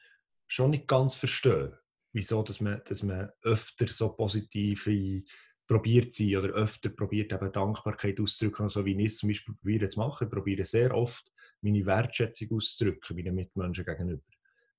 schon 0.46 0.70
nicht 0.70 0.86
ganz 0.86 1.16
verstehen, 1.16 1.72
wieso 2.12 2.42
dass 2.42 2.60
man, 2.60 2.82
dass 2.86 3.02
man 3.02 3.30
öfter 3.42 3.88
so 3.88 4.10
positive 4.10 5.22
probiert 5.66 6.12
sein 6.12 6.36
oder 6.36 6.50
öfter 6.50 6.90
probiert 6.90 7.32
eben 7.32 7.52
Dankbarkeit 7.52 8.20
auszudrücken, 8.20 8.68
so 8.68 8.84
wie 8.84 9.00
ich 9.00 9.06
es 9.06 9.18
zum 9.18 9.28
Beispiel 9.28 9.54
probiere 9.54 9.88
zu 9.88 10.00
machen. 10.00 10.26
Ich 10.26 10.30
probiere 10.32 10.64
sehr 10.64 10.94
oft 10.94 11.32
meine 11.60 11.86
Wertschätzung 11.86 12.56
auszudrücken 12.56 13.16
meinen 13.16 13.34
Mitmenschen 13.34 13.84
gegenüber. 13.84 14.22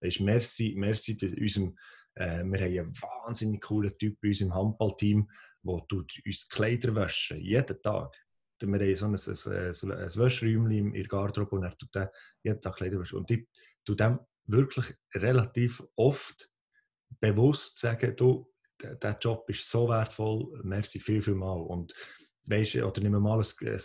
Weißt, 0.02 0.20
merci, 0.20 0.74
merci 0.76 1.18
unserem, 1.40 1.78
äh, 2.16 2.44
wir 2.44 2.60
haben 2.60 2.78
einen 2.80 3.02
wahnsinnig 3.02 3.62
coolen 3.62 3.98
Typ 3.98 4.20
bei 4.22 4.30
uns 4.30 4.42
im 4.42 4.54
Handballteam, 4.54 5.30
der 5.64 6.06
uns 6.26 6.50
Kleider 6.50 6.94
waschen, 6.96 7.40
jeden 7.40 7.82
Tag. 7.82 8.14
Wir 8.60 8.68
haben 8.68 8.96
so 8.96 9.06
ein, 9.06 9.16
ein, 9.16 9.54
ein, 9.56 9.92
ein 9.92 10.16
Wäschräumchen 10.16 10.72
in 10.72 10.94
der 10.94 11.08
Garderobe 11.08 11.56
und 11.56 11.64
er 11.64 11.78
tut 11.78 11.96
den 11.96 12.08
jeden 12.44 12.62
Tag 12.62 12.76
Kleider 12.76 13.00
waschen. 13.00 13.20
Und 13.20 13.32
ich 13.32 13.48
tue 13.86 13.96
dem 13.96 14.20
wirklich 14.46 14.94
relativ 15.16 15.82
oft 15.96 16.50
bewusst 17.20 17.78
sagen, 17.78 18.16
du, 18.16 18.53
der 18.82 19.18
Job 19.20 19.50
ist 19.50 19.70
so 19.70 19.88
wertvoll, 19.90 20.62
merci 20.64 21.00
viel, 21.00 21.22
viel 21.22 21.36
mal. 21.36 21.62
Und 21.62 21.94
weißt, 22.46 22.78
oder 22.78 23.02
nehmen 23.02 23.16
wir 23.16 23.20
mal 23.20 23.40
ein, 23.40 23.68
ein, 23.68 23.76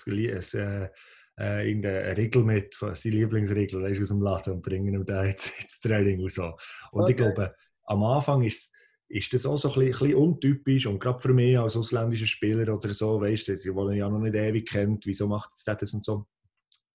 ein, 0.60 0.90
äh, 1.38 1.68
irgendeine 1.68 2.16
Regel 2.16 2.44
mit, 2.44 2.74
seine 2.74 3.14
Lieblingsregel 3.14 3.82
weißt, 3.82 4.00
aus 4.00 4.08
dem 4.08 4.22
Laden 4.22 4.54
und 4.54 4.62
bringen 4.62 4.94
ihm 4.94 5.04
da 5.04 5.24
ins, 5.24 5.50
ins 5.60 5.80
Training 5.80 6.20
und 6.20 6.32
so. 6.32 6.56
Und 6.92 7.02
okay. 7.02 7.12
ich 7.12 7.16
glaube, 7.16 7.54
am 7.84 8.02
Anfang 8.02 8.42
ist 8.42 8.74
ist 9.08 9.32
das 9.32 9.46
auch 9.46 9.56
so 9.56 9.68
ein 9.68 9.74
bisschen, 9.74 9.86
ein 9.86 9.98
bisschen 9.98 10.14
untypisch 10.16 10.86
und 10.86 11.00
gerade 11.00 11.20
für 11.20 11.32
mich 11.32 11.58
als 11.58 11.76
ausländischer 11.76 12.26
Spieler 12.26 12.74
oder 12.74 12.92
so, 12.92 13.20
weißt 13.20 13.48
du, 13.48 13.56
die 13.56 13.74
wollen 13.74 13.96
ja 13.96 14.08
noch 14.08 14.18
nicht 14.18 14.34
ewig 14.34 14.68
kennt, 14.68 15.06
wieso 15.06 15.26
macht 15.26 15.50
es 15.54 15.64
das 15.64 15.94
und 15.94 16.04
so. 16.04 16.26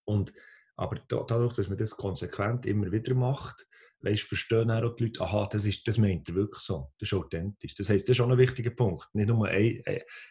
Und, 0.06 0.32
aber 0.76 1.00
dadurch, 1.08 1.56
dass 1.56 1.70
man 1.70 1.78
das 1.78 1.98
konsequent 1.98 2.66
immer 2.66 2.91
wieder 2.91 3.16
macht, 3.16 3.68
weißt, 4.04 4.24
verstehen 4.24 4.70
auch 4.70 4.95
die 4.95 5.06
Leute, 5.06 5.22
aha, 5.22 5.47
das, 5.51 5.66
ist, 5.66 5.88
das 5.88 5.97
meint 5.97 6.28
er 6.30 6.36
wirklich 6.36 6.62
so, 6.62 6.91
das 6.99 7.10
ist 7.10 7.14
authentisch. 7.14 7.74
Das 7.76 7.89
heisst, 7.89 8.06
das 8.06 8.12
ist 8.12 8.18
schon 8.18 8.32
ein 8.32 8.38
wichtiger 8.38 8.72
Punkt. 8.72 9.08
Nicht 9.14 9.30
nur 9.30 9.47
ein, 9.47 9.82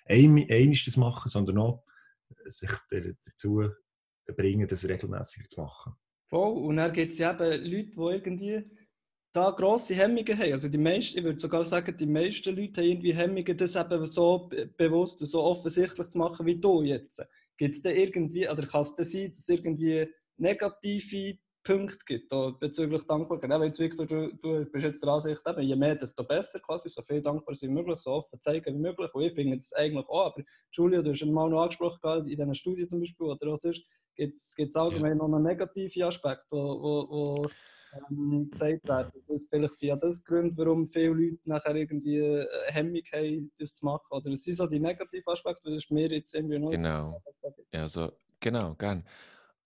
ein, 0.06 0.46
ein, 0.48 0.78
das 0.84 0.96
machen, 0.96 1.28
sondern 1.28 1.58
auch 1.58 1.84
sich 2.46 2.70
dazu 2.88 3.68
bringen, 4.26 4.68
das 4.68 4.88
regelmäßiger 4.88 5.48
zu 5.48 5.60
machen. 5.60 5.94
Voll, 6.28 6.56
und 6.64 6.76
dann 6.76 6.92
gibt 6.92 7.12
es 7.12 7.20
eben 7.20 7.38
Leute, 7.38 7.90
die 7.90 7.96
irgendwie 7.96 8.70
da 9.32 9.50
grosse 9.50 9.94
Hemmungen 9.94 10.38
haben. 10.38 10.52
Also 10.52 10.68
die 10.68 10.78
meisten, 10.78 11.18
ich 11.18 11.24
würde 11.24 11.38
sogar 11.38 11.64
sagen, 11.64 11.96
die 11.96 12.06
meisten 12.06 12.54
Leute 12.54 12.80
haben 12.80 12.88
irgendwie 12.88 13.14
Hemmungen, 13.14 13.56
das 13.56 13.76
eben 13.76 14.06
so 14.06 14.50
bewusst 14.76 15.20
und 15.20 15.26
so 15.26 15.42
offensichtlich 15.42 16.08
zu 16.08 16.18
machen 16.18 16.46
wie 16.46 16.60
du 16.60 16.82
jetzt. 16.82 17.22
Gibt 17.56 17.76
es 17.76 17.82
da 17.82 17.90
irgendwie, 17.90 18.48
oder 18.48 18.66
kann 18.66 18.82
es 18.82 18.94
da 18.94 19.04
sein, 19.04 19.30
dass 19.30 19.48
irgendwie 19.48 20.06
negative 20.36 21.38
Punkte 21.64 21.98
gibt 22.06 22.28
bezüglich 22.60 23.02
Dankbarkeit? 23.04 23.50
Eben 23.50 23.62
jetzt, 23.64 23.78
Victor, 23.78 24.06
du, 24.06 24.32
du 24.34 24.64
bist 24.64 24.84
jetzt 24.84 25.02
der 25.02 25.10
Ansicht, 25.10 25.40
eben, 25.46 25.62
je 25.62 25.76
mehr, 25.76 25.94
desto 25.94 26.24
besser, 26.24 26.60
quasi, 26.60 26.88
so 26.88 27.02
viel 27.02 27.22
dankbar 27.22 27.54
wie 27.60 27.68
möglich, 27.68 27.98
so 27.98 28.12
offen 28.12 28.40
zeigen 28.40 28.74
wie 28.74 28.80
möglich. 28.80 29.12
Und 29.14 29.22
ich 29.22 29.34
finde 29.34 29.56
das 29.56 29.72
eigentlich 29.72 30.08
auch, 30.08 30.32
aber 30.32 30.42
Julia, 30.72 31.02
du 31.02 31.10
hast 31.10 31.24
mal 31.26 31.48
noch 31.48 31.62
angesprochen, 31.62 32.28
in 32.28 32.36
diesen 32.36 32.54
Studien 32.54 32.88
zum 32.88 33.00
Beispiel, 33.00 33.26
oder 33.26 33.52
auch 33.52 33.58
sonst, 33.58 33.84
gibt 34.14 34.36
es 34.36 34.76
allgemein 34.76 35.12
ja. 35.12 35.26
noch 35.26 35.32
einen 35.32 35.42
negativen 35.42 36.02
Aspekt, 36.02 36.44
wo, 36.50 36.58
wo, 36.58 37.08
wo 37.10 37.48
ähm, 38.10 38.50
gesagt 38.50 38.88
werden. 38.88 39.12
Das 39.28 39.46
vielleicht 39.48 39.74
sind 39.74 39.88
ja 39.88 39.96
das 39.96 40.24
Grund, 40.24 40.56
warum 40.56 40.86
viele 40.86 41.08
Leute 41.08 41.38
nachher 41.44 41.76
irgendwie 41.76 42.22
eine 42.22 42.48
Hemmung 42.66 43.02
haben, 43.12 43.52
das 43.58 43.74
zu 43.74 43.84
machen. 43.84 44.06
Oder 44.10 44.30
es 44.30 44.44
sind 44.44 44.56
so 44.56 44.66
die 44.66 44.80
negativen 44.80 45.32
Aspekte, 45.32 45.62
das 45.64 45.84
ist 45.84 45.90
mir 45.90 46.08
jetzt 46.10 46.34
irgendwie 46.34 46.58
noch 46.58 46.70
Genau. 46.70 47.22
Ja, 47.72 47.82
also, 47.82 48.12
genau, 48.40 48.74
gern. 48.74 49.04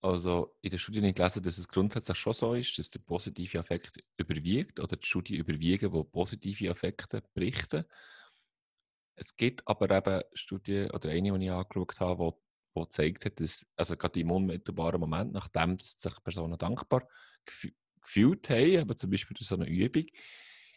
Also 0.07 0.57
in 0.63 0.71
der 0.71 0.79
Studie 0.79 1.01
nicht 1.01 1.17
gelesen, 1.17 1.43
dass 1.43 1.59
es 1.59 1.67
grundsätzlich 1.67 2.17
schon 2.17 2.33
so 2.33 2.55
ist, 2.55 2.79
dass 2.79 2.91
der 2.91 3.01
positive 3.01 3.59
Effekt 3.59 4.05
überwiegt 4.17 4.79
oder 4.79 4.97
die 4.97 5.05
Studie 5.05 5.35
überwiegen, 5.35 5.93
wo 5.93 6.05
positive 6.05 6.69
Effekte 6.69 7.25
berichten. 7.35 7.85
Es 9.17 9.37
gibt 9.37 9.67
aber 9.67 9.91
eben 9.91 10.23
Studien 10.33 10.93
oder 10.93 11.11
eine, 11.11 11.37
die 11.37 11.47
ich 11.47 11.51
angeschaut 11.51 11.99
habe, 11.99 12.19
wo, 12.21 12.41
wo 12.75 12.83
gezeigt 12.83 13.25
hat, 13.25 13.41
dass 13.41 13.67
also 13.75 13.97
gerade 13.97 14.21
im 14.21 14.31
unmittelbaren 14.31 15.01
Moment, 15.01 15.33
nachdem 15.33 15.77
sich 15.77 16.15
Personen 16.23 16.57
dankbar 16.57 17.09
gefühlt 18.01 18.49
haben, 18.49 18.79
aber 18.79 18.95
zum 18.95 19.11
Beispiel 19.11 19.35
durch 19.35 19.49
so 19.49 19.57
eine 19.57 19.69
Übung, 19.69 20.07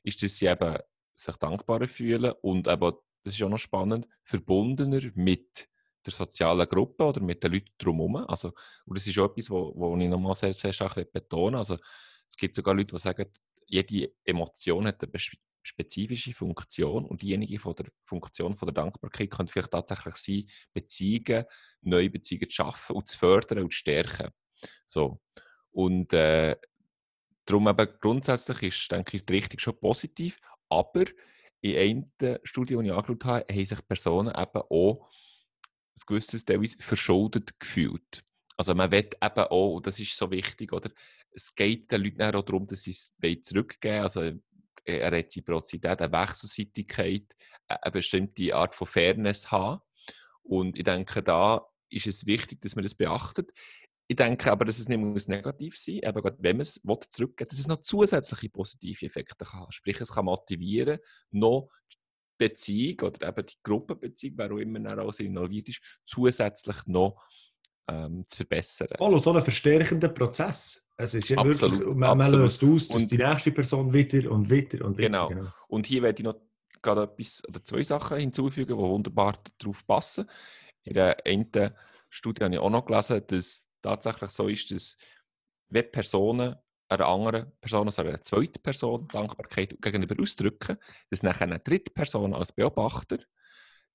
ist, 0.02 0.24
dass 0.24 0.38
sie 0.38 0.48
eben 0.48 0.76
sich 1.14 1.36
dankbarer 1.36 1.88
fühlen 1.88 2.34
und 2.42 2.68
eben, 2.68 2.94
das 3.24 3.36
ist 3.36 3.44
auch 3.44 3.50
noch 3.50 3.60
spannend, 3.60 4.08
verbundener 4.24 5.12
mit 5.14 5.70
der 6.06 6.14
sozialen 6.14 6.68
Gruppe 6.68 7.06
oder 7.06 7.22
mit 7.22 7.44
den 7.44 7.54
Leuten 7.54 7.72
drumherum. 7.78 8.18
Also, 8.28 8.54
und 8.86 8.98
das 8.98 9.08
ist 9.08 9.18
auch 9.18 9.32
etwas, 9.32 9.50
wo, 9.50 9.98
ich 9.98 10.08
nochmal 10.08 10.36
sehr, 10.36 10.54
sehr 10.54 10.74
stark 10.74 11.12
betone. 11.12 11.58
Also, 11.58 11.78
es 12.28 12.36
gibt 12.38 12.56
sogar 12.56 12.74
Leute, 12.74 12.96
die 12.96 13.02
sagen, 13.02 13.26
jede 13.66 14.12
Emotion 14.24 14.88
hat 14.88 15.04
eine 15.04 15.12
spezifische 15.62 16.34
Funktion 16.34 17.06
und 17.06 17.22
diejenige 17.22 17.60
von 17.60 17.76
der 17.76 17.88
Funktion 18.06 18.56
von 18.56 18.68
der 18.68 18.74
Dankbarkeit 18.74 19.30
könnte 19.30 19.52
vielleicht 19.52 19.72
tatsächlich 19.72 20.16
sein, 20.16 20.50
Beziehungen, 20.74 21.46
neue 21.82 22.10
Beziehungen 22.10 22.50
zu 22.50 22.56
schaffen 22.56 22.96
und 22.96 23.08
zu 23.08 23.18
fördern 23.18 23.60
und 23.60 23.72
zu 23.72 23.78
stärken. 23.78 24.30
So. 24.86 25.20
Und 25.72 26.14
äh, 26.14 26.56
Darum 27.50 27.68
eben 27.68 27.88
grundsätzlich 28.00 28.62
ist, 28.62 28.92
denke 28.92 29.18
ich, 29.18 29.26
die 29.26 29.34
Richtung 29.34 29.58
schon 29.58 29.80
positiv. 29.80 30.40
Aber 30.70 31.06
in 31.62 32.06
einer 32.22 32.40
Studie, 32.44 32.78
die 32.78 32.86
ich 32.86 32.92
angeschaut 32.92 33.26
habe, 33.26 33.46
haben 33.52 33.66
sich 33.66 33.88
Personen 33.88 34.36
eben 34.38 34.62
auch 34.70 35.10
ein 36.00 36.06
gewisses 36.08 36.46
Teilweise 36.46 36.78
verschuldet 36.80 37.60
gefühlt. 37.60 38.24
Also 38.58 38.74
man 38.76 38.92
will 38.92 39.10
eben 39.22 39.40
auch, 39.40 39.76
und 39.76 39.88
das 39.88 40.00
ist 40.00 40.16
so 40.16 40.30
wichtig, 40.32 40.74
oder? 40.74 40.92
Es 41.32 41.54
geht 41.56 41.92
den 41.92 42.04
Leuten 42.04 42.22
auch 42.22 42.44
darum, 42.44 42.68
dass 42.68 42.84
sie 42.84 42.92
es 42.92 43.14
zurückgeben 43.44 44.02
Also 44.02 44.20
eine 44.22 44.42
Reziprozität, 44.86 46.02
eine 46.02 46.12
Wechselseitigkeit, 46.12 47.24
eine 47.68 47.92
bestimmte 47.92 48.56
Art 48.56 48.76
von 48.76 48.88
Fairness 48.88 49.52
haben. 49.52 49.82
Und 50.44 50.78
ich 50.78 50.84
denke, 50.84 51.22
da 51.22 51.66
ist 51.90 52.08
es 52.08 52.26
wichtig, 52.26 52.62
dass 52.62 52.76
man 52.76 52.84
das 52.84 52.96
beachtet. 52.96 53.52
Ich 54.08 54.16
denke 54.16 54.52
aber, 54.52 54.66
dass 54.66 54.80
es 54.80 54.88
nicht 54.88 54.98
muss 54.98 55.28
negativ 55.28 55.78
sein 55.78 56.02
muss, 56.04 56.16
eben 56.16 56.36
wenn 56.40 56.58
man 56.58 56.62
es 56.62 56.82
zurückgeht, 57.10 57.52
dass 57.52 57.60
es 57.60 57.68
noch 57.68 57.82
zusätzliche 57.82 58.50
positive 58.50 59.06
Effekte 59.06 59.46
kann. 59.46 59.70
Sprich, 59.70 60.02
es 60.02 60.12
kann 60.12 60.26
motivieren, 60.26 61.00
noch 61.30 61.70
Beziehung 62.40 63.02
oder 63.02 63.28
eben 63.28 63.46
die 63.46 63.56
Gruppenbeziehung, 63.62 64.38
wer 64.38 64.52
auch 64.52 64.58
immer 64.58 65.04
auch 65.04 65.20
involviert 65.20 65.70
ist, 65.70 65.82
zusätzlich 66.06 66.78
noch 66.88 67.22
ähm, 67.88 68.24
zu 68.26 68.38
verbessern. 68.38 68.88
Oh, 68.98 69.16
so 69.18 69.34
ein 69.34 69.42
verstärkender 69.42 70.08
Prozess. 70.08 70.88
Es 70.98 71.14
ist 71.14 71.30
ja 71.30 71.38
absolut, 71.38 71.80
wirklich, 71.80 71.96
man, 71.96 72.18
man 72.18 72.32
löst 72.32 72.64
aus, 72.64 72.88
dass 72.88 73.04
und, 73.04 73.12
die 73.12 73.18
nächste 73.18 73.52
Person 73.52 73.94
wieder 73.94 74.32
und 74.32 74.50
wieder 74.50 74.86
und 74.86 74.98
wieder. 74.98 75.10
Genau. 75.10 75.28
genau. 75.30 75.48
Und 75.68 75.86
hier 75.86 76.02
werde 76.02 76.22
ich 76.22 76.26
noch 76.26 76.42
gerade 76.82 77.04
etwas 77.04 77.44
oder 77.48 77.64
zwei 77.64 77.84
Sachen 77.84 78.18
hinzufügen, 78.18 78.78
die 78.78 78.84
wunderbar 78.84 79.34
darauf 79.58 79.86
passen. 79.86 80.30
In 80.84 80.94
der 80.94 81.18
einen 81.26 81.74
Studie 82.10 82.44
habe 82.44 82.56
ich 82.56 82.60
auch 82.60 82.70
noch 82.70 82.86
gelesen, 82.86 83.22
dass 83.28 83.68
tatsächlich 83.82 84.32
so 84.32 84.48
ist, 84.48 84.72
dass 84.72 84.98
wenn 85.70 85.92
Personen 85.92 86.56
einer 86.90 87.08
anderen 87.08 87.52
Person, 87.62 87.88
also 87.88 88.02
einer 88.02 88.22
zweiten 88.22 88.62
Person 88.62 89.08
Dankbarkeit 89.08 89.82
gegenüber 89.82 90.16
ausdrücken, 90.22 90.78
dass 91.10 91.24
nachher 91.24 91.44
eine 91.44 91.60
dritte 91.60 91.94
Person 91.94 92.34
als 92.34 92.52
Beobachter, 92.52 93.20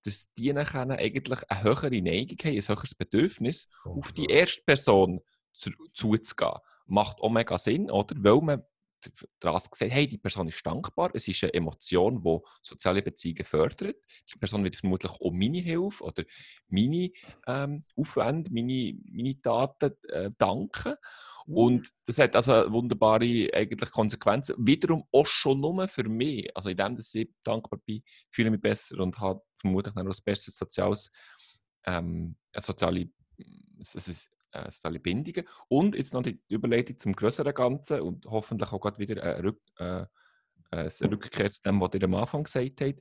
dass 0.05 0.33
die 0.35 0.53
nachher 0.53 0.89
eigentlich 0.89 1.51
eine 1.51 1.63
höhere 1.63 1.91
Neigung 1.91 2.39
haben, 2.45 2.57
ein 2.57 2.69
höheres 2.69 2.95
Bedürfnis, 2.95 3.69
auf 3.85 4.13
die 4.13 4.27
erste 4.27 4.63
Person 4.63 5.21
zu, 5.53 5.71
zuzugehen. 5.93 6.59
Macht 6.87 7.21
auch 7.21 7.31
mega 7.31 7.59
Sinn, 7.59 7.91
oder? 7.91 8.15
Weil 8.19 8.41
man 8.41 8.63
Ras 9.43 9.71
gesagt, 9.71 9.93
hey, 9.93 10.07
die 10.07 10.19
Person 10.19 10.49
ist 10.49 10.65
dankbar, 10.65 11.11
es 11.15 11.29
ist 11.29 11.43
eine 11.45 11.55
Emotion, 11.55 12.23
die 12.23 12.39
soziale 12.63 13.03
Beziehungen 13.03 13.45
fördert. 13.45 13.97
Die 14.33 14.39
Person 14.39 14.65
wird 14.65 14.77
vermutlich 14.77 15.13
auch 15.13 15.33
meine 15.33 15.59
Hilfe 15.59 16.05
oder 16.05 16.25
meine 16.69 17.11
ähm, 17.47 17.85
Aufwände, 17.97 18.51
meine, 18.53 18.95
meine 19.11 19.41
Taten 19.41 19.95
äh, 20.09 20.31
danken. 20.39 20.95
Mhm. 21.47 21.55
Und 21.55 21.91
das 22.07 22.19
hat 22.19 22.37
also 22.37 22.73
wunderbare 22.73 23.51
eigentlich 23.53 23.91
Konsequenzen. 23.91 24.57
Wiederum 24.59 25.05
auch 25.13 25.27
schon 25.27 25.61
nur 25.61 25.87
für 25.89 26.09
mich. 26.09 26.55
Also 26.57 26.71
in 26.71 26.77
dem, 26.77 26.97
dass 26.97 27.15
ich 27.15 27.31
dankbar 27.43 27.81
bin, 27.85 28.03
fühle 28.31 28.49
ich 28.49 28.53
mich 28.53 28.61
besser 28.61 28.99
und 28.99 29.19
habe 29.21 29.43
vermutlich 29.59 29.95
auch 29.95 30.01
ein 30.01 30.13
besseres 30.25 30.57
soziales, 30.57 31.11
ähm, 31.87 32.37
soziale, 32.57 33.09
es 33.79 33.95
ist 33.95 34.34
äh, 34.55 34.99
Bindungen. 34.99 35.49
Und 35.69 35.95
jetzt 35.95 36.15
noch 36.15 36.23
die 36.23 36.41
Überleitung 36.49 36.99
zum 36.99 37.13
größeren 37.13 37.55
Ganzen 37.55 38.01
und 38.01 38.27
hoffentlich 38.27 38.73
auch 38.73 38.81
gerade 38.81 38.99
wieder 38.99 39.23
eine, 39.23 39.45
Rück, 39.45 39.61
äh, 39.79 40.07
eine 40.71 41.11
Rückkehr 41.11 41.51
zu 41.51 41.63
dem, 41.63 41.81
was 41.81 41.95
ihr 41.95 42.03
am 42.05 42.15
Anfang 42.15 42.45
gesagt 42.45 42.81
habt. 42.81 43.01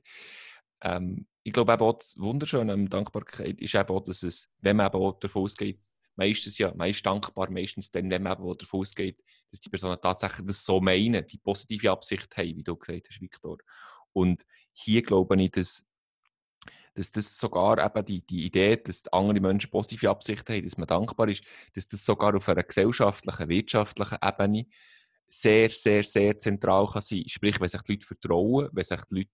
Ähm, 0.82 1.26
ich 1.42 1.52
glaube 1.52 1.78
auch 1.80 1.98
das 1.98 2.18
Wunderschöne 2.18 2.72
an 2.72 2.88
Dankbarkeit 2.88 3.60
ist 3.60 3.74
eben 3.74 3.88
auch, 3.88 4.00
dass 4.00 4.22
es, 4.22 4.48
wenn 4.58 4.76
man 4.76 4.86
eben 4.86 4.96
auch 4.96 5.18
davon 5.18 5.42
ausgeht, 5.42 5.80
meistens 6.16 6.58
ja, 6.58 6.72
man 6.74 6.90
ist 6.90 7.04
dankbar, 7.04 7.50
meistens 7.50 7.90
dann, 7.90 8.10
wenn 8.10 8.22
man 8.22 8.38
eben 8.38 8.58
davon 8.58 8.80
ausgeht, 8.80 9.22
dass 9.50 9.60
die 9.60 9.70
Personen 9.70 9.98
tatsächlich 10.00 10.46
das 10.46 10.64
so 10.64 10.80
meinen, 10.80 11.26
die 11.26 11.38
positive 11.38 11.90
Absicht 11.90 12.34
haben, 12.36 12.56
wie 12.56 12.62
du 12.62 12.76
gesagt 12.76 13.08
hast, 13.08 13.20
Viktor. 13.20 13.58
Und 14.12 14.44
hier 14.72 15.02
glaube 15.02 15.42
ich, 15.42 15.50
dass 15.50 15.84
dass 16.94 17.10
das 17.10 17.38
sogar 17.38 17.84
eben 17.84 18.04
die, 18.04 18.20
die 18.24 18.44
Idee, 18.46 18.76
dass 18.76 19.06
andere 19.12 19.40
Menschen 19.40 19.70
positive 19.70 20.10
Absichten 20.10 20.54
haben, 20.54 20.64
dass 20.64 20.78
man 20.78 20.86
dankbar 20.86 21.28
ist, 21.28 21.42
dass 21.74 21.86
das 21.86 22.04
sogar 22.04 22.34
auf 22.36 22.48
einer 22.48 22.62
gesellschaftlichen, 22.62 23.48
wirtschaftlichen 23.48 24.18
Ebene 24.22 24.66
sehr, 25.28 25.70
sehr, 25.70 26.04
sehr 26.04 26.38
zentral 26.38 26.86
kann 26.86 27.02
sein. 27.02 27.24
Sprich, 27.26 27.60
wenn 27.60 27.68
sich 27.68 27.82
die 27.82 27.92
Leute 27.92 28.06
vertrauen, 28.06 28.68
wenn 28.72 28.84
sich 28.84 29.00
die 29.10 29.14
Leute 29.14 29.30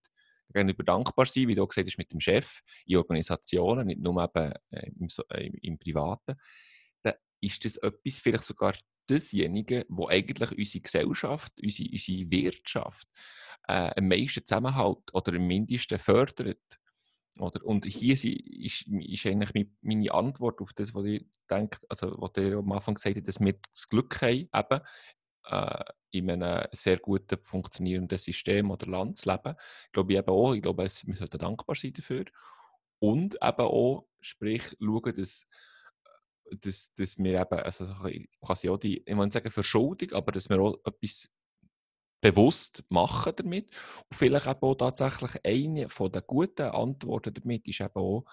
gegenüber 0.53 0.83
dankbar 0.83 1.27
sind, 1.27 1.49
wie 1.49 1.55
du 1.55 1.67
gesagt 1.67 1.87
hast, 1.87 1.99
mit 1.99 2.13
dem 2.13 2.21
Chef, 2.21 2.63
in 2.87 2.97
Organisationen, 2.97 3.87
nicht 3.87 4.01
nur 4.01 4.23
eben 4.23 4.53
äh, 4.71 4.91
im, 4.99 5.09
äh, 5.31 5.51
im 5.63 5.79
Privaten, 5.79 6.37
dann 7.03 7.15
ist 7.41 7.65
das 7.65 7.77
etwas, 7.77 8.19
vielleicht 8.19 8.45
sogar 8.45 8.75
dasjenige, 9.07 9.87
wo 9.89 10.09
eigentlich 10.09 10.53
unsere 10.57 10.83
Gesellschaft, 10.83 11.53
unsere, 11.63 11.91
unsere 11.91 12.31
Wirtschaft 12.31 13.09
äh, 13.69 13.91
am 13.97 14.09
meisten 14.09 14.45
zusammenhält 14.45 15.13
oder 15.13 15.35
am 15.35 15.47
mindesten 15.47 15.99
fördert. 15.99 16.80
Oder? 17.39 17.65
Und 17.65 17.87
hier 17.87 18.15
ist, 18.15 18.25
ist 18.25 19.27
eigentlich 19.27 19.69
meine 19.81 20.13
Antwort 20.13 20.61
auf 20.61 20.73
das, 20.73 20.95
was 20.95 21.05
ich 21.05 21.27
denke, 21.49 21.79
also 21.89 22.15
was 22.19 22.33
ihr 22.37 22.59
am 22.59 22.73
Anfang 22.73 22.95
gesagt 22.95 23.17
habt, 23.17 23.29
dass 23.29 23.41
wir 23.41 23.55
das 23.73 23.87
Glück 23.87 24.21
haben, 24.21 24.49
eben, 24.53 24.81
äh, 25.47 25.85
in 26.13 26.31
einem 26.31 26.67
sehr 26.73 26.99
guten 26.99 27.39
funktionierenden 27.39 28.19
System 28.19 28.71
oder 28.71 28.87
Land 28.87 29.17
zu 29.17 29.31
leben. 29.31 29.55
Ich 29.87 29.93
glaube 29.93 30.15
eben 30.15 30.29
auch, 30.29 30.55
ich 30.55 30.63
glaube, 30.63 30.83
wir 30.85 31.15
sollten 31.15 31.39
dankbar 31.39 31.77
sein 31.77 31.93
dafür. 31.93 32.25
Und 32.99 33.37
eben 33.37 33.61
auch, 33.61 34.07
sprich, 34.21 34.77
schauen, 34.79 35.15
dass, 35.15 35.47
dass, 36.51 36.95
dass 36.95 37.17
wir 37.17 37.41
eben, 37.41 37.59
also 37.61 37.87
quasi 38.41 38.69
auch 38.69 38.77
die, 38.77 39.03
ich 39.07 39.17
will 39.17 39.33
sagen 39.33 39.51
Verschuldung, 39.51 40.13
aber 40.13 40.33
dass 40.33 40.51
wir 40.51 40.61
auch 40.61 40.79
etwas 40.85 41.31
bewusst 42.21 42.85
machen 42.89 43.33
damit. 43.37 43.71
Und 44.11 44.17
vielleicht 44.17 44.47
eben 44.47 44.61
auch 44.61 44.75
tatsächlich 44.75 45.31
eine 45.45 45.89
von 45.89 46.13
den 46.13 46.23
guten 46.27 46.67
Antworten 46.67 47.35
damit 47.35 47.67
ist 47.69 47.81
eben 47.81 47.91
auch, 47.95 48.25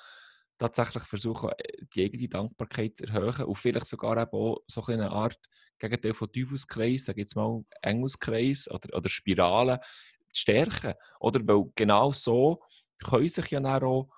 tatsächlich 0.58 1.04
versuchen, 1.04 1.52
äh, 1.58 1.86
die 1.94 2.06
eigene 2.06 2.28
Dankbarkeit 2.28 2.98
zu 2.98 3.06
erhöhen 3.06 3.46
und 3.46 3.58
vielleicht 3.58 3.88
sogar 3.88 4.18
eben 4.18 4.32
auch 4.32 4.62
so 4.68 4.84
eine 4.86 5.12
Art 5.12 5.40
Gegenteil 5.80 6.14
von 6.14 6.32
Teufelskreis, 6.32 7.06
sage 7.06 7.22
jetzt 7.22 7.36
mal 7.36 7.64
Engelskreis 7.82 8.70
oder, 8.70 8.96
oder 8.98 9.10
Spirale 9.10 9.80
zu 10.34 10.42
stärken. 10.42 10.94
Oder 11.20 11.48
weil 11.48 11.66
genau 11.76 12.12
so 12.12 12.62
können 13.04 13.30
sich 13.30 13.52
ja 13.52 13.60
dann 13.60 13.84
auch 13.84 14.10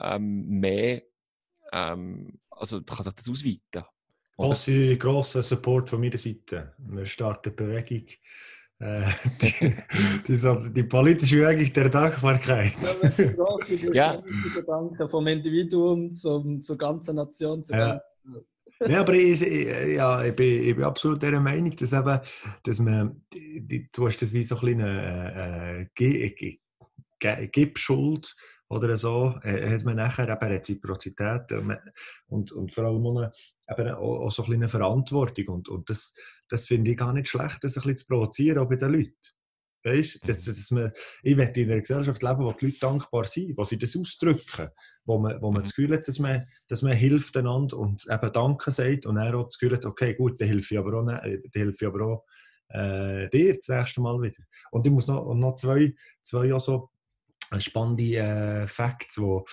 ähm, 0.00 0.46
mehr, 0.48 1.02
ähm, 1.72 2.40
also 2.50 2.82
kann 2.82 3.04
sich 3.04 3.14
das 3.14 3.28
ausweiten. 3.28 3.88
Grosse, 4.36 4.98
grosser 4.98 5.42
Support 5.42 5.88
von 5.88 6.00
meiner 6.00 6.18
Seite. 6.18 6.74
Wir 6.78 7.06
starten 7.06 7.54
Bewegung 7.54 8.06
die, 9.40 9.74
die, 10.28 10.72
die, 10.74 10.82
politische 10.82 11.36
Bewegung 11.36 11.72
der 11.72 11.88
Dankbarkeit. 11.88 12.72
ja. 13.92 14.22
Gedanken 14.54 15.08
vom 15.08 15.26
Individuum 15.26 16.14
zum, 16.14 16.62
zur 16.62 16.76
ganzen 16.76 17.16
Nation. 17.16 17.64
Zur 17.64 17.74
ja. 17.74 18.00
ja, 18.86 19.00
aber 19.00 19.14
ich, 19.14 19.40
ja, 19.40 20.22
ich, 20.22 20.36
bin, 20.36 20.62
ich 20.62 20.74
bin 20.76 20.84
absolut 20.84 21.22
der 21.22 21.40
Meinung, 21.40 21.74
dass, 21.74 21.94
eben, 21.94 22.20
dass 22.64 22.78
man, 22.80 23.22
die, 23.32 23.88
du 23.90 24.08
hast 24.08 24.18
das 24.18 24.34
wie 24.34 24.44
so 24.44 24.56
ein 24.60 24.82
eine 24.82 25.88
äh, 25.98 26.58
äh, 27.22 27.46
Gibschuld 27.46 28.36
oder 28.68 28.96
so, 28.96 29.38
äh, 29.42 29.70
hat 29.70 29.84
man 29.84 29.96
nachher 29.96 30.28
eben 30.28 30.52
Reziprozität 30.52 31.52
äh, 31.52 31.76
und, 32.26 32.52
und 32.52 32.72
vor 32.72 32.84
allem 32.84 33.06
auch, 33.06 33.30
eben 33.70 33.90
auch, 33.90 34.26
auch 34.26 34.30
so 34.30 34.44
eine 34.44 34.68
Verantwortung. 34.68 35.48
Und, 35.48 35.68
und 35.68 35.88
das, 35.88 36.14
das 36.48 36.66
finde 36.66 36.90
ich 36.90 36.96
gar 36.96 37.12
nicht 37.12 37.28
schlecht, 37.28 37.62
das 37.62 37.76
ein 37.76 37.82
bisschen 37.82 37.96
zu 37.98 38.06
provozieren, 38.06 38.58
auch 38.58 38.68
bei 38.68 38.76
den 38.76 38.92
Leuten. 38.92 39.14
Weißt, 39.84 40.18
dass, 40.28 40.46
mhm. 40.46 40.50
dass 40.50 40.70
man, 40.72 40.92
ich 41.22 41.36
möchte 41.36 41.60
in 41.60 41.70
einer 41.70 41.80
Gesellschaft 41.80 42.20
leben, 42.20 42.40
wo 42.40 42.52
die 42.52 42.66
Leute 42.66 42.78
dankbar 42.80 43.24
sind, 43.26 43.56
wo 43.56 43.64
sie 43.64 43.78
das 43.78 43.96
ausdrücken, 43.96 44.70
wo 45.04 45.18
man, 45.18 45.40
wo 45.40 45.52
man 45.52 45.62
das 45.62 45.68
mhm. 45.68 45.82
Gefühl 45.82 45.96
hat, 45.96 46.08
dass 46.08 46.18
man, 46.18 46.46
dass 46.66 46.82
man 46.82 46.92
hilft 46.92 47.36
einander 47.36 47.78
und 47.78 48.04
eben 48.10 48.32
Danke 48.32 48.72
sagt 48.72 49.06
und 49.06 49.16
er 49.16 49.36
auch 49.36 49.44
das 49.44 49.58
Gefühl 49.58 49.76
hat, 49.76 49.84
okay, 49.84 50.14
gut, 50.14 50.40
dann 50.40 50.48
helfe 50.48 50.74
ich 50.74 50.78
aber 50.78 50.98
auch, 50.98 51.06
dann 51.06 51.20
helfe 51.54 51.84
ich 51.84 51.86
aber 51.86 52.04
auch 52.04 52.24
äh, 52.70 53.28
dir 53.28 53.54
das 53.54 53.68
nächste 53.68 54.00
Mal 54.00 54.20
wieder. 54.20 54.42
Und 54.72 54.86
ich 54.88 54.92
muss 54.92 55.06
noch, 55.06 55.32
noch 55.34 55.54
zwei, 55.54 55.94
zwei 56.24 56.52
auch 56.52 56.58
so 56.58 56.90
spannende 57.58 58.16
äh, 58.16 58.66
Facts, 58.66 59.18
wo, 59.18 59.44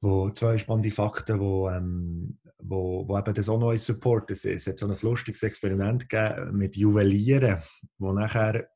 wo 0.00 0.30
zwei 0.30 0.58
spannende 0.58 0.90
Fakten, 0.90 1.40
wo, 1.40 1.68
ähm, 1.68 2.38
wo, 2.58 3.06
wo 3.08 3.18
eben 3.18 3.34
das 3.34 3.48
auch 3.48 3.58
neu 3.58 3.76
Support. 3.76 4.30
Es, 4.30 4.44
es 4.44 4.66
hat 4.66 4.78
so 4.78 4.86
ein 4.86 4.96
lustiges 5.02 5.42
Experiment 5.42 6.06
mit 6.52 6.76
Juwelieren, 6.76 7.62
wo 7.98 8.12
nachher 8.12 8.68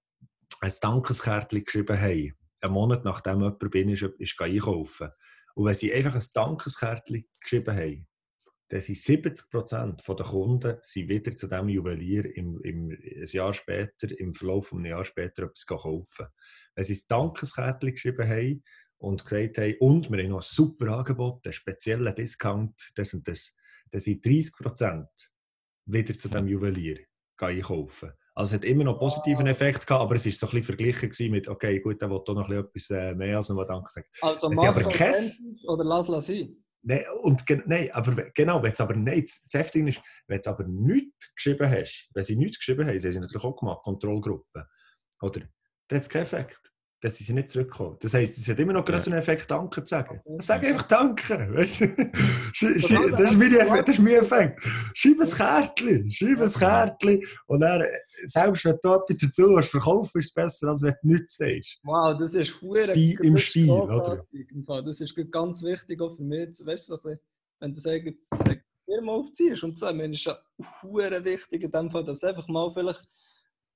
ein 0.61 0.73
Dankeskärtchen 0.81 1.65
geschrieben 1.65 2.01
haben, 2.01 2.35
einen 2.61 2.73
Monat 2.73 3.05
nachdem 3.05 3.41
jemand 3.41 3.71
bin, 3.71 3.89
ist, 3.89 4.03
ist 4.03 4.41
einkaufen. 4.41 5.11
Und 5.55 5.67
wenn 5.67 5.75
sie 5.75 5.93
einfach 5.93 6.15
ein 6.15 6.27
Dankeskärtchen 6.33 7.25
geschrieben 7.41 7.77
haben, 7.77 8.07
dann 8.73 8.81
sind 8.81 8.97
70 8.97 9.51
Prozent 9.51 10.03
der 10.09 10.25
Kunden 10.25 10.79
sind 10.81 11.09
wieder 11.11 11.37
zu 11.37 11.47
diesem 11.47 11.69
Juwelier 11.69 12.25
im, 12.35 12.59
im, 12.63 12.91
ein 12.91 13.27
Jahr 13.27 13.53
später, 13.53 14.19
im 14.19 14.33
Verlauf 14.33 14.73
eines 14.73 14.91
Jahr 14.91 15.05
später 15.05 15.43
etwas 15.43 15.67
kaufen. 15.67 16.27
Wenn 16.75 16.85
sie 16.87 16.95
ein 16.95 17.01
Dankeskärtchen 17.07 17.91
geschrieben 17.91 18.27
haben 18.27 18.65
und 18.97 19.27
gesagt 19.27 19.59
haben, 19.59 19.77
und 19.81 20.11
wir 20.11 20.23
haben 20.23 20.31
noch 20.31 20.39
ein 20.39 20.49
super 20.49 20.89
Angebot, 20.97 21.45
einen 21.45 21.53
speziellen 21.53 22.15
Discount, 22.15 22.93
das 22.95 23.13
und 23.13 23.29
das, 23.29 23.55
dann 23.91 24.01
sind 24.01 24.25
30 24.25 24.55
Prozent 24.55 25.11
wieder 25.85 26.15
zu 26.15 26.31
diesem 26.31 26.49
Juwelier 26.49 27.01
einkaufen. 27.37 28.13
Also 28.35 28.55
es 28.55 28.63
hat 28.63 28.65
immer 28.65 28.85
noch 28.85 28.93
einen 28.93 29.01
positiven 29.01 29.49
Effekt 29.49 29.87
gehabt, 29.87 30.03
aber 30.03 30.15
es 30.15 30.25
war 30.25 30.33
so 30.33 30.47
ein 30.47 30.51
bisschen 30.63 30.77
verglichen 30.77 31.31
mit, 31.31 31.47
okay, 31.47 31.79
gut, 31.81 32.01
der 32.01 32.09
will 32.09 32.23
doch 32.25 32.35
noch 32.35 32.49
etwas 32.49 32.89
äh, 32.89 33.15
mehr 33.15 33.37
als 33.37 33.51
nur 33.51 33.67
Danke 33.67 33.93
sagen. 33.93 34.07
Also 34.23 34.49
mach 34.49 34.75
oder 35.67 35.85
lass 35.85 36.09
es 36.09 36.27
sein. 36.27 36.62
Nein, 36.85 37.05
und, 37.23 37.45
nein, 37.67 37.91
aber 37.93 38.31
genau, 38.35 38.63
wenn 38.63 38.73
es 38.73 38.81
aber 38.81 38.97
nicht, 38.97 39.29
das 39.45 39.53
Heftige 39.53 39.89
ist, 39.89 40.01
wenn 40.27 40.41
du 40.41 40.51
aber 40.51 40.65
nichts 40.65 41.33
geschrieben 41.35 41.71
hast, 41.71 42.09
wenn 42.13 42.25
sie 42.25 42.37
nichts 42.37 42.59
geschrieben 42.59 42.87
haben, 42.89 42.99
sie 42.99 43.07
haben 43.07 43.15
sie 43.15 43.21
natürlich 43.21 43.45
auch 43.45 43.57
gemacht, 43.57 43.83
Kontrollgruppe, 43.85 44.67
oder, 45.21 45.41
dann 45.89 45.97
hat 45.97 46.03
es 46.03 46.09
keinen 46.09 46.23
Effekt 46.23 46.72
dass 47.03 47.19
sie 47.19 47.33
nicht 47.33 47.51
zurückkommen. 47.51 47.97
Das 48.01 48.15
heisst, 48.15 48.39
es 48.39 48.49
hat 48.49 48.61
immer 48.61 48.75
noch 48.75 48.85
größeren 48.85 49.19
Effekt, 49.19 49.51
Danke 49.51 49.85
zu 49.85 49.91
sagen. 49.91 50.21
Sag 50.39 50.63
einfach 50.63 50.85
Danke. 50.85 51.49
Weißt? 51.53 51.81
das, 52.61 52.63
ist 52.63 52.91
mein, 52.93 53.11
das 53.11 53.33
ist 53.33 53.99
mein 53.99 54.15
Effekt. 54.15 54.63
Schreib 54.95 55.21
ein 55.21 55.29
Kärtchen. 55.29 56.13
Schreib 56.13 56.41
ein 56.41 56.53
Kärtchen. 56.53 57.23
Und 57.47 57.61
dann, 57.61 57.85
selbst 58.25 58.65
wenn 58.65 58.79
du 58.81 58.95
etwas 58.95 59.19
dazu 59.19 59.57
hast, 59.57 59.71
verkaufen 59.71 60.21
ist 60.21 60.27
es 60.27 60.33
besser, 60.33 60.69
als 60.69 60.83
wenn 60.83 60.95
du 61.03 61.09
nichts 61.09 61.37
sagst. 61.39 61.81
Wow, 61.83 62.17
das 62.19 62.35
ist 62.35 62.63
hure 62.63 62.93
Im 62.93 63.37
Stil, 63.37 63.71
oder? 63.71 64.25
Das 64.85 65.01
ist 65.01 65.17
ganz 65.33 65.61
wichtig 65.65 66.01
auch 66.01 66.17
für 66.17 66.23
mich. 66.23 66.51
Weißt 66.61 66.89
du, 66.89 66.99
wenn 67.59 67.75
du 67.75 67.81
sagst, 67.81 68.15
Firma 68.85 69.13
aufziehst 69.13 69.65
und 69.65 69.77
so, 69.77 69.89
ich 69.89 69.95
meine, 69.95 70.13
ist 70.13 70.25
ja 70.25 70.39
hure 70.83 71.25
wichtig 71.25 71.65
in 71.65 71.71
dem 71.71 71.91
Fall, 71.91 72.05
dass 72.05 72.23
einfach 72.23 72.47
mal 72.47 72.71
vielleicht 72.73 73.03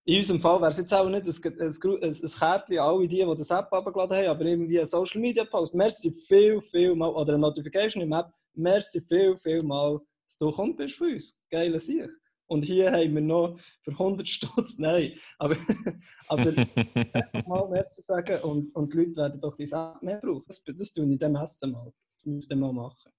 in 0.06 0.18
unserem 0.18 0.40
Fall 0.40 0.60
wäre 0.60 0.70
es 0.70 0.78
jetzt 0.78 0.94
auch 0.94 1.08
nicht 1.08 1.26
ein, 1.26 1.52
ein, 1.52 1.66
ein, 1.66 2.08
ein 2.08 2.30
Kärtchen, 2.38 2.78
alle 2.78 3.08
die, 3.08 3.16
die 3.16 3.36
das 3.36 3.50
App 3.50 3.72
abgeladen 3.72 4.16
haben, 4.16 4.26
aber 4.26 4.44
irgendwie 4.44 4.78
ein 4.78 4.86
Social 4.86 5.20
Media 5.20 5.44
Post. 5.44 5.74
Merci 5.74 6.12
viel, 6.12 6.60
viel 6.62 6.94
mal, 6.94 7.08
oder 7.08 7.34
eine 7.34 7.40
Notification 7.40 8.04
im 8.04 8.12
App. 8.12 8.32
Merci 8.54 9.00
viel, 9.00 9.36
viel 9.36 9.64
mal, 9.64 10.00
dass 10.24 10.38
du 10.38 10.48
gekommen 10.48 10.76
bist 10.76 10.94
für 10.94 11.06
uns. 11.06 11.36
Geile 11.50 11.80
Sicht. 11.80 12.08
Und 12.46 12.62
hier 12.62 12.92
haben 12.92 13.14
wir 13.14 13.20
noch 13.20 13.58
für 13.82 13.90
100 13.90 14.28
Stutz, 14.28 14.76
nein. 14.78 15.12
Aber, 15.38 15.56
aber 16.28 16.52
mal 17.46 17.68
Merci 17.68 18.02
sagen 18.02 18.42
und, 18.42 18.72
und 18.76 18.94
die 18.94 18.98
Leute 18.98 19.16
werden 19.16 19.40
doch 19.40 19.56
diese 19.56 19.74
App 19.74 20.02
mehr 20.02 20.20
brauchen. 20.22 20.44
Das, 20.46 20.62
das 20.64 20.92
tue 20.92 21.04
ich 21.04 21.10
in 21.10 21.18
dem 21.18 21.34
Essen 21.34 21.72
mal. 21.72 21.92
Das 22.14 22.26
müsst 22.26 22.48
ihr 22.48 22.56
mal 22.56 22.72
machen. 22.72 23.10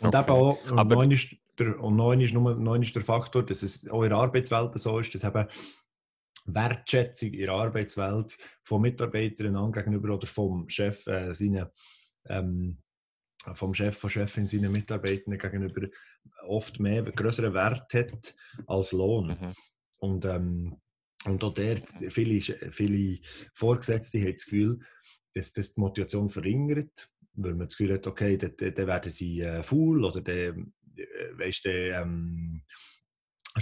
Und 0.00 0.08
okay. 0.08 0.20
eben 0.20 0.30
auch, 0.30 0.58
aber, 0.66 1.08
der, 1.58 1.80
und 1.80 1.96
neun 1.96 2.20
ist, 2.20 2.32
nur, 2.32 2.54
neun 2.54 2.82
ist 2.82 2.94
der 2.94 3.02
Faktor, 3.02 3.44
dass 3.44 3.62
es 3.62 3.88
auch 3.88 4.02
in 4.02 4.10
der 4.10 4.18
Arbeitswelt 4.18 4.78
so 4.78 4.98
ist, 4.98 5.14
dass 5.14 5.24
eben 5.24 5.46
Wertschätzung 6.46 7.32
in 7.32 7.46
der 7.46 7.52
Arbeitswelt 7.52 8.36
von 8.62 8.82
Mitarbeitern 8.82 9.72
gegenüber 9.72 10.14
oder 10.14 10.26
vom 10.26 10.68
Chef 10.68 11.06
äh, 11.06 11.32
seinen, 11.34 11.66
ähm, 12.28 12.78
vom 13.54 13.74
Chef, 13.74 13.98
von 13.98 14.10
Chefin 14.10 14.46
seinen 14.46 14.72
Mitarbeitern 14.72 15.38
gegenüber 15.38 15.88
oft 16.46 16.78
mehr 16.80 17.02
größeren 17.02 17.54
Wert 17.54 17.92
hat 17.92 18.34
als 18.66 18.92
Lohn. 18.92 19.28
Mhm. 19.28 19.52
Und, 19.98 20.24
ähm, 20.24 20.80
und 21.24 21.42
auch 21.42 21.54
dort, 21.54 21.88
viele, 22.10 22.40
viele 22.40 23.18
Vorgesetzte 23.54 24.20
haben 24.20 24.32
das 24.32 24.44
Gefühl, 24.44 24.78
dass 25.34 25.52
das 25.52 25.74
die 25.74 25.80
Motivation 25.80 26.28
verringert 26.28 27.10
weil 27.36 27.54
man 27.54 27.66
das 27.66 27.76
Gefühl 27.76 27.94
hat, 27.94 28.06
okay, 28.06 28.36
dann, 28.36 28.54
dann 28.56 28.86
werden 28.86 29.12
sie 29.12 29.40
äh, 29.40 29.62
faul 29.62 30.04
oder 30.04 30.20
dann 30.20 30.72
weißt 30.96 31.64
du, 31.64 31.70
ähm, 31.70 32.62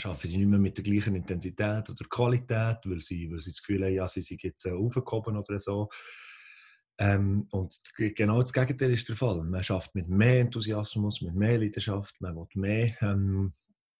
arbeiten 0.03 0.29
sie 0.29 0.39
nicht 0.39 0.49
mehr 0.49 0.59
mit 0.59 0.77
der 0.77 0.85
gleichen 0.85 1.15
Intensität 1.15 1.89
oder 1.89 2.05
Qualität, 2.09 2.79
weil 2.85 3.01
sie, 3.01 3.31
weil 3.31 3.41
sie 3.41 3.51
das 3.51 3.63
Gefühl 3.63 3.85
haben, 3.85 3.95
ja, 3.95 4.09
sie 4.09 4.23
sind 4.23 4.43
jetzt 4.43 4.67
äh, 4.67 4.73
aufgehoben 4.73 5.37
oder 5.37 5.61
so. 5.61 5.89
Ähm, 6.99 7.47
und 7.51 7.75
genau 7.97 8.41
das 8.41 8.53
Gegenteil 8.53 8.93
ist 8.93 9.09
der 9.09 9.17
Fall. 9.17 9.43
Man 9.43 9.63
schafft 9.63 9.95
mit 9.95 10.09
mehr 10.09 10.41
Enthusiasmus, 10.41 11.23
mit 11.23 11.35
mehr 11.35 11.59
Leidenschaft, 11.59 12.21
man 12.21 12.37
will 12.37 12.47
mehr 12.55 12.97
ähm, 13.03 13.53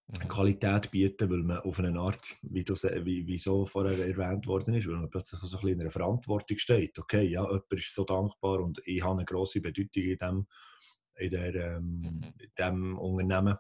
mhm. 0.07 0.29
Qualität 0.29 0.91
bieten, 0.91 1.29
weil 1.29 1.43
man 1.43 1.59
auf 1.59 1.79
eine 1.81 1.99
Art, 1.99 2.37
wie, 2.43 2.63
du, 2.63 2.75
wie, 2.75 3.27
wie 3.27 3.39
so 3.39 3.67
vorher 3.67 3.99
erwähnt 3.99 4.47
worden 4.47 4.75
ist, 4.75 4.87
weil 4.87 4.97
man 4.97 5.11
plötzlich 5.11 5.41
so 5.41 5.57
ein 5.57 5.61
bisschen 5.61 5.75
in 5.75 5.81
einer 5.81 5.91
Verantwortung 5.91 6.59
steht. 6.59 6.99
Okay, 6.99 7.23
ja, 7.29 7.43
jemand 7.43 7.73
ist 7.73 7.95
so 7.95 8.05
dankbar 8.05 8.61
und 8.61 8.81
ich 8.85 9.03
habe 9.03 9.15
eine 9.15 9.25
grosse 9.25 9.61
Bedeutung 9.61 10.03
in 10.05 10.19
dem, 10.19 10.47
in 11.17 11.31
der, 11.31 11.55
ähm, 11.55 12.01
mhm. 12.01 12.35
in 12.39 12.51
dem 12.59 12.99
Unternehmen. 12.99 13.57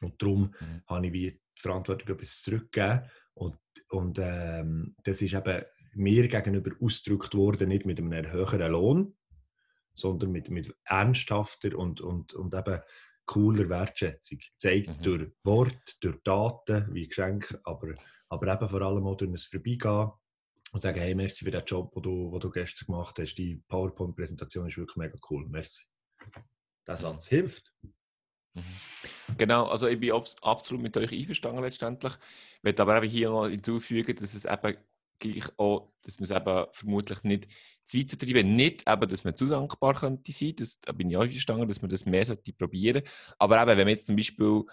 Und 0.00 0.22
darum 0.22 0.54
mhm. 0.60 0.82
habe 0.86 1.06
ich 1.06 1.12
wie 1.12 1.30
die 1.30 1.60
Verantwortung 1.60 2.14
etwas 2.14 2.42
zurückgegeben. 2.42 3.10
Und, 3.34 3.58
und 3.90 4.18
ähm, 4.20 4.94
das 5.04 5.22
ist 5.22 5.34
eben 5.34 5.62
mir 5.94 6.28
gegenüber 6.28 6.72
ausgedrückt 6.80 7.34
worden, 7.34 7.68
nicht 7.68 7.86
mit 7.86 7.98
einem 7.98 8.30
höheren 8.30 8.72
Lohn, 8.72 9.16
sondern 9.94 10.30
mit, 10.30 10.50
mit 10.50 10.74
ernsthafter 10.84 11.76
und, 11.76 12.00
und, 12.00 12.34
und 12.34 12.54
eben 12.54 12.80
cooler 13.26 13.68
Wertschätzung. 13.68 14.38
Zeigt 14.56 15.00
mhm. 15.00 15.02
durch 15.02 15.32
Wort, 15.44 15.96
durch 16.00 16.16
Daten, 16.22 16.92
wie 16.94 17.08
Geschenk, 17.08 17.58
aber, 17.64 17.94
aber 18.28 18.54
eben 18.54 18.68
vor 18.68 18.82
allem 18.82 19.06
auch 19.06 19.16
durch 19.16 19.30
ein 19.30 19.38
Vorbeigehen 19.38 20.10
und 20.72 20.80
sagen, 20.80 21.00
hey, 21.00 21.14
merci 21.14 21.44
für 21.44 21.50
den 21.50 21.64
Job, 21.64 21.92
den 21.92 22.02
du, 22.02 22.30
den 22.30 22.40
du 22.40 22.50
gestern 22.50 22.86
gemacht 22.86 23.18
hast. 23.18 23.34
Die 23.34 23.62
PowerPoint-Präsentation 23.68 24.68
ist 24.68 24.76
wirklich 24.76 24.96
mega 24.96 25.18
cool. 25.30 25.46
Merci. 25.48 25.86
Der 26.88 26.96
Satz 26.96 27.28
hilft. 27.28 27.72
Mhm. 28.54 28.64
Genau, 29.36 29.66
also 29.66 29.86
ich 29.86 30.00
bin 30.00 30.10
absolut 30.42 30.82
mit 30.82 30.96
euch 30.96 31.12
einverstanden 31.12 31.62
letztendlich. 31.62 32.14
Ich 32.56 32.62
möchte 32.62 32.82
aber 32.82 32.96
eben 32.96 33.08
hier 33.08 33.30
noch 33.30 33.46
hinzufügen, 33.46 34.16
dass 34.16 34.34
es 34.34 34.46
eben 34.46 34.78
gleich 35.18 35.44
auch, 35.58 35.92
dass 36.02 36.18
man 36.18 36.30
es 36.30 36.36
eben 36.36 36.66
vermutlich 36.72 37.22
nicht 37.24 37.48
zu 37.84 37.98
weit 37.98 38.08
zu 38.08 38.18
treiben. 38.18 38.56
Nicht 38.56 38.88
eben, 38.88 39.08
dass 39.08 39.24
man 39.24 39.36
zu 39.36 39.46
dankbar 39.46 39.94
könnte 39.94 40.32
sein, 40.32 40.54
das, 40.56 40.80
da 40.80 40.92
bin 40.92 41.10
ich 41.10 41.16
auch 41.16 41.28
verstanden, 41.28 41.68
dass 41.68 41.82
man 41.82 41.90
das 41.90 42.06
mehr 42.06 42.24
sollte 42.24 42.52
probieren. 42.52 43.02
Aber 43.38 43.60
eben, 43.60 43.68
wenn 43.68 43.78
man 43.78 43.88
jetzt 43.88 44.06
zum 44.06 44.16
Beispiel 44.16 44.64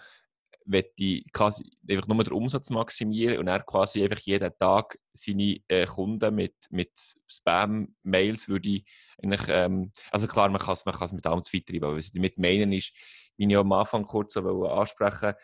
möchte 0.66 1.22
quasi 1.32 1.70
einfach 1.88 2.06
nur 2.08 2.24
den 2.24 2.32
Umsatz 2.32 2.70
maximieren 2.70 3.38
und 3.38 3.48
er 3.48 3.62
quasi 3.62 4.02
einfach 4.02 4.18
jeden 4.18 4.52
Tag 4.58 4.98
seine 5.12 5.60
äh, 5.68 5.86
Kunden 5.86 6.34
mit, 6.34 6.54
mit 6.70 6.92
Spam-Mails 7.30 8.48
würde 8.48 8.68
ich 8.68 8.84
eigentlich, 9.22 9.42
ähm, 9.48 9.92
also 10.10 10.26
klar, 10.26 10.48
man 10.48 10.60
kann 10.60 10.74
es 10.74 10.84
man 10.84 10.96
mit 11.12 11.26
allem 11.26 11.42
zu 11.42 11.58
treiben, 11.60 11.84
aber 11.84 11.96
was 11.96 12.06
ich 12.06 12.12
damit 12.12 12.38
meinen 12.38 12.72
ist, 12.72 12.92
wie 13.36 13.46
ich 13.46 13.56
am 13.56 13.72
Anfang 13.72 14.04
kurz 14.04 14.34
so 14.34 14.66
ansprechen 14.66 15.34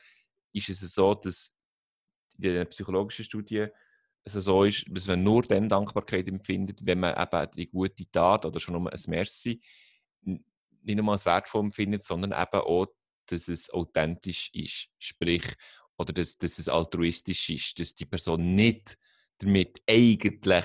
ist 0.52 0.68
es 0.68 0.94
so, 0.94 1.14
dass 1.14 1.54
in 2.38 2.54
der 2.54 2.64
psychologischen 2.66 3.24
Studie 3.24 3.68
es 4.24 4.34
so 4.34 4.64
ist, 4.64 4.84
dass 4.88 5.06
man 5.06 5.22
nur 5.22 5.42
dann 5.42 5.68
Dankbarkeit 5.68 6.28
empfindet, 6.28 6.80
wenn 6.82 7.00
man 7.00 7.16
eben 7.16 7.50
die 7.56 7.68
gute 7.68 8.10
Tat 8.10 8.44
oder 8.44 8.60
schon 8.60 8.74
nur 8.74 8.92
ein 8.92 9.00
Merci 9.06 9.60
nicht 10.84 10.96
nur 10.96 11.12
als 11.12 11.26
wertvoll 11.26 11.62
empfindet, 11.62 12.04
sondern 12.04 12.32
eben 12.32 12.62
auch, 12.62 12.86
dass 13.32 13.48
es 13.48 13.70
authentisch 13.70 14.50
ist. 14.52 14.88
Sprich, 14.98 15.44
oder 15.96 16.12
dass, 16.12 16.38
dass 16.38 16.58
es 16.58 16.68
altruistisch 16.68 17.50
ist, 17.50 17.78
dass 17.78 17.94
die 17.94 18.06
Person 18.06 18.54
nicht 18.54 18.98
damit 19.38 19.82
eigentlich 19.88 20.64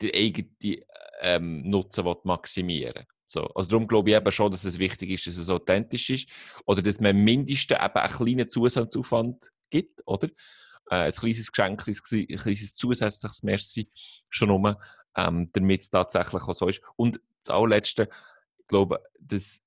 den 0.00 0.14
eigenen 0.14 0.84
ähm, 1.20 1.62
Nutzen 1.62 2.04
maximieren 2.24 2.94
will. 2.94 3.06
So, 3.26 3.46
also 3.48 3.68
darum 3.68 3.86
glaube 3.86 4.10
ich 4.10 4.16
eben 4.16 4.32
schon, 4.32 4.50
dass 4.50 4.64
es 4.64 4.78
wichtig 4.78 5.10
ist, 5.10 5.26
dass 5.26 5.36
es 5.36 5.50
authentisch 5.50 6.08
ist 6.08 6.28
oder 6.64 6.80
dass 6.80 7.00
man 7.00 7.16
mindestens 7.16 7.76
eben 7.76 7.94
einen 7.94 8.12
kleinen 8.12 8.48
Zusatzaufwand 8.48 9.50
gibt, 9.70 10.00
oder? 10.06 10.28
Äh, 10.90 10.96
ein 10.96 11.12
kleines 11.12 11.52
Geschenk, 11.52 11.86
ein 11.86 11.94
kleines 11.94 12.74
zusätzliches 12.74 13.42
Merci 13.42 13.90
schon 14.30 14.50
um, 14.50 14.74
ähm, 15.14 15.50
damit 15.52 15.82
es 15.82 15.90
tatsächlich 15.90 16.42
auch 16.42 16.54
so 16.54 16.68
ist. 16.68 16.80
Und 16.96 17.20
das 17.42 17.54
allerletzte, 17.54 18.08
ich 18.58 18.66
glaube, 18.66 19.02
das, 19.20 19.60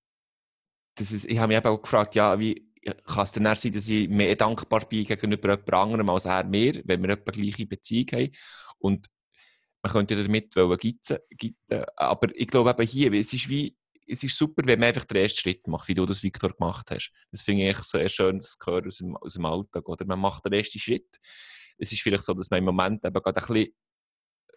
das 1.01 1.11
ist, 1.11 1.25
ich 1.25 1.37
habe 1.37 1.47
mich 1.47 1.57
eben 1.57 1.67
auch 1.67 1.81
gefragt, 1.81 2.15
ja, 2.15 2.39
wie 2.39 2.71
kann 3.05 3.23
es 3.23 3.31
denn 3.31 3.43
sein, 3.55 3.73
dass 3.73 3.87
ich 3.87 4.09
mehr 4.09 4.35
dankbar 4.35 4.87
bin 4.87 5.05
gegenüber 5.05 5.49
jemand 5.49 5.73
anderem 5.73 6.09
als 6.09 6.25
er 6.25 6.43
mir, 6.43 6.81
wenn 6.85 7.01
wir 7.03 7.11
etwa 7.11 7.31
gleiche 7.31 7.65
Beziehung 7.65 8.07
haben. 8.11 8.31
Und 8.79 9.07
man 9.83 9.91
könnte 9.91 10.15
damit 10.15 10.53
gitzen, 10.79 11.17
aber 11.95 12.35
ich 12.35 12.47
glaube 12.47 12.69
eben 12.69 12.87
hier, 12.87 13.13
es 13.13 13.33
ist 13.33 13.49
wie, 13.49 13.75
es 14.07 14.23
ist 14.23 14.37
super, 14.37 14.63
wenn 14.65 14.79
man 14.79 14.89
einfach 14.89 15.05
den 15.05 15.17
ersten 15.17 15.39
Schritt 15.39 15.67
macht, 15.67 15.87
wie 15.87 15.93
du 15.93 16.05
das, 16.05 16.21
Victor, 16.21 16.51
gemacht 16.51 16.91
hast. 16.91 17.11
Das 17.31 17.41
finde 17.41 17.69
ich 17.69 17.77
sehr 17.77 18.09
schön, 18.09 18.37
das 18.37 18.59
gehört 18.59 18.85
aus 18.85 19.03
aus 19.21 19.33
dem 19.33 19.45
Alltag. 19.45 19.87
Oder? 19.87 20.05
Man 20.05 20.19
macht 20.19 20.45
den 20.45 20.53
ersten 20.53 20.79
Schritt. 20.79 21.19
Es 21.77 21.91
ist 21.91 22.01
vielleicht 22.01 22.23
so, 22.23 22.33
dass 22.33 22.49
man 22.49 22.59
im 22.59 22.65
Moment 22.65 23.03
eben 23.03 23.13
gerade 23.13 23.41
ein 23.41 23.47
bisschen 23.47 23.73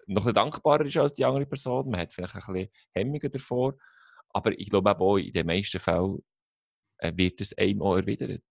noch 0.07 0.27
ein 0.27 0.35
dankbarer 0.35 0.85
ist 0.85 0.97
als 0.97 1.15
die 1.15 1.25
andere 1.25 1.47
Person. 1.47 1.89
Man 1.89 2.01
hat 2.01 2.13
vielleicht 2.13 2.35
ein 2.35 2.53
bisschen 2.53 2.69
Hemmungen 2.93 3.33
davor. 3.33 3.75
Aber 4.31 4.59
ich 4.59 4.69
glaube 4.69 4.99
auch, 4.99 5.17
in 5.17 5.33
den 5.33 5.47
meisten 5.47 5.81
Fällen 5.81 6.19
wird 7.01 7.41
es 7.41 7.57
einem 7.57 7.83
auch 7.83 7.97
erwidert. 7.97 8.45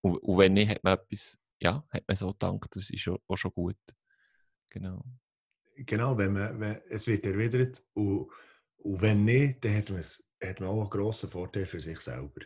Und, 0.00 0.16
und, 0.18 0.38
wenn 0.38 0.52
nicht, 0.54 0.70
hat 0.70 0.84
man 0.84 0.94
etwas, 0.94 1.38
ja, 1.60 1.86
hat 1.90 2.04
man 2.06 2.16
so 2.16 2.32
gedankt, 2.32 2.76
das 2.76 2.90
ist 2.90 3.08
auch 3.08 3.36
schon 3.36 3.52
gut. 3.52 3.78
Genau. 4.70 5.04
Genau, 5.76 6.16
wenn 6.16 6.32
man, 6.32 6.60
wenn, 6.60 6.80
es 6.88 7.06
wird 7.06 7.26
erwidert 7.26 7.82
und, 7.94 8.28
und 8.78 9.02
wenn 9.02 9.24
nicht, 9.24 9.64
dann 9.64 9.76
hat 9.76 9.90
man, 9.90 9.98
es, 9.98 10.30
hat 10.42 10.60
man 10.60 10.68
auch 10.68 10.80
einen 10.82 10.90
grossen 10.90 11.28
Vorteil 11.28 11.66
für 11.66 11.80
sich 11.80 12.00
selber. 12.00 12.42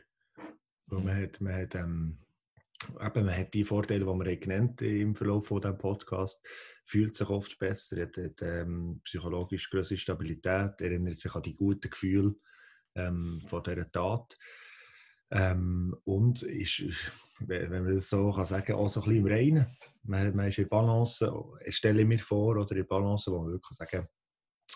Man 0.86 1.04
mhm. 1.04 1.22
hat, 1.22 1.40
man 1.40 1.54
hat, 1.54 1.74
ähm, 1.74 2.18
eben, 3.00 3.24
man 3.26 3.36
hat 3.36 3.52
die 3.52 3.64
Vorteile, 3.64 4.04
die 4.04 4.06
wir 4.06 4.36
genannt 4.36 4.80
im 4.82 5.14
Verlauf 5.14 5.48
von 5.48 5.60
diesem 5.60 5.76
Podcast, 5.76 6.40
fühlt 6.84 7.14
sich 7.14 7.28
oft 7.28 7.58
besser, 7.58 8.02
hat, 8.02 8.16
hat 8.16 8.40
ähm, 8.42 9.00
psychologisch 9.04 9.68
größere 9.68 9.98
Stabilität, 9.98 10.80
erinnert 10.80 11.16
sich 11.16 11.34
an 11.34 11.42
die 11.42 11.56
guten 11.56 11.90
Gefühle 11.90 12.34
ähm, 12.94 13.42
von 13.46 13.62
dieser 13.62 13.90
Tat. 13.90 14.38
Ähm, 15.30 15.96
und 16.04 16.42
ist, 16.42 16.82
wenn 17.40 17.70
man 17.70 17.94
das 17.94 18.08
so 18.08 18.30
kann 18.32 18.44
sagen 18.44 18.74
auch 18.74 18.88
so 18.88 19.00
ein 19.00 19.08
bisschen 19.08 19.26
im 19.26 19.32
Reinen. 19.32 19.66
Man, 20.02 20.34
man 20.34 20.48
ist 20.48 20.58
in 20.58 20.68
Balance, 20.68 21.30
stelle 21.68 22.02
ich 22.02 22.08
mir 22.08 22.18
vor, 22.18 22.56
oder 22.56 22.74
in 22.76 22.86
Balance, 22.86 23.30
wo 23.30 23.42
man 23.42 23.52
wirklich 23.52 23.76
sagen 23.76 24.08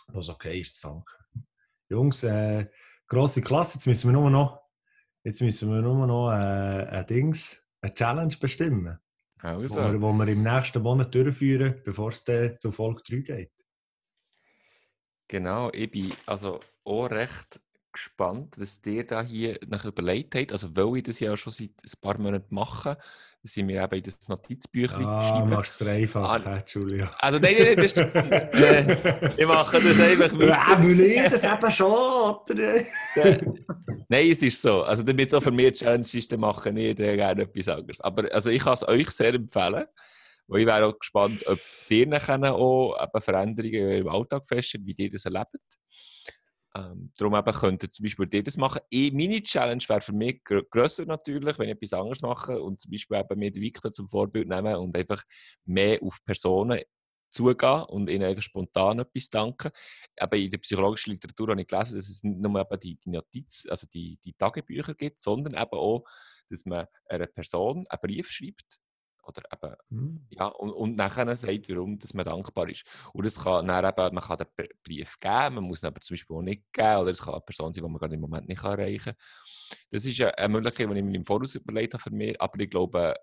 was 0.09 0.29
okay 0.29 0.61
ist, 0.61 0.79
zu 0.79 0.89
danken. 0.89 1.47
Jungs, 1.89 2.23
äh, 2.25 2.67
grosse 3.07 3.43
Klasse, 3.43 3.75
jetzt 3.75 3.87
müssen 3.87 4.11
wir 4.11 4.19
nur 4.19 4.31
noch, 4.31 4.61
jetzt 5.25 5.41
müssen 5.41 5.71
wir 5.71 5.83
nur 5.83 6.07
noch 6.07 6.31
äh, 6.31 6.87
ein 6.87 7.07
Dings, 7.07 7.63
eine 7.81 7.95
Challenge 7.95 8.35
bestimmen. 8.41 8.99
Also. 9.39 9.77
Wo, 9.77 9.93
wir, 9.93 10.03
wo 10.03 10.13
wir 10.13 10.29
im 10.29 10.43
nächsten 10.43 10.83
Monat 10.83 11.15
durchführen, 11.15 11.81
bevor 11.85 12.11
es 12.11 12.25
dann 12.25 12.59
zu 12.59 12.71
Folge 12.73 13.03
3 13.07 13.17
geht. 13.21 13.53
Genau, 15.29 15.71
ich 15.73 15.91
bin 15.91 16.13
also 16.27 16.61
auch 16.85 17.07
recht 17.07 17.61
gespannt, 17.93 18.57
was 18.59 18.81
dir 18.81 19.07
da 19.07 19.23
hier 19.23 19.59
nach 19.67 19.85
überlegt 19.85 20.35
habt. 20.35 20.53
Also, 20.53 20.75
weil 20.75 20.99
ich 20.99 21.03
das 21.05 21.21
ja 21.21 21.37
schon 21.37 21.53
seit 21.53 21.71
ein 21.71 22.01
paar 22.01 22.19
Monaten 22.19 22.55
mache, 22.55 22.99
ich 23.45 23.57
mir 23.65 23.83
eben 23.83 23.95
in 23.97 24.03
das 24.05 24.29
Notizbüchlein 24.29 25.05
ah, 25.05 25.45
machst 25.45 25.81
du 25.81 25.85
es 25.85 25.91
einfach, 25.91 26.47
ah, 26.47 26.65
Julia. 26.67 27.11
Also, 27.19 27.39
nein, 27.39 27.57
nein, 27.59 27.77
das 27.77 27.85
ist, 27.87 27.97
äh, 27.97 29.33
ich 29.37 29.47
mache 29.47 29.81
das 29.81 30.01
einfach 30.01 30.33
weiter. 30.39 30.47
Ja, 30.47 30.83
will 30.83 31.01
ich 31.01 31.23
das 31.23 31.45
eben 31.45 31.71
schon, 31.71 32.37
oder? 32.51 32.85
nein, 34.09 34.31
es 34.31 34.43
ist 34.43 34.63
so. 34.63 34.83
Also, 34.83 35.03
damit 35.03 35.29
es 35.29 35.35
auch 35.35 35.43
für 35.43 35.51
mich 35.51 35.75
Challenge 35.75 36.07
ist, 36.13 36.31
dann 36.31 36.41
mache 36.41 36.71
ich 36.71 36.97
gerne 36.97 37.43
etwas 37.43 37.69
anderes. 37.69 38.01
Aber 38.01 38.33
also, 38.33 38.51
ich 38.51 38.63
kann 38.63 38.75
es 38.75 38.87
euch 38.87 39.11
sehr 39.11 39.35
empfehlen. 39.35 39.87
Weil 40.49 40.61
ich 40.61 40.67
wäre 40.67 40.87
auch 40.87 40.99
gespannt, 40.99 41.47
ob 41.47 41.59
ihr 41.89 42.53
auch 42.53 42.97
Veränderungen 43.21 43.91
im 43.93 44.09
Alltag 44.09 44.47
feststellen, 44.47 44.87
wie 44.87 44.95
ihr 44.99 45.11
das 45.11 45.25
erlebt. 45.25 45.57
Ähm, 46.75 47.13
darum 47.19 47.35
eben 47.35 47.53
könnte 47.53 47.89
zum 47.91 48.05
Beispiel 48.05 48.29
ihr 48.33 48.43
das 48.43 48.57
machen. 48.57 48.81
Ich, 48.89 49.13
meine 49.13 49.43
Challenge 49.43 49.83
wäre 49.87 50.01
für 50.01 50.13
mich 50.13 50.43
gr 50.43 50.63
grösser 50.63 51.05
natürlich, 51.05 51.59
wenn 51.59 51.69
ich 51.69 51.75
etwas 51.75 51.93
anderes 51.93 52.23
mache 52.23 52.63
und 52.63 52.81
zum 52.81 52.91
Beispiel 52.91 53.19
eben 53.19 53.39
mir 53.39 53.53
den 53.53 53.63
Victor 53.63 53.93
zum 53.93 54.09
Vorbild 54.09 54.49
nehmen 54.49 54.77
und 54.77 54.97
einfach 54.97 55.23
mehr 55.67 56.03
auf 56.03 56.19
Personen 56.25 56.81
zugehen 57.29 57.83
und 57.85 58.09
ihnen 58.09 58.25
einfach 58.25 58.43
spontan 58.43 59.01
etwas 59.01 59.29
danken. 59.29 59.71
Aber 60.17 60.37
in 60.37 60.51
der 60.51 60.59
psychologischen 60.59 61.13
Literatur 61.13 61.49
habe 61.49 61.61
ich 61.61 61.67
gelesen, 61.67 61.97
dass 61.97 62.09
es 62.09 62.23
nicht 62.23 62.41
nur 62.41 62.61
eben 62.61 62.81
die, 62.81 62.97
die 62.97 63.11
Notiz, 63.11 63.67
also 63.69 63.87
die, 63.93 64.19
die 64.25 64.33
Tagebücher 64.35 64.95
gibt, 64.95 65.19
sondern 65.19 65.55
eben 65.55 65.79
auch, 65.79 66.05
dass 66.49 66.65
man 66.65 66.87
einer 67.07 67.27
Person 67.27 67.85
einen 67.89 68.01
Brief 68.01 68.31
schreibt 68.31 68.82
oder 69.25 69.43
eben, 69.53 69.75
mhm. 69.91 70.27
ja, 70.31 70.47
und, 70.47 70.71
und 70.71 70.97
nachher 70.97 71.37
sagt, 71.37 71.69
warum 71.69 71.99
dass 71.99 72.15
man 72.15 72.25
dankbar 72.25 72.69
ist. 72.69 72.85
Und 73.13 73.25
das 73.25 73.43
kann 73.43 73.67
dann 73.67 73.85
eben, 73.85 74.15
man 74.15 74.25
kann 74.25 74.39
den 74.39 74.69
Brief 74.83 75.19
geben, 75.21 75.55
man 75.55 75.65
muss 75.65 75.83
ihn 75.83 75.87
aber 75.87 76.01
zum 76.01 76.15
Beispiel 76.15 76.37
auch 76.37 76.43
nicht 76.43 76.73
geben, 76.73 76.97
oder 76.99 77.11
es 77.11 77.23
kann 77.23 77.35
eine 77.35 77.41
Person 77.43 77.73
sein, 77.73 77.85
die 77.85 77.91
man 77.91 77.99
gerade 77.99 78.15
im 78.15 78.21
Moment 78.21 78.49
nicht 78.49 78.63
erreichen 78.63 79.15
kann. 79.15 79.77
Das 79.91 80.05
ist 80.05 80.21
eine 80.21 80.49
Möglichkeit, 80.49 80.91
die 80.91 80.99
ich 80.99 81.05
mir 81.05 81.15
im 81.15 81.25
Voraus 81.25 81.55
überlegt 81.55 81.95
habe 81.95 82.03
für 82.03 82.11
mich, 82.11 82.41
aber 82.41 82.61
ich 82.61 82.71
glaube, 82.71 83.15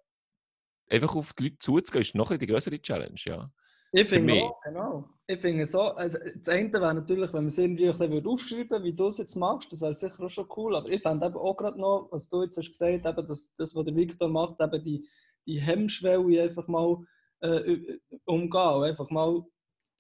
einfach 0.90 1.16
auf 1.16 1.34
die 1.34 1.44
Leute 1.44 1.60
zuzugehen, 1.60 2.02
ist 2.02 2.16
noch 2.16 2.32
ein 2.32 2.40
die 2.40 2.48
größere 2.48 2.82
Challenge, 2.82 3.20
ja. 3.26 3.52
Ich 3.92 4.08
finde 4.08 4.44
auch, 4.44 4.62
genau. 4.62 5.10
Ich 5.26 5.40
finde 5.40 5.66
so, 5.66 5.82
also 5.82 6.20
das 6.36 6.48
eine 6.50 6.72
wäre 6.74 6.94
natürlich, 6.94 7.34
wenn 7.34 7.44
man 7.44 7.48
es 7.48 7.58
irgendwie 7.58 7.90
ein 7.90 7.98
bisschen 7.98 8.28
aufschreiben 8.28 8.70
würde, 8.70 8.84
wie 8.84 8.94
du 8.94 9.08
es 9.08 9.18
jetzt 9.18 9.36
machst, 9.36 9.72
das 9.72 9.82
wäre 9.82 9.94
sicher 9.96 10.24
auch 10.24 10.30
schon 10.30 10.48
cool, 10.56 10.76
aber 10.76 10.90
ich 10.90 11.02
fände 11.02 11.26
eben 11.26 11.38
auch 11.38 11.56
gerade 11.56 11.80
noch, 11.80 12.08
was 12.12 12.30
du 12.30 12.44
jetzt 12.44 12.58
hast 12.58 12.70
gesagt, 12.70 13.06
eben 13.06 13.28
das, 13.28 13.54
das 13.56 13.76
was 13.76 13.86
der 13.86 13.96
Victor 13.96 14.30
macht, 14.30 14.62
eben 14.62 14.84
die, 14.84 15.08
die 15.50 15.60
Hemmschwelle 15.60 16.44
einfach 16.44 16.68
mal 16.68 16.98
äh, 17.42 17.98
umgehen, 18.26 18.84
einfach 18.84 19.10
mal 19.10 19.44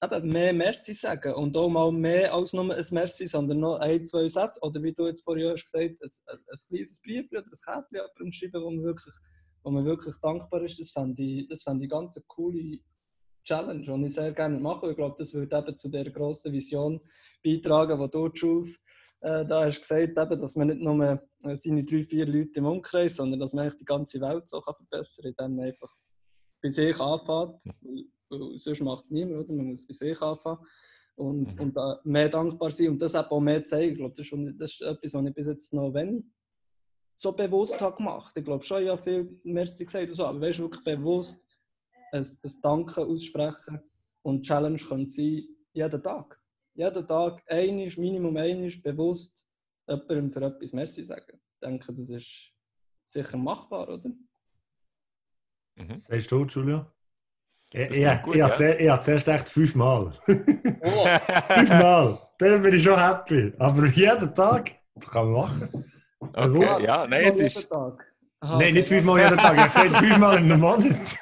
eben 0.04 0.30
mehr 0.30 0.54
Merci 0.54 0.94
sagen 0.94 1.34
und 1.34 1.58
auch 1.58 1.70
mal 1.70 1.92
mehr 1.92 2.34
als 2.34 2.54
nur 2.54 2.74
ein 2.74 2.86
Merci, 2.92 3.26
sondern 3.26 3.60
noch 3.60 3.80
ein, 3.80 4.06
zwei 4.06 4.30
Sätze 4.30 4.62
oder 4.62 4.82
wie 4.84 4.94
du 4.94 5.08
jetzt 5.08 5.24
vorhin 5.24 5.52
hast 5.52 5.66
gesagt, 5.66 6.02
ein, 6.02 6.10
ein, 6.28 6.38
ein 6.38 6.60
kleines 6.68 7.02
Brief 7.02 7.32
oder 7.32 7.42
ein 7.42 7.52
Kärtchen 7.66 7.96
jemandem 7.96 8.32
schreiben, 8.32 8.64
wo 8.64 8.70
man 8.70 8.84
wirklich, 8.84 9.14
wo 9.64 9.72
man 9.72 9.86
wirklich 9.86 10.16
dankbar 10.22 10.62
ist, 10.62 10.80
das 10.80 10.92
fände 10.92 11.22
ich, 11.22 11.48
das 11.48 11.64
fände 11.64 11.84
ich 11.84 11.90
ganz 11.90 12.16
eine 12.16 12.26
coole 12.28 12.80
Challenge, 13.44 13.82
die 13.82 14.06
ich 14.06 14.14
sehr 14.14 14.32
gerne 14.32 14.60
mache. 14.60 14.92
Ich 14.92 14.96
glaube, 14.96 15.16
das 15.18 15.34
würde 15.34 15.58
eben 15.58 15.76
zu 15.76 15.90
der 15.90 16.10
grossen 16.12 16.54
Vision 16.54 17.02
beitragen, 17.44 18.00
die 18.00 18.12
du, 18.12 18.28
Jules, 18.28 18.78
äh, 19.22 19.46
da 19.46 19.66
hast 19.66 19.82
gesagt, 19.82 20.18
eben, 20.18 20.42
dass 20.42 20.56
man 20.56 20.68
nicht 20.68 20.80
nur 20.80 21.04
äh, 21.44 21.56
seine 21.56 21.84
drei, 21.84 22.04
vier 22.04 22.26
Leute 22.26 22.60
im 22.60 22.66
Umkreis, 22.66 23.16
sondern 23.16 23.40
dass 23.40 23.54
man 23.54 23.72
die 23.78 23.86
ganze 23.86 24.22
Welt 24.22 24.48
so 24.48 24.62
kann 24.62 24.76
verbessern 24.76 25.34
kann, 25.36 25.52
indem 25.52 25.56
man 25.58 25.66
einfach 25.66 25.96
bei 26.62 26.70
sich 26.70 27.00
anfängt. 27.00 27.64
Weil, 28.30 28.60
sonst 28.60 28.82
macht 28.82 29.06
es 29.06 29.12
niemand, 29.12 29.46
oder? 29.46 29.54
Man 29.54 29.68
muss 29.68 29.88
bei 29.88 29.94
sich 29.94 30.22
anfangen 30.22 30.60
und, 31.16 31.54
mhm. 31.54 31.62
und 31.62 31.78
uh, 31.78 31.96
mehr 32.04 32.30
dankbar 32.30 32.72
sein 32.72 32.90
und 32.90 33.02
das 33.02 33.16
auch 33.16 33.40
mehr 33.40 33.64
zeigen. 33.66 33.92
Ich 33.92 33.98
glaube, 33.98 34.16
das 34.16 34.26
ist, 34.26 34.60
das 34.60 34.72
ist 34.72 34.82
etwas, 34.82 35.14
was 35.14 35.26
ich 35.26 35.34
bis 35.34 35.48
jetzt 35.48 35.74
noch 35.74 35.94
wenig 35.94 36.24
so 37.18 37.34
bewusst 37.34 37.82
habe 37.82 37.98
gemacht. 37.98 38.32
Ich 38.38 38.46
glaube 38.46 38.64
schon, 38.64 38.88
habe 38.88 39.04
viel 39.04 39.40
Merci 39.44 39.84
gesagt 39.84 40.08
und 40.08 40.16
so, 40.16 40.26
aber 40.26 40.40
weißt 40.40 40.60
du, 40.60 40.64
wirklich 40.64 40.84
bewusst 40.86 41.46
ein, 42.14 42.26
ein 42.26 42.54
Danken 42.62 43.04
aussprechen 43.04 43.82
und 44.22 44.44
Challenge 44.44 44.78
könnte 44.78 45.12
sein, 45.12 45.44
jeden 45.74 46.04
Tag. 46.04 46.39
Jeden 46.80 47.06
Tag, 47.06 47.44
einisch, 47.48 47.98
Minimum 47.98 48.38
einisch, 48.38 48.82
bewusst 48.82 49.46
jemandem 49.86 50.32
für 50.32 50.46
etwas 50.46 50.72
Merci 50.72 51.04
sagen. 51.04 51.34
Ich 51.34 51.60
denke, 51.62 51.92
das 51.92 52.10
ist 52.10 52.54
sicher 53.04 53.36
machbar, 53.36 53.90
oder? 53.90 54.10
Mhm. 55.76 56.00
Sagst 56.00 56.32
du, 56.32 56.46
Julia? 56.46 56.90
Ich, 57.74 57.98
ich, 57.98 58.22
gut, 58.22 58.36
ich, 58.36 58.40
ja? 58.40 58.70
ich 58.80 58.90
habe 58.90 59.04
zuerst 59.04 59.28
echt 59.28 59.50
fünfmal. 59.50 60.18
Oh. 60.82 61.06
fünfmal. 61.54 62.30
Dann 62.38 62.62
bin 62.62 62.74
ich 62.74 62.84
schon 62.84 62.98
happy. 62.98 63.54
Aber 63.60 63.86
jeden 63.88 64.34
Tag 64.34 64.72
das 64.96 65.10
kann 65.12 65.30
man 65.30 65.42
machen. 65.42 65.92
Okay, 66.22 66.86
ja, 66.86 67.06
nein, 67.06 67.26
es 67.26 67.40
ist. 67.42 67.70
Aha, 67.72 68.58
Nein, 68.58 68.74
nicht 68.74 68.88
fünfmal 68.88 69.20
jeden 69.20 69.38
Tag. 69.38 69.54
Ich 69.54 69.60
habe 69.60 69.88
gesagt, 69.90 70.06
fünfmal 70.06 70.38
in 70.38 70.46
einem 70.46 70.62
Monat. 70.62 71.22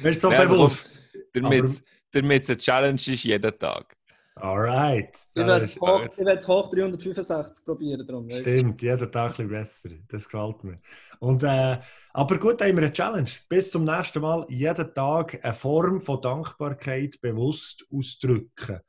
Wärst 0.00 0.22
du 0.22 0.28
so 0.28 0.30
Nein, 0.30 0.48
bewusst? 0.48 1.02
Damit. 1.32 1.82
Damit 2.16 2.42
es 2.44 2.50
eine 2.50 2.58
Challenge 2.58 2.94
ist, 2.94 3.24
jeden 3.24 3.58
Tag. 3.58 3.96
Alright. 4.38 5.16
Ich 5.30 5.36
werde 5.36 5.66
hoch, 5.66 6.04
ich 6.04 6.46
hoch 6.46 6.68
365 6.68 7.64
probieren. 7.64 8.06
Darum, 8.06 8.28
Stimmt, 8.28 8.82
jeden 8.82 9.10
Tag 9.10 9.40
ein 9.40 9.48
bisschen 9.48 9.48
besser. 9.48 9.88
Das 10.08 10.28
gefällt 10.28 10.62
mir. 10.62 10.78
Und, 11.20 11.42
äh, 11.42 11.78
aber 12.12 12.38
gut, 12.38 12.60
haben 12.60 12.76
wir 12.76 12.82
eine 12.84 12.92
Challenge. 12.92 13.30
Bis 13.48 13.70
zum 13.70 13.84
nächsten 13.84 14.20
Mal 14.20 14.44
jeden 14.50 14.92
Tag 14.92 15.38
eine 15.42 15.54
Form 15.54 16.02
von 16.02 16.20
Dankbarkeit 16.20 17.18
bewusst 17.22 17.86
ausdrücken. 17.90 18.80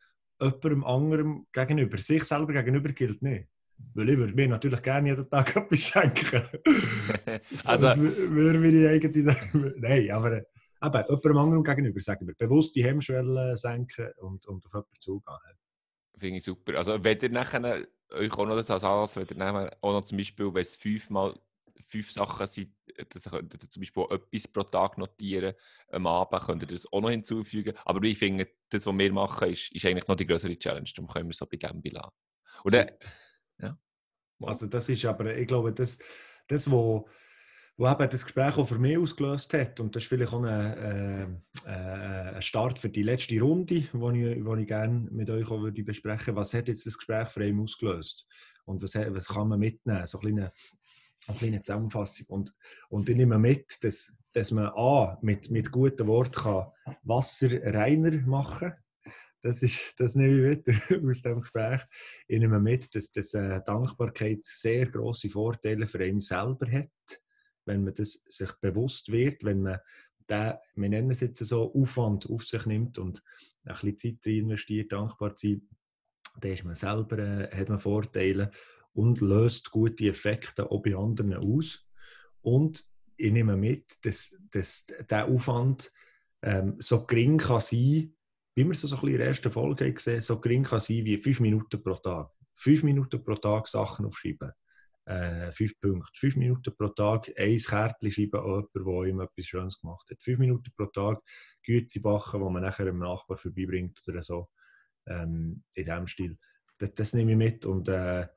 Jemandem 0.42 0.84
anderem 0.84 1.48
gegenüber. 1.54 1.98
Sich 1.98 2.26
selber 2.26 2.52
gegenüber 2.52 2.90
gilt 2.90 3.22
nicht. 3.22 3.48
Weil 3.94 4.10
ich 4.10 4.18
würde 4.18 4.34
mir 4.34 4.50
natürlich 4.50 4.82
gerne 4.82 5.10
jeden 5.10 5.30
Tag 5.30 5.56
etwas 5.56 5.80
schenken. 5.80 6.42
also... 7.64 7.88
würde 7.96 8.60
mir 8.60 8.90
eigentlich... 8.90 9.26
Nein, 9.78 10.12
aber 10.12 10.34
äh, 10.34 10.44
eben, 10.84 11.04
jemandem 11.08 11.38
anderen 11.38 11.64
gegenüber, 11.64 12.00
sagen 12.00 12.28
wir, 12.28 12.36
bewusst 12.36 12.76
die 12.76 12.84
Hemmschwelle 12.84 13.58
senken 13.58 14.12
und, 14.18 14.46
und 14.46 14.66
auf 14.66 14.74
jemanden 14.74 15.00
zugehen. 15.00 15.38
Finde 16.18 16.38
ich 16.38 16.44
super. 16.44 16.78
Also 16.78 17.04
wenn 17.04 17.20
ihr 17.20 17.30
nachher 17.30 17.88
euch 18.12 18.34
auch 18.34 18.46
noch 18.46 18.56
das 18.56 18.72
als 18.72 18.84
Anlass, 18.84 19.16
wenn 19.16 19.40
ihr 19.40 19.78
auch 19.82 19.94
noch 19.94 20.06
zum 20.06 20.18
Beispiel, 20.18 20.54
wenn 20.54 20.62
es 20.62 20.76
fünfmal 20.76 21.40
fünf 21.88 22.12
Sachen 22.12 22.48
sind, 22.48 22.74
dass 23.10 23.26
ihr 23.26 23.70
zum 23.70 23.82
Beispiel 23.82 24.04
etwas 24.10 24.48
pro 24.48 24.64
Tag 24.64 24.98
notieren 24.98 25.54
am 25.90 26.08
Abend, 26.08 26.42
könnt 26.42 26.64
ihr 26.64 26.68
das 26.68 26.92
auch 26.92 27.02
noch 27.02 27.10
hinzufügen. 27.10 27.76
Aber 27.86 28.04
ich 28.04 28.18
finde, 28.18 28.48
das, 28.70 28.86
was 28.86 28.98
wir 28.98 29.14
machen, 29.14 29.50
ist, 29.50 29.72
ist 29.74 29.86
eigentlich 29.86 30.08
noch 30.08 30.16
die 30.16 30.26
größere 30.26 30.58
Challenge. 30.58 30.90
Darum 30.96 31.10
können 31.10 31.28
wir 31.28 31.32
es 31.32 31.38
so 31.38 31.46
bei 31.46 31.58
dem 31.58 31.82
belassen. 31.82 32.12
Oder, 32.64 32.92
ja. 33.60 33.78
Also 34.42 34.68
das 34.68 34.90
ist 34.90 35.06
aber, 35.06 35.36
ich 35.36 35.48
glaube, 35.48 35.74
das, 35.74 35.98
das 36.48 36.70
wo, 36.70 37.08
wo 37.78 37.88
eben 37.88 38.10
das 38.10 38.24
Gespräch 38.24 38.58
auch 38.58 38.68
für 38.68 38.80
mich 38.80 38.98
ausgelöst 38.98 39.54
hat, 39.54 39.80
und 39.80 39.96
das 39.96 40.04
ist 40.04 40.10
vielleicht 40.10 40.34
auch 40.34 40.44
ein, 40.44 40.50
äh, 40.78 41.24
äh, 41.66 42.36
ein 42.36 42.42
Start 42.42 42.80
für 42.80 42.90
die 42.90 43.04
letzte 43.04 43.40
Runde, 43.40 43.76
die 43.76 43.86
ich, 43.86 44.46
wo 44.46 44.56
ich 44.56 44.68
gerne 44.68 45.08
mit 45.12 45.30
euch 45.30 45.50
auch 45.50 45.62
würde 45.62 45.84
besprechen 45.84 46.36
Was 46.36 46.54
hat 46.54 46.68
jetzt 46.68 46.88
das 46.88 46.98
Gespräch 46.98 47.28
für 47.28 47.46
ihn 47.46 47.60
ausgelöst? 47.60 48.26
Und 48.66 48.82
was, 48.82 48.96
was 48.96 49.28
kann 49.28 49.48
man 49.48 49.60
mitnehmen? 49.60 50.08
So 50.08 50.20
eine 50.20 50.32
kleine, 50.32 50.52
eine 51.28 51.38
kleine 51.38 51.62
Zusammenfassung. 51.62 52.26
Und, 52.30 52.54
und 52.90 53.10
ich 53.10 53.16
nehme 53.16 53.38
mit, 53.38 53.84
dass, 53.84 54.18
dass 54.34 54.52
man 54.52 54.72
A, 54.76 55.20
mit, 55.22 55.52
mit 55.52 55.72
guten 55.72 56.08
Worten 56.08 56.32
kann 56.32 56.68
Wasser 57.04 57.50
reiner 57.74 58.12
machen 58.26 58.70
kann 58.70 58.78
das, 59.44 59.62
ist, 59.62 59.94
das 60.00 60.16
nehme 60.16 60.52
ich 60.52 60.66
mit 60.68 60.68
aus 61.10 61.22
dem 61.22 61.42
Gespräch. 61.42 61.82
Ich 62.28 62.40
nehme 62.40 62.60
mit, 62.60 62.94
dass, 62.94 63.12
dass 63.12 63.34
äh, 63.34 63.62
Dankbarkeit 63.64 64.44
sehr 64.44 64.88
große 64.88 65.30
Vorteile 65.30 65.86
für 65.86 66.04
einen 66.04 66.20
selber 66.20 66.70
hat, 66.72 66.90
wenn 67.68 67.84
man 67.84 67.93
das 67.93 68.24
sich 68.28 68.51
bewusst 68.61 69.11
wird, 69.11 69.43
wenn 69.43 69.61
man 69.61 69.80
den, 70.30 70.53
wir 70.76 70.89
nennen 70.89 71.11
es 71.11 71.22
jetzt 71.22 71.43
so, 71.43 71.74
Aufwand 71.74 72.30
auf 72.30 72.43
sich 72.43 72.65
nimmt 72.65 72.97
und 72.97 73.22
ein 73.63 73.74
bisschen 73.74 73.97
Zeit 73.97 74.26
rein 74.26 74.36
investiert, 74.36 74.91
dankbar 74.91 75.36
zu 75.36 75.47
sein, 75.47 75.70
dann 76.39 76.51
ist 76.51 76.63
man 76.65 76.76
selber, 76.76 77.18
äh, 77.18 77.55
hat 77.55 77.70
man 77.70 77.80
Vorteile 77.80 78.51
und 78.93 79.22
löst 79.22 79.72
gute 79.72 80.07
Effekte 80.07 80.70
auch 80.70 80.82
bei 80.82 80.95
anderen 80.95 81.36
aus. 81.36 81.86
Und 82.41 82.84
ich 83.15 83.32
nehme 83.32 83.57
mit, 83.57 84.05
dass, 84.05 84.38
dass 84.51 84.86
der 85.09 85.28
Aufwand 85.28 85.91
ähm, 86.41 86.76
so 86.80 87.05
gering 87.05 87.38
kann 87.38 87.59
sein 87.59 88.13
wie 88.57 88.63
wir 88.63 88.72
es 88.72 88.82
so 88.82 88.88
ein 88.88 89.01
bisschen 89.01 89.09
in 89.09 89.18
der 89.20 89.28
ersten 89.28 89.51
Folge 89.51 89.93
gesehen 89.93 90.20
so 90.20 90.41
gering 90.41 90.63
kann 90.63 90.80
sein 90.80 91.05
wie 91.05 91.20
fünf 91.20 91.39
Minuten 91.39 91.82
pro 91.82 91.93
Tag. 91.93 92.32
Fünf 92.55 92.82
Minuten 92.82 93.24
pro 93.24 93.36
Tag 93.36 93.68
Sachen 93.68 94.07
aufschreiben. 94.07 94.51
Äh, 95.08 95.53
fünf 95.53 95.80
Punkte. 95.80 96.12
Fünf 96.20 96.36
Minuten 96.36 96.76
pro 96.76 96.89
Tag 96.89 97.32
ein 97.38 97.58
Kärtchen 97.58 98.12
schreiben 98.12 98.41
an 98.41 98.68
jemanden, 98.76 98.86
der 98.86 99.10
ihm 99.10 99.22
etwas 99.22 99.45
Schönes 99.45 99.80
gemacht 99.80 100.05
hat. 100.12 100.22
Fünf 100.22 100.39
Minuten 100.39 100.70
pro 100.76 100.88
Tag 100.88 101.22
Güte 101.64 102.01
backen, 102.01 102.43
die 102.43 102.51
man 102.51 102.62
nachher 102.62 102.88
einem 102.88 102.99
Nachbar 102.99 103.38
vorbeibringt 103.38 104.01
oder 104.05 104.22
so. 104.22 104.49
Ähm, 105.05 105.64
in 105.76 105.86
diesem 105.86 106.08
Stil. 106.08 106.38
Das, 106.78 106.93
das, 106.93 107.14
nehme 107.14 107.32
ich 107.32 107.38
mit 107.38 107.66
und, 107.66 107.88
äh, 107.88 108.28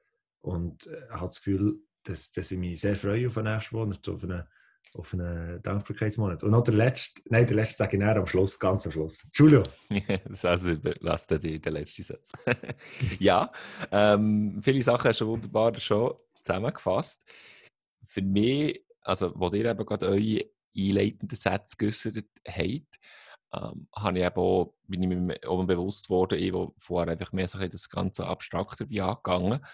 und 0.43 0.87
äh, 0.87 1.09
habe 1.11 1.27
das 1.27 1.43
Gefühl, 1.43 1.81
dass, 2.05 2.31
dass 2.31 2.53
ich 2.53 2.59
mich 2.59 2.81
sehr 2.81 2.95
freue 2.95 3.27
auf 3.27 3.35
den 3.35 3.45
nächsten 3.45 3.75
Monat, 3.77 4.09
auf 4.09 4.23
eine 4.23 4.49
auf 4.95 5.15
einen 5.15 5.63
Dankbarkeitsmonat. 5.63 6.43
Und 6.43 6.51
noch 6.51 6.65
der 6.65 6.75
letzte, 6.75 7.23
nein, 7.27 7.47
der 7.47 7.57
letzte 7.57 7.77
sage 7.77 7.97
ich 7.97 8.03
näher 8.03 8.17
am 8.17 8.27
Schluss, 8.27 8.59
ganz 8.59 8.87
am 8.87 8.93
Schluss. 8.93 9.29
Julio. 9.33 9.63
das 10.29 10.45
also 10.45 10.75
lasst 11.01 11.31
die, 11.43 11.61
den 11.61 11.73
letzten 11.73 12.03
Satz. 12.03 12.33
ja, 13.21 13.53
ähm, 13.93 14.61
viele 14.63 14.83
Sachen 14.83 15.09
hast 15.09 15.21
du 15.21 15.29
wunderbar 15.29 15.79
schon 15.79 16.15
zusammengefasst. 16.43 17.25
Für 18.07 18.23
mich, 18.23 18.85
also 19.03 19.33
wo 19.35 19.49
ihr 19.51 19.67
eben 19.67 19.87
gerade 19.87 20.07
eure 20.07 20.45
einleitenden 20.77 21.37
Sätze 21.37 21.77
geäußert 21.77 22.25
habt, 22.47 22.99
ähm, 23.53 23.89
habe 23.95 24.19
ich 24.19 24.25
eben 24.25 24.37
auch, 24.37 24.75
bin 24.87 25.03
ich 25.03 25.09
mir 25.09 25.41
auch 25.47 25.65
bewusst 25.65 26.09
geworden, 26.09 26.39
ich, 26.39 26.53
wo 26.53 26.75
vorher 26.79 27.13
einfach 27.13 27.33
mehr 27.33 27.49
so 27.49 27.59
das 27.59 27.89
ganze 27.89 28.27
Abstrakte 28.27 28.87
bin 28.87 29.01
angegangen, 29.01 29.65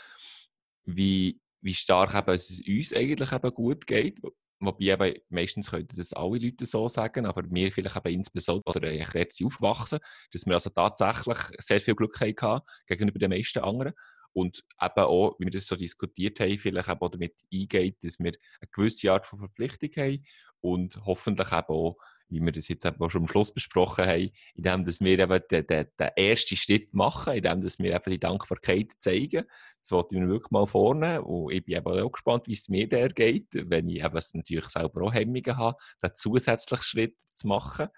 wie, 0.85 1.41
wie 1.61 1.75
stark 1.75 2.14
eben 2.14 2.35
es 2.35 2.62
uns 2.67 2.95
eigentlich 2.95 3.33
eben 3.33 3.55
gut 3.55 3.87
geht, 3.87 4.21
Wobei 4.59 4.85
eben, 4.85 5.19
meistens 5.29 5.71
können 5.71 5.87
das 5.95 6.14
alle 6.14 6.39
Leute 6.39 6.64
so 6.64 6.89
sagen, 6.89 7.27
aber 7.27 7.43
wir 7.51 7.71
vielleicht 7.71 7.97
eben 7.97 8.09
insbesondere, 8.09 8.79
oder 8.79 8.91
ich 8.91 9.09
dort 9.09 9.33
aufgewachsen, 9.45 9.99
dass 10.33 10.47
wir 10.47 10.55
also 10.55 10.71
tatsächlich 10.71 11.39
sehr 11.59 11.81
viel 11.81 11.95
Glück 11.95 12.19
hatten 12.21 12.64
gegenüber 12.87 13.19
den 13.19 13.31
meisten 13.31 13.59
anderen. 13.59 13.93
Und 14.37 14.64
eben 14.82 15.05
auch, 15.05 15.34
wie 15.39 15.47
wir 15.47 15.51
das 15.51 15.66
so 15.66 15.76
diskutiert 15.76 16.41
haben, 16.41 16.59
vielleicht 16.59 16.89
eben 16.89 17.01
auch 17.01 17.09
damit 17.09 17.34
eingeht, 17.51 18.05
dass 18.05 18.18
wir 18.18 18.32
eine 18.32 18.68
gewisse 18.70 19.11
Art 19.11 19.24
von 19.24 19.39
Verpflichtung 19.39 19.89
haben 19.97 20.26
und 20.61 21.01
hoffentlich 21.07 21.53
eben 21.53 21.68
auch 21.68 21.97
wie 22.28 22.41
wir 22.41 22.51
das 22.51 22.66
jetzt 22.66 22.84
eben 22.84 23.09
schon 23.09 23.22
am 23.22 23.28
Schluss 23.28 23.55
besprochen 23.55 24.05
haben, 24.05 24.30
indem 24.57 24.84
dass 24.84 25.01
wir 25.01 25.16
eben 25.16 25.41
den, 25.49 25.66
den, 25.66 25.87
den 25.97 26.09
ersten 26.16 26.57
Schritt 26.57 26.93
machen, 26.93 27.34
indem 27.34 27.61
dass 27.61 27.78
wir 27.78 27.95
eben 27.95 28.11
die 28.11 28.18
Dankbarkeit 28.18 28.93
zeigen. 28.99 29.47
Das 29.80 29.93
wollte 29.93 30.16
ich 30.16 30.20
mir 30.20 30.28
wirklich 30.28 30.51
mal 30.51 30.66
vornehmen 30.66 31.24
und 31.24 31.53
ich 31.53 31.64
bin 31.64 31.76
eben 31.76 31.87
auch 31.87 32.11
gespannt, 32.11 32.49
wie 32.49 32.55
es 32.55 32.68
mir 32.68 32.89
da 32.89 33.07
geht, 33.07 33.47
wenn 33.53 33.89
ich 33.89 34.03
eben 34.03 34.20
natürlich 34.32 34.68
selber 34.68 35.03
auch 35.03 35.14
Hemmungen 35.14 35.57
habe, 35.57 35.78
den 36.03 36.11
zusätzlichen 36.16 36.84
Schritt 36.84 37.16
zu 37.32 37.47
machen. 37.47 37.89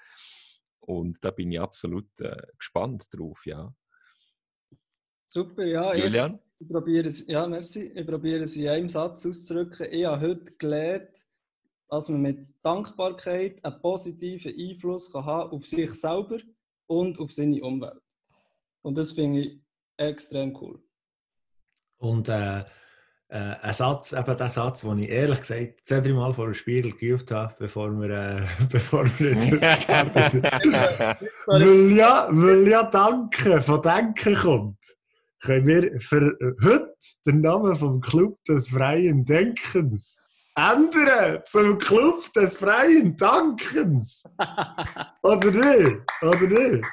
Und 0.81 1.25
da 1.25 1.31
bin 1.31 1.51
ich 1.51 1.61
absolut 1.61 2.09
äh, 2.21 2.37
gespannt 2.59 3.09
drauf, 3.13 3.47
ja. 3.47 3.75
Super, 5.29 5.65
ja. 5.67 5.95
Julian? 5.95 6.33
Ich, 6.33 6.67
ich 6.67 6.69
probiere 6.69 7.09
es, 7.09 7.27
ja, 7.27 7.47
merci. 7.47 7.93
Ich 7.95 8.07
probiere 8.07 8.45
es 8.45 8.57
in 8.57 8.69
einem 8.69 8.89
Satz 8.89 9.27
auszudrücken. 9.27 9.87
Ich 9.91 10.05
habe 10.07 10.27
heute 10.27 10.53
gelernt, 10.53 11.27
dass 11.91 12.09
man 12.09 12.23
mit 12.23 12.47
Dankbarkeit 12.63 13.65
einen 13.65 13.81
positiven 13.81 14.55
Einfluss 14.59 15.13
kann 15.13 15.25
haben 15.25 15.51
auf 15.51 15.67
sich 15.67 15.93
selber 15.93 16.39
und 16.87 17.19
auf 17.19 17.31
seine 17.31 17.63
Umwelt. 17.63 18.01
Und 18.83 18.97
das 18.97 19.13
finde 19.13 19.41
ich 19.41 19.61
extrem 19.99 20.57
cool. 20.61 20.81
Und 21.99 22.29
äh, 22.29 22.61
äh, 22.61 23.57
ein 23.61 23.73
Satz, 23.75 24.13
eben 24.13 24.37
der 24.37 24.49
Satz, 24.49 24.81
den 24.81 24.99
ich 24.99 25.11
ehrlich 25.11 25.41
gesagt 25.41 25.87
zwei, 25.87 26.01
drei 26.01 26.13
Mal 26.13 26.33
vor 26.33 26.47
dem 26.47 26.55
Spiegel 26.55 26.93
geübt 26.93 27.31
habe, 27.31 27.55
bevor 27.59 27.91
wir, 27.91 28.11
äh, 28.11 28.47
bevor 28.71 29.05
wir 29.19 29.33
jetzt 29.33 29.51
gestartet 29.61 30.31
sind. 30.31 30.45
weil, 31.47 31.93
ja, 31.93 32.29
weil 32.31 32.67
ja 32.67 32.85
Danke 32.85 33.61
von 33.61 33.83
Denken 33.83 34.35
kommt, 34.35 34.98
können 35.41 35.67
wir 35.67 36.01
für 36.01 36.37
heute 36.63 36.95
den 37.27 37.41
Namen 37.41 37.77
vom 37.77 38.01
Club 38.01 38.39
des 38.45 38.69
freien 38.69 39.25
Denkens 39.25 40.21
ändern 40.59 41.41
zum 41.45 41.79
Club 41.79 42.33
des 42.35 42.57
freien 42.57 43.17
Dankens. 43.17 44.25
Oder 45.23 45.51
nicht? 45.51 46.03
Oder 46.23 46.47
nicht? 46.47 46.85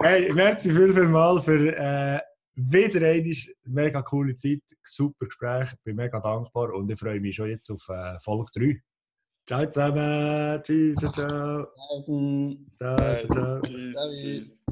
Hey, 0.00 0.32
merci 0.32 0.72
viel, 0.72 0.92
viel 0.92 1.08
mal 1.08 1.40
für 1.42 1.74
äh, 1.74 2.20
wieder 2.54 3.06
eine 3.08 3.34
mega 3.64 4.02
coole 4.02 4.34
Zeit, 4.34 4.62
super 4.84 5.26
Gespräch, 5.26 5.72
bin 5.84 5.96
mega 5.96 6.20
dankbar 6.20 6.74
und 6.74 6.90
ich 6.90 6.98
freue 6.98 7.20
mich 7.20 7.36
schon 7.36 7.48
jetzt 7.48 7.70
auf 7.70 7.88
äh, 7.88 8.18
Folge 8.20 8.50
3. 8.54 8.82
Ciao 9.46 9.66
zusammen, 9.70 10.62
tschüss, 10.62 10.96
ciao. 10.96 11.68
Ciao, 12.76 13.16
ciao. 13.16 13.60
Tschüss, 13.60 13.96
tschüss. 14.20 14.64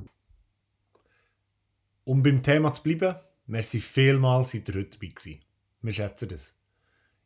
Um 2.09 2.23
beim 2.23 2.41
Thema 2.41 2.73
zu 2.73 2.85
bleiben, 2.85 3.17
merci 3.49 3.81
vielmals, 3.81 4.53
seid 4.53 4.69
ihr 4.69 4.77
heute 4.77 4.91
dabei 4.91 5.09
gewesen. 5.09 5.41
Wir 5.83 5.93
schätzen 5.93 6.29
das. 6.29 6.55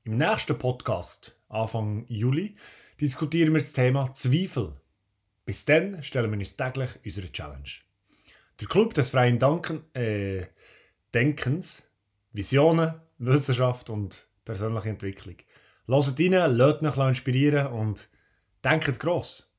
Im 0.04 0.16
nächsten 0.16 0.56
Podcast, 0.58 1.38
Anfang 1.50 2.06
Juli, 2.08 2.56
diskutieren 2.98 3.52
wir 3.52 3.60
das 3.60 3.74
Thema 3.74 4.10
Zweifel. 4.14 4.72
Bis 5.44 5.66
dann 5.66 6.02
stellen 6.02 6.30
wir 6.30 6.38
uns 6.38 6.56
täglich 6.56 6.92
unsere 7.04 7.30
Challenge. 7.30 7.68
Der 8.58 8.68
Club 8.68 8.94
des 8.94 9.10
freien 9.10 9.38
Danken, 9.38 9.84
äh, 9.92 10.46
Denkens, 11.12 11.82
Visionen, 12.32 12.94
Wissenschaft 13.18 13.90
und 13.90 14.26
persönliche 14.46 14.88
Entwicklung. 14.88 15.36
Hört 15.88 16.18
rein, 16.18 16.56
lasst 16.56 16.82
euch 16.82 17.08
inspirieren 17.08 17.66
und 17.66 18.08
denkt 18.64 18.98
gross. 18.98 19.49